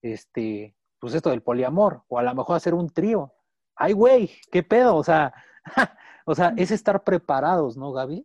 este, 0.00 0.76
pues 1.00 1.12
esto 1.14 1.30
del 1.30 1.42
poliamor, 1.42 2.04
o 2.06 2.20
a 2.20 2.22
lo 2.22 2.32
mejor 2.32 2.54
hacer 2.54 2.72
un 2.72 2.88
trío. 2.88 3.34
Ay, 3.74 3.94
güey, 3.94 4.30
qué 4.52 4.62
pedo, 4.62 4.94
o 4.94 5.02
sea, 5.02 5.34
o 6.24 6.32
sea, 6.32 6.54
es 6.56 6.70
estar 6.70 7.02
preparados, 7.02 7.76
¿no, 7.76 7.90
Gaby? 7.90 8.24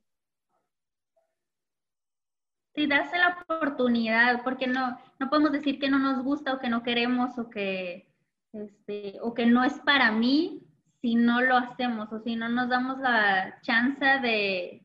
Sí, 2.76 2.86
darse 2.86 3.18
la 3.18 3.40
oportunidad, 3.42 4.44
porque 4.44 4.68
no, 4.68 5.00
no 5.18 5.30
podemos 5.32 5.52
decir 5.52 5.80
que 5.80 5.90
no 5.90 5.98
nos 5.98 6.24
gusta 6.24 6.54
o 6.54 6.60
que 6.60 6.70
no 6.70 6.84
queremos 6.84 7.40
o 7.40 7.50
que, 7.50 8.14
este, 8.54 9.18
o 9.24 9.34
que 9.34 9.48
no 9.48 9.64
es 9.64 9.80
para 9.80 10.12
mí, 10.12 10.62
si 11.06 11.14
no 11.14 11.40
lo 11.40 11.56
hacemos 11.56 12.12
o 12.12 12.20
si 12.20 12.36
no 12.36 12.50
nos 12.50 12.68
damos 12.68 12.98
la 12.98 13.62
chance 13.62 14.04
de, 14.04 14.84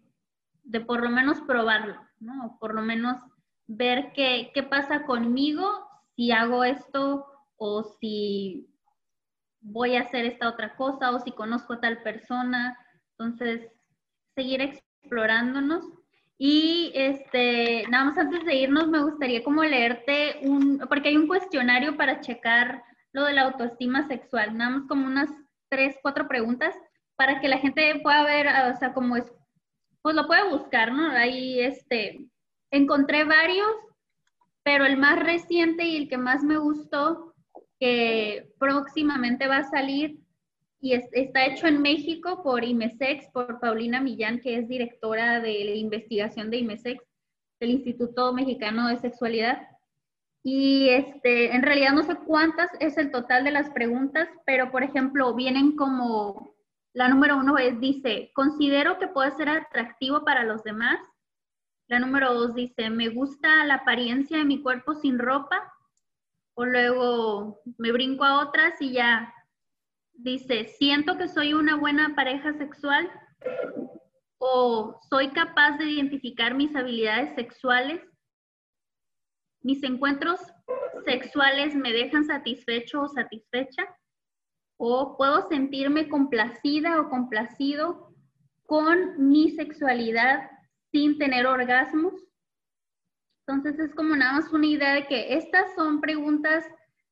de 0.64 0.80
por 0.82 1.02
lo 1.02 1.08
menos 1.08 1.40
probarlo, 1.40 1.96
¿no? 2.18 2.44
O 2.44 2.58
por 2.58 2.74
lo 2.74 2.82
menos 2.82 3.16
ver 3.66 4.12
qué, 4.12 4.50
qué 4.52 4.62
pasa 4.62 5.06
conmigo 5.06 5.66
si 6.14 6.30
hago 6.30 6.62
esto 6.62 7.24
o 7.56 7.84
si 7.98 8.68
voy 9.62 9.96
a 9.96 10.02
hacer 10.02 10.26
esta 10.26 10.50
otra 10.50 10.76
cosa 10.76 11.10
o 11.10 11.20
si 11.20 11.32
conozco 11.32 11.72
a 11.72 11.80
tal 11.80 12.02
persona. 12.02 12.76
Entonces, 13.12 13.72
seguir 14.34 14.60
explorándonos. 14.60 15.86
Y 16.36 16.92
este, 16.94 17.86
nada 17.88 18.04
más 18.04 18.18
antes 18.18 18.44
de 18.44 18.56
irnos, 18.56 18.88
me 18.88 19.02
gustaría 19.02 19.42
como 19.42 19.64
leerte 19.64 20.40
un, 20.42 20.80
porque 20.86 21.08
hay 21.08 21.16
un 21.16 21.28
cuestionario 21.28 21.96
para 21.96 22.20
checar 22.20 22.84
lo 23.12 23.24
de 23.24 23.32
la 23.32 23.44
autoestima 23.44 24.06
sexual, 24.06 24.58
nada 24.58 24.70
más 24.72 24.82
como 24.86 25.06
unas 25.06 25.30
tres, 25.70 25.96
cuatro 26.02 26.28
preguntas 26.28 26.74
para 27.16 27.40
que 27.40 27.48
la 27.48 27.58
gente 27.58 28.00
pueda 28.02 28.24
ver, 28.24 28.48
o 28.74 28.78
sea, 28.78 28.92
cómo 28.92 29.16
es, 29.16 29.24
pues 30.02 30.14
lo 30.14 30.26
puede 30.26 30.50
buscar, 30.50 30.92
¿no? 30.92 31.10
Ahí, 31.10 31.60
este, 31.60 32.26
encontré 32.70 33.24
varios, 33.24 33.70
pero 34.62 34.84
el 34.84 34.96
más 34.96 35.18
reciente 35.18 35.84
y 35.84 35.96
el 35.96 36.08
que 36.08 36.18
más 36.18 36.42
me 36.42 36.58
gustó, 36.58 37.34
que 37.78 38.52
próximamente 38.58 39.48
va 39.48 39.58
a 39.58 39.70
salir 39.70 40.18
y 40.80 40.94
está 40.94 41.46
hecho 41.46 41.66
en 41.66 41.82
México 41.82 42.42
por 42.42 42.64
IMESEX, 42.64 43.28
por 43.32 43.60
Paulina 43.60 44.00
Millán, 44.00 44.40
que 44.40 44.56
es 44.56 44.68
directora 44.68 45.40
de 45.40 45.76
investigación 45.76 46.50
de 46.50 46.58
IMESEX, 46.58 47.04
del 47.60 47.70
Instituto 47.70 48.32
Mexicano 48.32 48.88
de 48.88 48.96
Sexualidad. 48.96 49.60
Y 50.42 50.88
este, 50.88 51.54
en 51.54 51.62
realidad 51.62 51.92
no 51.92 52.02
sé 52.02 52.16
cuántas 52.26 52.70
es 52.80 52.96
el 52.96 53.10
total 53.10 53.44
de 53.44 53.50
las 53.50 53.70
preguntas, 53.70 54.28
pero 54.46 54.70
por 54.70 54.82
ejemplo, 54.82 55.34
vienen 55.34 55.76
como, 55.76 56.54
la 56.92 57.08
número 57.08 57.36
uno 57.36 57.58
es, 57.58 57.78
dice, 57.78 58.30
considero 58.34 58.98
que 58.98 59.08
puede 59.08 59.30
ser 59.32 59.48
atractivo 59.48 60.24
para 60.24 60.44
los 60.44 60.64
demás. 60.64 60.98
La 61.88 61.98
número 61.98 62.32
dos 62.34 62.54
dice, 62.54 62.90
me 62.90 63.08
gusta 63.08 63.64
la 63.64 63.74
apariencia 63.74 64.38
de 64.38 64.44
mi 64.44 64.62
cuerpo 64.62 64.94
sin 64.94 65.18
ropa. 65.18 65.72
O 66.54 66.64
luego 66.64 67.60
me 67.78 67.92
brinco 67.92 68.24
a 68.24 68.40
otras 68.40 68.80
y 68.80 68.92
ya 68.92 69.32
dice, 70.12 70.68
siento 70.78 71.16
que 71.16 71.28
soy 71.28 71.54
una 71.54 71.76
buena 71.76 72.14
pareja 72.14 72.52
sexual. 72.54 73.10
O 74.38 75.00
soy 75.08 75.28
capaz 75.28 75.78
de 75.78 75.90
identificar 75.90 76.54
mis 76.54 76.74
habilidades 76.74 77.34
sexuales. 77.34 78.00
Mis 79.70 79.84
encuentros 79.84 80.40
sexuales 81.04 81.76
me 81.76 81.92
dejan 81.92 82.24
satisfecho 82.24 83.02
o 83.02 83.08
satisfecha. 83.08 83.84
O 84.76 85.16
puedo 85.16 85.48
sentirme 85.48 86.08
complacida 86.08 87.00
o 87.00 87.08
complacido 87.08 88.12
con 88.66 89.28
mi 89.30 89.50
sexualidad 89.50 90.50
sin 90.90 91.18
tener 91.18 91.46
orgasmos. 91.46 92.14
Entonces 93.46 93.78
es 93.78 93.94
como 93.94 94.16
nada 94.16 94.32
más 94.40 94.52
una 94.52 94.66
idea 94.66 94.94
de 94.94 95.06
que 95.06 95.34
estas 95.34 95.72
son 95.76 96.00
preguntas 96.00 96.64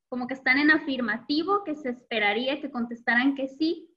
como 0.09 0.26
que 0.26 0.34
están 0.34 0.59
en 0.59 0.72
afirmativo, 0.72 1.62
que 1.62 1.76
se 1.76 1.90
esperaría 1.90 2.61
que 2.61 2.72
contestaran 2.72 3.36
que 3.36 3.46
sí. 3.46 3.88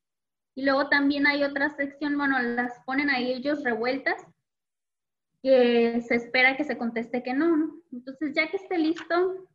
Y 0.53 0.65
luego 0.65 0.87
también 0.87 1.25
hay 1.25 1.43
otra 1.43 1.71
sección, 1.71 2.15
bueno, 2.15 2.37
las 2.37 2.79
ponen 2.85 3.09
ahí 3.09 3.31
ellos 3.31 3.63
revueltas, 3.63 4.23
que 5.41 6.01
se 6.01 6.15
espera 6.15 6.55
que 6.55 6.63
se 6.63 6.77
conteste 6.77 7.23
que 7.23 7.33
no, 7.33 7.57
¿no? 7.57 7.81
Entonces 7.91 8.33
ya 8.35 8.49
que 8.49 8.57
esté 8.57 8.77
listo, 8.77 9.47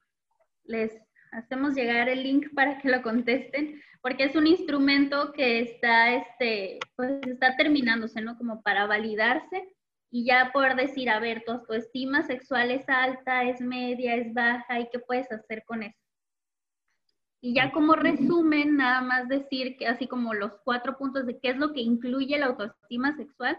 les 0.64 0.92
hacemos 1.32 1.74
llegar 1.74 2.08
el 2.08 2.22
link 2.22 2.46
para 2.54 2.78
que 2.78 2.88
lo 2.88 3.02
contesten, 3.02 3.80
porque 4.02 4.24
es 4.24 4.36
un 4.36 4.46
instrumento 4.46 5.32
que 5.32 5.60
está, 5.60 6.14
este, 6.14 6.78
pues 6.96 7.20
está 7.26 7.56
terminándose, 7.56 8.20
¿no? 8.20 8.36
Como 8.36 8.62
para 8.62 8.86
validarse 8.86 9.68
y 10.10 10.24
ya 10.24 10.50
poder 10.52 10.76
decir, 10.76 11.10
a 11.10 11.20
ver, 11.20 11.42
tu 11.44 11.52
autoestima 11.52 12.22
sexual 12.22 12.70
es 12.70 12.88
alta, 12.88 13.44
es 13.44 13.60
media, 13.60 14.14
es 14.14 14.32
baja, 14.32 14.80
¿y 14.80 14.88
qué 14.90 14.98
puedes 14.98 15.30
hacer 15.30 15.64
con 15.66 15.82
eso? 15.82 15.98
Y 17.40 17.54
ya 17.54 17.70
como 17.70 17.94
resumen, 17.94 18.76
nada 18.76 19.02
más 19.02 19.28
decir 19.28 19.76
que 19.76 19.86
así 19.86 20.08
como 20.08 20.34
los 20.34 20.52
cuatro 20.64 20.96
puntos 20.96 21.26
de 21.26 21.38
qué 21.38 21.50
es 21.50 21.56
lo 21.58 21.72
que 21.72 21.80
incluye 21.80 22.38
la 22.38 22.46
autoestima 22.46 23.14
sexual. 23.16 23.58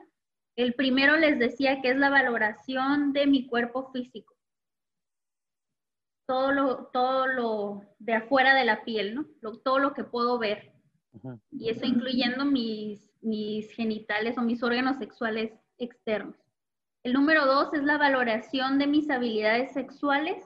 El 0.58 0.74
primero 0.74 1.18
les 1.18 1.38
decía 1.38 1.82
que 1.82 1.92
es 1.92 1.98
la 1.98 2.10
valoración 2.10 3.14
de 3.14 3.28
mi 3.28 3.48
cuerpo 3.48 3.92
físico. 3.92 4.36
Todo 6.26 6.52
lo, 6.52 6.88
todo 6.88 7.28
lo 7.28 7.82
de 8.00 8.16
afuera 8.16 8.56
de 8.56 8.66
la 8.66 8.84
piel, 8.84 9.16
¿no? 9.16 9.58
todo 9.60 9.78
lo 9.78 9.94
que 9.94 10.04
puedo 10.04 10.40
ver. 10.40 10.74
Y 11.52 11.70
eso 11.70 11.86
incluyendo 11.86 12.44
mis, 12.44 13.14
mis 13.22 13.72
genitales 13.72 14.36
o 14.38 14.42
mis 14.42 14.64
órganos 14.64 14.98
sexuales 14.98 15.54
externos. 15.78 16.36
El 17.04 17.14
número 17.14 17.46
dos 17.46 17.72
es 17.76 17.84
la 17.84 18.00
valoración 18.00 18.80
de 18.80 18.88
mis 18.88 19.12
habilidades 19.12 19.74
sexuales. 19.74 20.44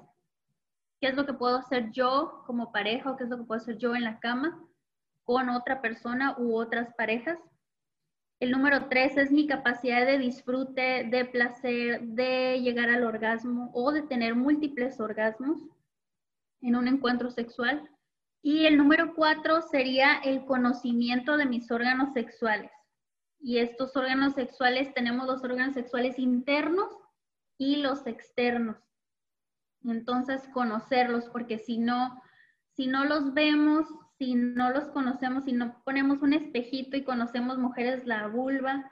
¿Qué 1.00 1.08
es 1.08 1.16
lo 1.16 1.26
que 1.26 1.34
puedo 1.34 1.58
hacer 1.58 1.90
yo 1.92 2.44
como 2.46 2.74
pareja 2.74 3.12
o 3.12 3.18
qué 3.18 3.24
es 3.24 3.30
lo 3.30 3.38
que 3.38 3.46
puedo 3.46 3.62
hacer 3.62 3.78
yo 3.78 3.96
en 3.96 4.04
la 4.04 4.20
cama 4.20 4.62
con 5.24 5.50
otra 5.50 5.82
persona 5.82 6.36
u 6.38 6.58
otras 6.58 6.94
parejas? 6.96 7.40
El 8.42 8.52
número 8.52 8.90
tres 8.90 9.16
es 9.16 9.32
mi 9.32 9.48
capacidad 9.48 10.06
de 10.06 10.18
disfrute, 10.18 11.08
de 11.10 11.24
placer, 11.24 12.02
de 12.02 12.60
llegar 12.60 12.90
al 12.90 13.06
orgasmo 13.06 13.72
o 13.74 13.94
de 13.94 14.02
tener 14.02 14.36
múltiples 14.36 15.00
orgasmos 15.00 15.62
en 16.60 16.76
un 16.76 16.90
encuentro 16.90 17.32
sexual. 17.32 17.90
Y 18.42 18.66
el 18.66 18.78
número 18.78 19.14
cuatro 19.16 19.62
sería 19.62 20.16
el 20.26 20.44
conocimiento 20.44 21.38
de 21.38 21.46
mis 21.46 21.72
órganos 21.72 22.12
sexuales 22.12 22.72
y 23.42 23.58
estos 23.58 23.96
órganos 23.96 24.34
sexuales, 24.34 24.94
tenemos 24.94 25.26
los 25.28 25.44
órganos 25.44 25.74
sexuales 25.74 26.20
internos 26.20 26.92
y 27.58 27.78
los 27.78 28.06
externos. 28.06 28.78
Entonces, 29.84 30.48
conocerlos, 30.54 31.26
porque 31.30 31.58
si 31.58 31.80
no, 31.80 32.22
si 32.76 32.86
no 32.86 33.04
los 33.06 33.34
vemos, 33.34 33.88
si 34.22 34.36
no 34.36 34.70
los 34.70 34.84
conocemos, 34.90 35.46
si 35.46 35.52
no 35.52 35.82
ponemos 35.84 36.22
un 36.22 36.34
espejito 36.34 36.96
y 36.96 37.04
conocemos 37.04 37.58
mujeres 37.58 38.06
la 38.06 38.28
vulva, 38.28 38.92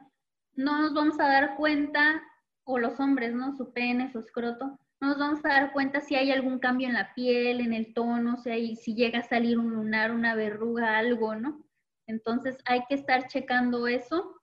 no 0.56 0.82
nos 0.82 0.96
vamos 0.96 1.20
a 1.20 1.28
dar 1.28 1.56
cuenta, 1.56 2.24
o 2.64 2.80
los 2.80 3.00
hombres, 3.00 3.36
¿no? 3.36 3.56
Su 3.56 3.72
pene, 3.72 4.12
su 4.12 4.18
escroto, 4.18 4.80
no 5.00 5.10
nos 5.10 5.20
vamos 5.20 5.46
a 5.46 5.50
dar 5.50 5.72
cuenta 5.72 6.02
si 6.02 6.16
hay 6.16 6.32
algún 6.32 6.58
cambio 6.58 6.88
en 6.88 6.96
la 6.96 7.14
piel, 7.14 7.62
en 7.62 7.74
el 7.74 7.94
tono, 7.94 8.38
si, 8.38 8.96
llega 8.96 9.20
a 9.20 9.24
salir 9.24 9.60
un 9.60 9.70
lunar, 9.70 10.12
una 10.12 10.34
verruga, 10.34 10.98
algo, 10.98 11.36
¿no? 11.36 11.64
Entonces 12.08 12.58
hay 12.66 12.82
que 12.90 12.96
estar 12.96 13.28
checando 13.28 13.88
eso 13.88 14.42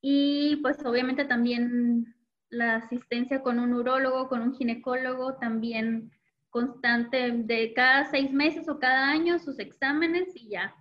y 0.00 0.54
pues 0.62 0.86
obviamente 0.86 1.24
también 1.24 2.14
la 2.48 2.76
asistencia 2.76 3.42
con 3.42 3.58
un 3.58 3.74
urólogo, 3.74 4.28
con 4.28 4.40
un 4.40 4.54
ginecólogo, 4.54 5.34
también 5.34 6.12
constante 6.50 7.30
de 7.30 7.72
cada 7.74 8.04
seis 8.10 8.32
meses 8.32 8.68
o 8.68 8.78
cada 8.78 9.08
año 9.08 9.38
sus 9.38 9.58
exámenes 9.58 10.34
y 10.34 10.50
ya 10.50 10.74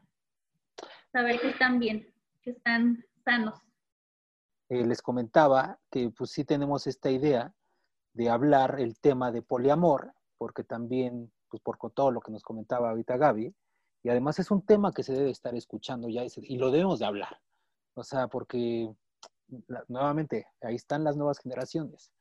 saber 1.11 1.39
que 1.39 1.49
están 1.49 1.79
bien, 1.79 2.13
que 2.41 2.51
están 2.51 3.03
sanos. 3.23 3.59
Eh, 4.69 4.85
les 4.85 5.01
comentaba 5.01 5.79
que 5.89 6.09
pues 6.09 6.31
sí 6.31 6.43
tenemos 6.43 6.87
esta 6.87 7.09
idea 7.09 7.53
de 8.13 8.29
hablar 8.29 8.79
el 8.79 8.99
tema 8.99 9.31
de 9.31 9.41
poliamor, 9.41 10.13
porque 10.37 10.63
también, 10.63 11.31
pues 11.49 11.61
por 11.61 11.77
todo 11.91 12.11
lo 12.11 12.19
que 12.19 12.31
nos 12.31 12.43
comentaba 12.43 12.89
ahorita 12.89 13.17
Gaby, 13.17 13.53
y 14.03 14.09
además 14.09 14.39
es 14.39 14.51
un 14.51 14.65
tema 14.65 14.93
que 14.93 15.03
se 15.03 15.13
debe 15.13 15.29
estar 15.29 15.55
escuchando 15.55 16.09
ya 16.09 16.23
y 16.25 16.57
lo 16.57 16.71
debemos 16.71 16.99
de 16.99 17.05
hablar. 17.05 17.39
O 17.93 18.03
sea, 18.03 18.27
porque 18.27 18.93
nuevamente, 19.87 20.47
ahí 20.61 20.75
están 20.75 21.03
las 21.03 21.17
nuevas 21.17 21.39
generaciones 21.39 22.11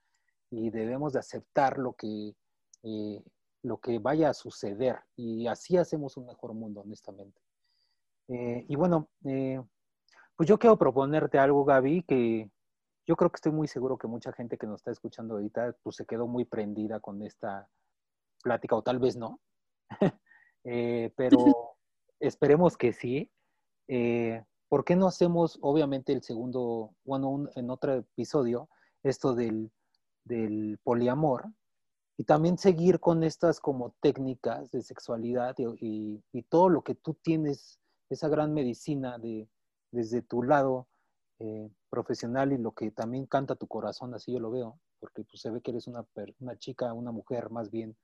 y 0.50 0.70
debemos 0.70 1.12
de 1.12 1.18
aceptar 1.18 1.78
lo 1.78 1.94
que, 1.94 2.34
eh, 2.82 3.22
lo 3.66 3.78
que 3.78 3.98
vaya 3.98 4.30
a 4.30 4.34
suceder 4.34 5.00
y 5.16 5.48
así 5.48 5.76
hacemos 5.76 6.16
un 6.16 6.26
mejor 6.26 6.54
mundo, 6.54 6.82
honestamente. 6.82 7.40
Eh, 8.28 8.64
y 8.68 8.76
bueno, 8.76 9.08
eh, 9.24 9.60
pues 10.36 10.48
yo 10.48 10.58
quiero 10.58 10.76
proponerte 10.76 11.38
algo, 11.38 11.64
Gaby, 11.64 12.02
que 12.04 12.50
yo 13.06 13.16
creo 13.16 13.30
que 13.30 13.36
estoy 13.36 13.52
muy 13.52 13.66
seguro 13.66 13.98
que 13.98 14.06
mucha 14.06 14.32
gente 14.32 14.56
que 14.56 14.66
nos 14.66 14.80
está 14.80 14.92
escuchando 14.92 15.34
ahorita, 15.34 15.76
pues 15.82 15.96
se 15.96 16.06
quedó 16.06 16.26
muy 16.28 16.44
prendida 16.44 17.00
con 17.00 17.22
esta 17.22 17.68
plática, 18.42 18.76
o 18.76 18.82
tal 18.82 19.00
vez 19.00 19.16
no, 19.16 19.40
pero 20.62 21.38
esperemos 22.20 22.76
que 22.76 22.92
sí. 22.92 23.30
¿por 24.68 24.84
qué 24.84 24.96
no 24.96 25.06
hacemos, 25.06 25.58
obviamente, 25.62 26.12
el 26.12 26.22
segundo, 26.22 26.94
bueno, 27.04 27.48
en 27.54 27.70
otro 27.70 27.94
episodio, 27.94 28.68
esto 29.02 29.34
del, 29.34 29.70
poliamor? 30.82 31.46
Y 32.18 32.24
también 32.24 32.56
seguir 32.56 32.98
con 32.98 33.22
estas 33.22 33.60
como 33.60 33.94
técnicas 34.00 34.70
de 34.70 34.82
sexualidad 34.82 35.54
y, 35.58 36.22
todo 36.48 36.68
lo 36.68 36.82
que 36.82 36.94
tú 36.94 37.14
tienes, 37.14 37.78
esa 38.08 38.28
gran 38.28 38.54
medicina 38.54 39.18
de, 39.18 39.48
desde 39.90 40.22
tu 40.22 40.42
lado 40.42 40.88
eh, 41.38 41.70
profesional 41.90 42.52
y 42.52 42.58
lo 42.58 42.72
que 42.72 42.90
también 42.90 43.26
canta 43.26 43.56
tu 43.56 43.66
corazón, 43.66 44.14
así 44.14 44.32
yo 44.32 44.40
lo 44.40 44.50
veo, 44.50 44.80
porque 44.98 45.24
pues, 45.24 45.42
se 45.42 45.50
ve 45.50 45.60
que 45.60 45.72
eres 45.72 45.86
una, 45.86 46.06
una 46.40 46.56
chica, 46.56 46.92
una 46.94 47.12
mujer 47.12 47.50
más 47.50 47.70
bien, 47.70 47.96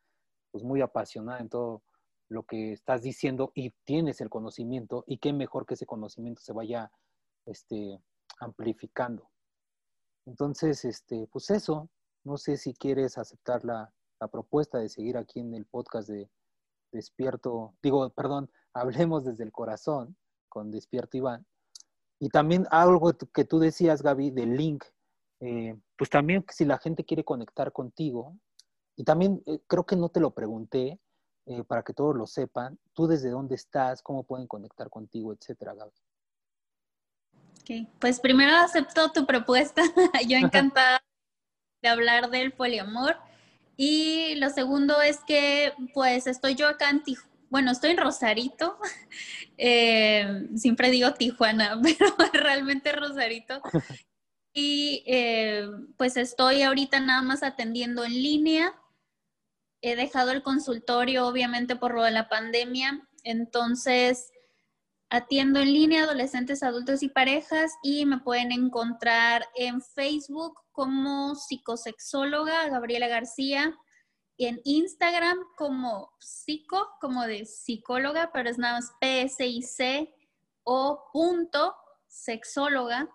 pues 0.50 0.62
muy 0.62 0.82
apasionada 0.82 1.40
en 1.40 1.48
todo 1.48 1.82
lo 2.28 2.44
que 2.44 2.72
estás 2.72 3.02
diciendo 3.02 3.52
y 3.54 3.70
tienes 3.84 4.20
el 4.20 4.28
conocimiento 4.28 5.04
y 5.06 5.18
qué 5.18 5.32
mejor 5.32 5.66
que 5.66 5.74
ese 5.74 5.86
conocimiento 5.86 6.42
se 6.42 6.52
vaya 6.52 6.90
este, 7.46 7.98
amplificando. 8.40 9.30
Entonces, 10.26 10.84
este, 10.84 11.26
pues 11.32 11.50
eso, 11.50 11.88
no 12.24 12.36
sé 12.36 12.56
si 12.56 12.74
quieres 12.74 13.18
aceptar 13.18 13.64
la, 13.64 13.92
propuesta 14.28 14.78
de 14.78 14.88
seguir 14.88 15.16
aquí 15.16 15.40
en 15.40 15.54
el 15.54 15.66
podcast 15.66 16.08
de 16.08 16.30
Despierto, 16.92 17.74
digo, 17.82 18.08
perdón, 18.10 18.50
hablemos 18.74 19.24
desde 19.24 19.44
el 19.44 19.52
corazón 19.52 20.16
con 20.48 20.70
Despierto 20.70 21.16
Iván. 21.16 21.46
Y 22.18 22.28
también 22.28 22.66
algo 22.70 23.12
que 23.12 23.44
tú 23.44 23.58
decías, 23.58 24.02
Gaby, 24.02 24.30
del 24.30 24.56
link, 24.56 24.84
eh, 25.40 25.76
pues 25.96 26.08
también 26.08 26.44
si 26.50 26.64
la 26.64 26.78
gente 26.78 27.04
quiere 27.04 27.24
conectar 27.24 27.72
contigo, 27.72 28.36
y 28.96 29.04
también 29.04 29.42
eh, 29.46 29.58
creo 29.66 29.84
que 29.84 29.96
no 29.96 30.08
te 30.08 30.20
lo 30.20 30.32
pregunté, 30.32 31.00
eh, 31.46 31.64
para 31.64 31.82
que 31.82 31.92
todos 31.92 32.14
lo 32.14 32.26
sepan, 32.26 32.78
tú 32.92 33.08
desde 33.08 33.30
dónde 33.30 33.56
estás, 33.56 34.00
cómo 34.00 34.22
pueden 34.22 34.46
conectar 34.46 34.88
contigo, 34.88 35.32
etcétera, 35.32 35.74
Gaby. 35.74 35.90
Ok, 37.62 37.88
pues 37.98 38.20
primero 38.20 38.54
acepto 38.56 39.10
tu 39.10 39.26
propuesta. 39.26 39.82
Yo 40.28 40.36
encantada 40.38 41.02
de 41.82 41.88
hablar 41.88 42.30
del 42.30 42.52
poliamor. 42.52 43.16
Y 43.76 44.34
lo 44.36 44.50
segundo 44.50 45.00
es 45.00 45.20
que, 45.26 45.72
pues, 45.94 46.26
estoy 46.26 46.54
yo 46.54 46.68
acá 46.68 46.90
en 46.90 47.02
Tijuana. 47.02 47.32
Bueno, 47.50 47.70
estoy 47.70 47.90
en 47.90 47.98
Rosarito. 47.98 48.78
Eh, 49.64 50.48
siempre 50.56 50.90
digo 50.90 51.12
Tijuana, 51.12 51.78
pero 51.82 52.14
realmente 52.32 52.90
Rosarito. 52.90 53.60
Y 54.52 55.04
eh, 55.06 55.68
pues 55.96 56.16
estoy 56.16 56.62
ahorita 56.62 56.98
nada 56.98 57.22
más 57.22 57.44
atendiendo 57.44 58.04
en 58.04 58.12
línea 58.12 58.74
he 59.82 59.96
dejado 59.96 60.30
el 60.30 60.42
consultorio, 60.42 61.26
obviamente, 61.26 61.76
por 61.76 61.94
lo 61.94 62.04
de 62.04 62.12
la 62.12 62.28
pandemia. 62.28 63.06
Entonces, 63.24 64.30
Atiendo 65.14 65.60
en 65.60 65.74
línea 65.74 66.04
adolescentes, 66.04 66.62
adultos 66.62 67.02
y 67.02 67.10
parejas 67.10 67.74
y 67.82 68.06
me 68.06 68.20
pueden 68.20 68.50
encontrar 68.50 69.46
en 69.56 69.82
Facebook 69.82 70.58
como 70.72 71.34
psicosexóloga 71.34 72.66
Gabriela 72.70 73.08
García, 73.08 73.78
en 74.38 74.62
Instagram 74.64 75.38
como 75.58 76.10
psico, 76.18 76.88
como 76.98 77.26
de 77.26 77.44
psicóloga, 77.44 78.30
pero 78.32 78.48
es 78.48 78.56
nada 78.56 78.76
más 78.76 78.90
P-S-I-C 79.02 80.14
o 80.64 81.10
punto 81.12 81.74
sexóloga. 82.08 83.06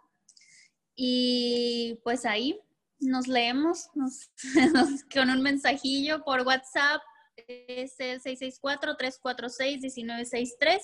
Y 0.96 2.00
pues 2.04 2.28
ahí 2.28 2.62
nos 3.00 3.28
leemos 3.28 3.90
con 5.12 5.32
un 5.32 5.42
mensajillo 5.42 6.24
por 6.24 6.42
WhatsApp, 6.42 7.02
es 7.48 8.00
el 8.00 8.22
664-346-1963 8.22 10.80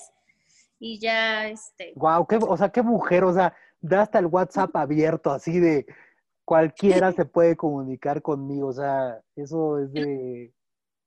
y 0.84 0.98
ya 0.98 1.48
este. 1.48 1.94
Wow, 1.96 2.26
qué, 2.26 2.36
o 2.36 2.56
sea, 2.58 2.68
qué 2.68 2.82
mujer, 2.82 3.24
o 3.24 3.32
sea, 3.32 3.56
da 3.80 4.02
hasta 4.02 4.18
el 4.18 4.26
WhatsApp 4.26 4.76
abierto, 4.76 5.30
así 5.30 5.58
de 5.58 5.86
cualquiera 6.44 7.10
se 7.12 7.24
puede 7.24 7.56
comunicar 7.56 8.20
conmigo, 8.20 8.68
o 8.68 8.72
sea, 8.72 9.18
eso 9.34 9.78
es 9.78 9.90
de. 9.94 10.52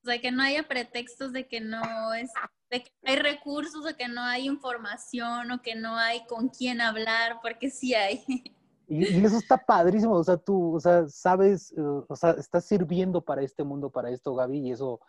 O 0.04 0.10
sea, 0.10 0.20
que 0.20 0.32
no 0.32 0.42
haya 0.42 0.68
pretextos 0.68 1.32
de 1.32 1.48
que 1.48 1.62
no 1.62 2.14
es, 2.16 2.32
de 2.72 2.82
que 2.82 2.92
hay 3.04 3.18
recursos, 3.18 3.86
o 3.86 3.96
que 3.96 4.08
no 4.08 4.22
hay 4.22 4.48
información, 4.48 5.52
o 5.52 5.62
que 5.62 5.76
no 5.76 5.96
hay 5.96 6.26
con 6.26 6.50
quién 6.50 6.82
hablar, 6.82 7.38
porque 7.42 7.70
sí 7.70 7.94
hay. 7.94 8.24
Y, 8.90 9.04
eso 9.26 9.38
está 9.38 9.58
padrísimo, 9.58 10.14
o 10.14 10.24
sea, 10.24 10.38
tú, 10.38 10.76
o 10.76 10.80
sea, 10.80 11.10
sabes, 11.10 11.74
eh, 11.74 11.82
o 11.82 12.16
sea, 12.16 12.32
estás 12.32 12.64
sirviendo 12.64 13.22
para 13.22 13.42
este 13.42 13.62
mundo, 13.62 13.90
para 13.90 14.10
esto, 14.10 14.34
Gaby, 14.34 14.60
y 14.60 14.72
eso, 14.72 15.02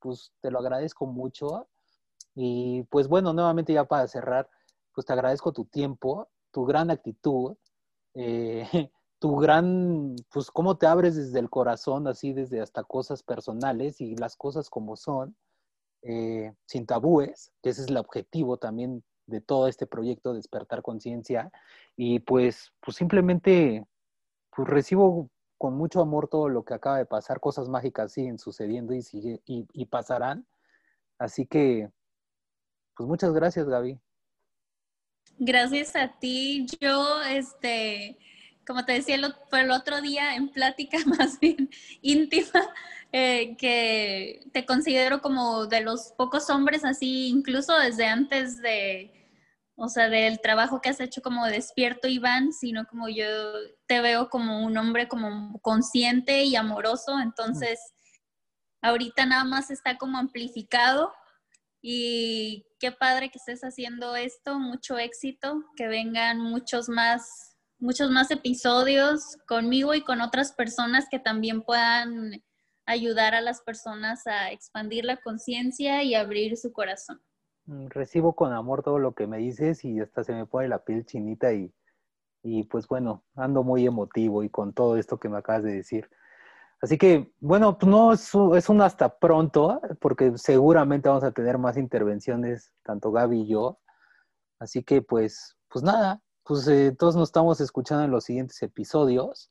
pues, 0.00 0.32
te 0.40 0.50
lo 0.50 0.58
agradezco 0.58 1.04
mucho. 1.04 1.68
Y 2.36 2.84
pues 2.84 3.08
bueno, 3.08 3.32
nuevamente 3.32 3.72
ya 3.72 3.84
para 3.84 4.06
cerrar, 4.06 4.48
pues 4.94 5.06
te 5.06 5.12
agradezco 5.14 5.52
tu 5.52 5.64
tiempo, 5.64 6.28
tu 6.52 6.66
gran 6.66 6.90
actitud, 6.90 7.56
eh, 8.14 8.68
tu 9.18 9.36
gran, 9.36 10.14
pues 10.30 10.50
cómo 10.50 10.76
te 10.76 10.86
abres 10.86 11.16
desde 11.16 11.38
el 11.40 11.48
corazón, 11.50 12.06
así 12.06 12.34
desde 12.34 12.60
hasta 12.60 12.84
cosas 12.84 13.22
personales 13.22 14.00
y 14.02 14.14
las 14.16 14.36
cosas 14.36 14.68
como 14.68 14.96
son, 14.96 15.34
eh, 16.02 16.54
sin 16.66 16.86
tabúes, 16.86 17.52
que 17.62 17.70
ese 17.70 17.82
es 17.82 17.88
el 17.88 17.96
objetivo 17.96 18.58
también 18.58 19.02
de 19.26 19.40
todo 19.40 19.66
este 19.68 19.86
proyecto, 19.86 20.34
despertar 20.34 20.82
conciencia. 20.82 21.50
Y 21.96 22.20
pues, 22.20 22.72
pues 22.80 22.98
simplemente, 22.98 23.86
pues 24.54 24.68
recibo 24.68 25.30
con 25.58 25.74
mucho 25.74 26.00
amor 26.02 26.28
todo 26.28 26.48
lo 26.50 26.64
que 26.64 26.74
acaba 26.74 26.98
de 26.98 27.06
pasar, 27.06 27.40
cosas 27.40 27.68
mágicas 27.70 28.12
siguen 28.12 28.38
sucediendo 28.38 28.94
y, 28.94 29.00
y, 29.46 29.66
y 29.72 29.86
pasarán. 29.86 30.46
Así 31.18 31.46
que, 31.46 31.90
pues 32.96 33.06
muchas 33.08 33.32
gracias, 33.32 33.68
Gaby. 33.68 34.00
Gracias 35.38 35.94
a 35.96 36.08
ti. 36.18 36.66
Yo, 36.80 37.22
este, 37.22 38.18
como 38.66 38.84
te 38.84 38.94
decía 38.94 39.16
el, 39.16 39.34
el 39.52 39.70
otro 39.70 40.00
día 40.00 40.34
en 40.34 40.48
plática 40.48 40.98
más 41.18 41.38
bien 41.38 41.70
íntima, 42.00 42.68
eh, 43.12 43.56
que 43.56 44.48
te 44.52 44.64
considero 44.64 45.20
como 45.20 45.66
de 45.66 45.82
los 45.82 46.12
pocos 46.16 46.48
hombres 46.50 46.84
así, 46.84 47.28
incluso 47.28 47.78
desde 47.78 48.06
antes 48.06 48.60
de, 48.62 49.28
o 49.76 49.88
sea, 49.88 50.08
del 50.08 50.40
trabajo 50.40 50.80
que 50.80 50.88
has 50.88 51.00
hecho 51.00 51.20
como 51.20 51.46
despierto, 51.46 52.08
Iván, 52.08 52.52
sino 52.52 52.86
como 52.86 53.08
yo 53.08 53.26
te 53.86 54.00
veo 54.00 54.30
como 54.30 54.64
un 54.64 54.76
hombre 54.78 55.06
como 55.06 55.58
consciente 55.60 56.44
y 56.44 56.56
amoroso, 56.56 57.20
entonces 57.20 57.78
ahorita 58.82 59.26
nada 59.26 59.44
más 59.44 59.70
está 59.70 59.98
como 59.98 60.18
amplificado 60.18 61.12
y 61.88 62.66
qué 62.80 62.90
padre 62.90 63.30
que 63.30 63.38
estés 63.38 63.60
haciendo 63.62 64.16
esto, 64.16 64.58
mucho 64.58 64.98
éxito, 64.98 65.62
que 65.76 65.86
vengan 65.86 66.40
muchos 66.40 66.88
más, 66.88 67.56
muchos 67.78 68.10
más 68.10 68.32
episodios 68.32 69.36
conmigo 69.46 69.94
y 69.94 70.02
con 70.02 70.20
otras 70.20 70.52
personas 70.52 71.06
que 71.08 71.20
también 71.20 71.62
puedan 71.62 72.42
ayudar 72.86 73.36
a 73.36 73.40
las 73.40 73.60
personas 73.60 74.26
a 74.26 74.50
expandir 74.50 75.04
la 75.04 75.18
conciencia 75.18 76.02
y 76.02 76.16
abrir 76.16 76.56
su 76.56 76.72
corazón. 76.72 77.22
Mm, 77.66 77.86
recibo 77.86 78.34
con 78.34 78.52
amor 78.52 78.82
todo 78.82 78.98
lo 78.98 79.14
que 79.14 79.28
me 79.28 79.38
dices 79.38 79.84
y 79.84 80.00
hasta 80.00 80.24
se 80.24 80.32
me 80.32 80.44
pone 80.44 80.66
la 80.66 80.82
piel 80.82 81.06
chinita 81.06 81.52
y, 81.52 81.72
y 82.42 82.64
pues 82.64 82.88
bueno, 82.88 83.22
ando 83.36 83.62
muy 83.62 83.86
emotivo 83.86 84.42
y 84.42 84.50
con 84.50 84.72
todo 84.72 84.96
esto 84.96 85.20
que 85.20 85.28
me 85.28 85.38
acabas 85.38 85.62
de 85.62 85.74
decir. 85.74 86.10
Así 86.82 86.98
que, 86.98 87.32
bueno, 87.40 87.78
pues 87.78 87.90
no 87.90 88.12
es 88.12 88.68
un, 88.68 88.82
hasta 88.82 89.18
pronto, 89.18 89.80
porque 90.00 90.36
seguramente 90.36 91.08
vamos 91.08 91.24
a 91.24 91.32
tener 91.32 91.58
más 91.58 91.76
intervenciones, 91.76 92.72
tanto 92.82 93.12
Gaby 93.12 93.42
y 93.42 93.48
yo. 93.48 93.80
Así 94.58 94.82
que, 94.82 95.02
pues, 95.02 95.56
pues 95.68 95.82
nada, 95.82 96.22
pues 96.44 96.68
eh, 96.68 96.94
todos 96.98 97.16
nos 97.16 97.30
estamos 97.30 97.60
escuchando 97.60 98.04
en 98.04 98.10
los 98.10 98.24
siguientes 98.24 98.62
episodios. 98.62 99.50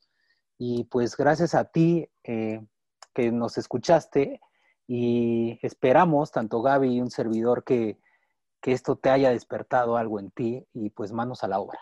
Y 0.58 0.86
pues 0.86 1.18
gracias 1.18 1.54
a 1.54 1.66
ti 1.66 2.08
eh, 2.24 2.66
que 3.14 3.32
nos 3.32 3.58
escuchaste 3.58 4.40
y 4.88 5.60
esperamos, 5.62 6.32
tanto 6.32 6.62
Gaby 6.62 6.96
y 6.96 7.02
un 7.02 7.12
servidor, 7.12 7.64
que, 7.64 8.00
que 8.62 8.72
esto 8.72 8.96
te 8.96 9.10
haya 9.10 9.32
despertado 9.32 9.98
algo 9.98 10.20
en 10.20 10.32
ti 10.32 10.66
y 10.74 10.92
pues 10.92 11.12
manos 11.12 11.44
a 11.44 11.48
la 11.48 11.60
obra. 11.60 11.80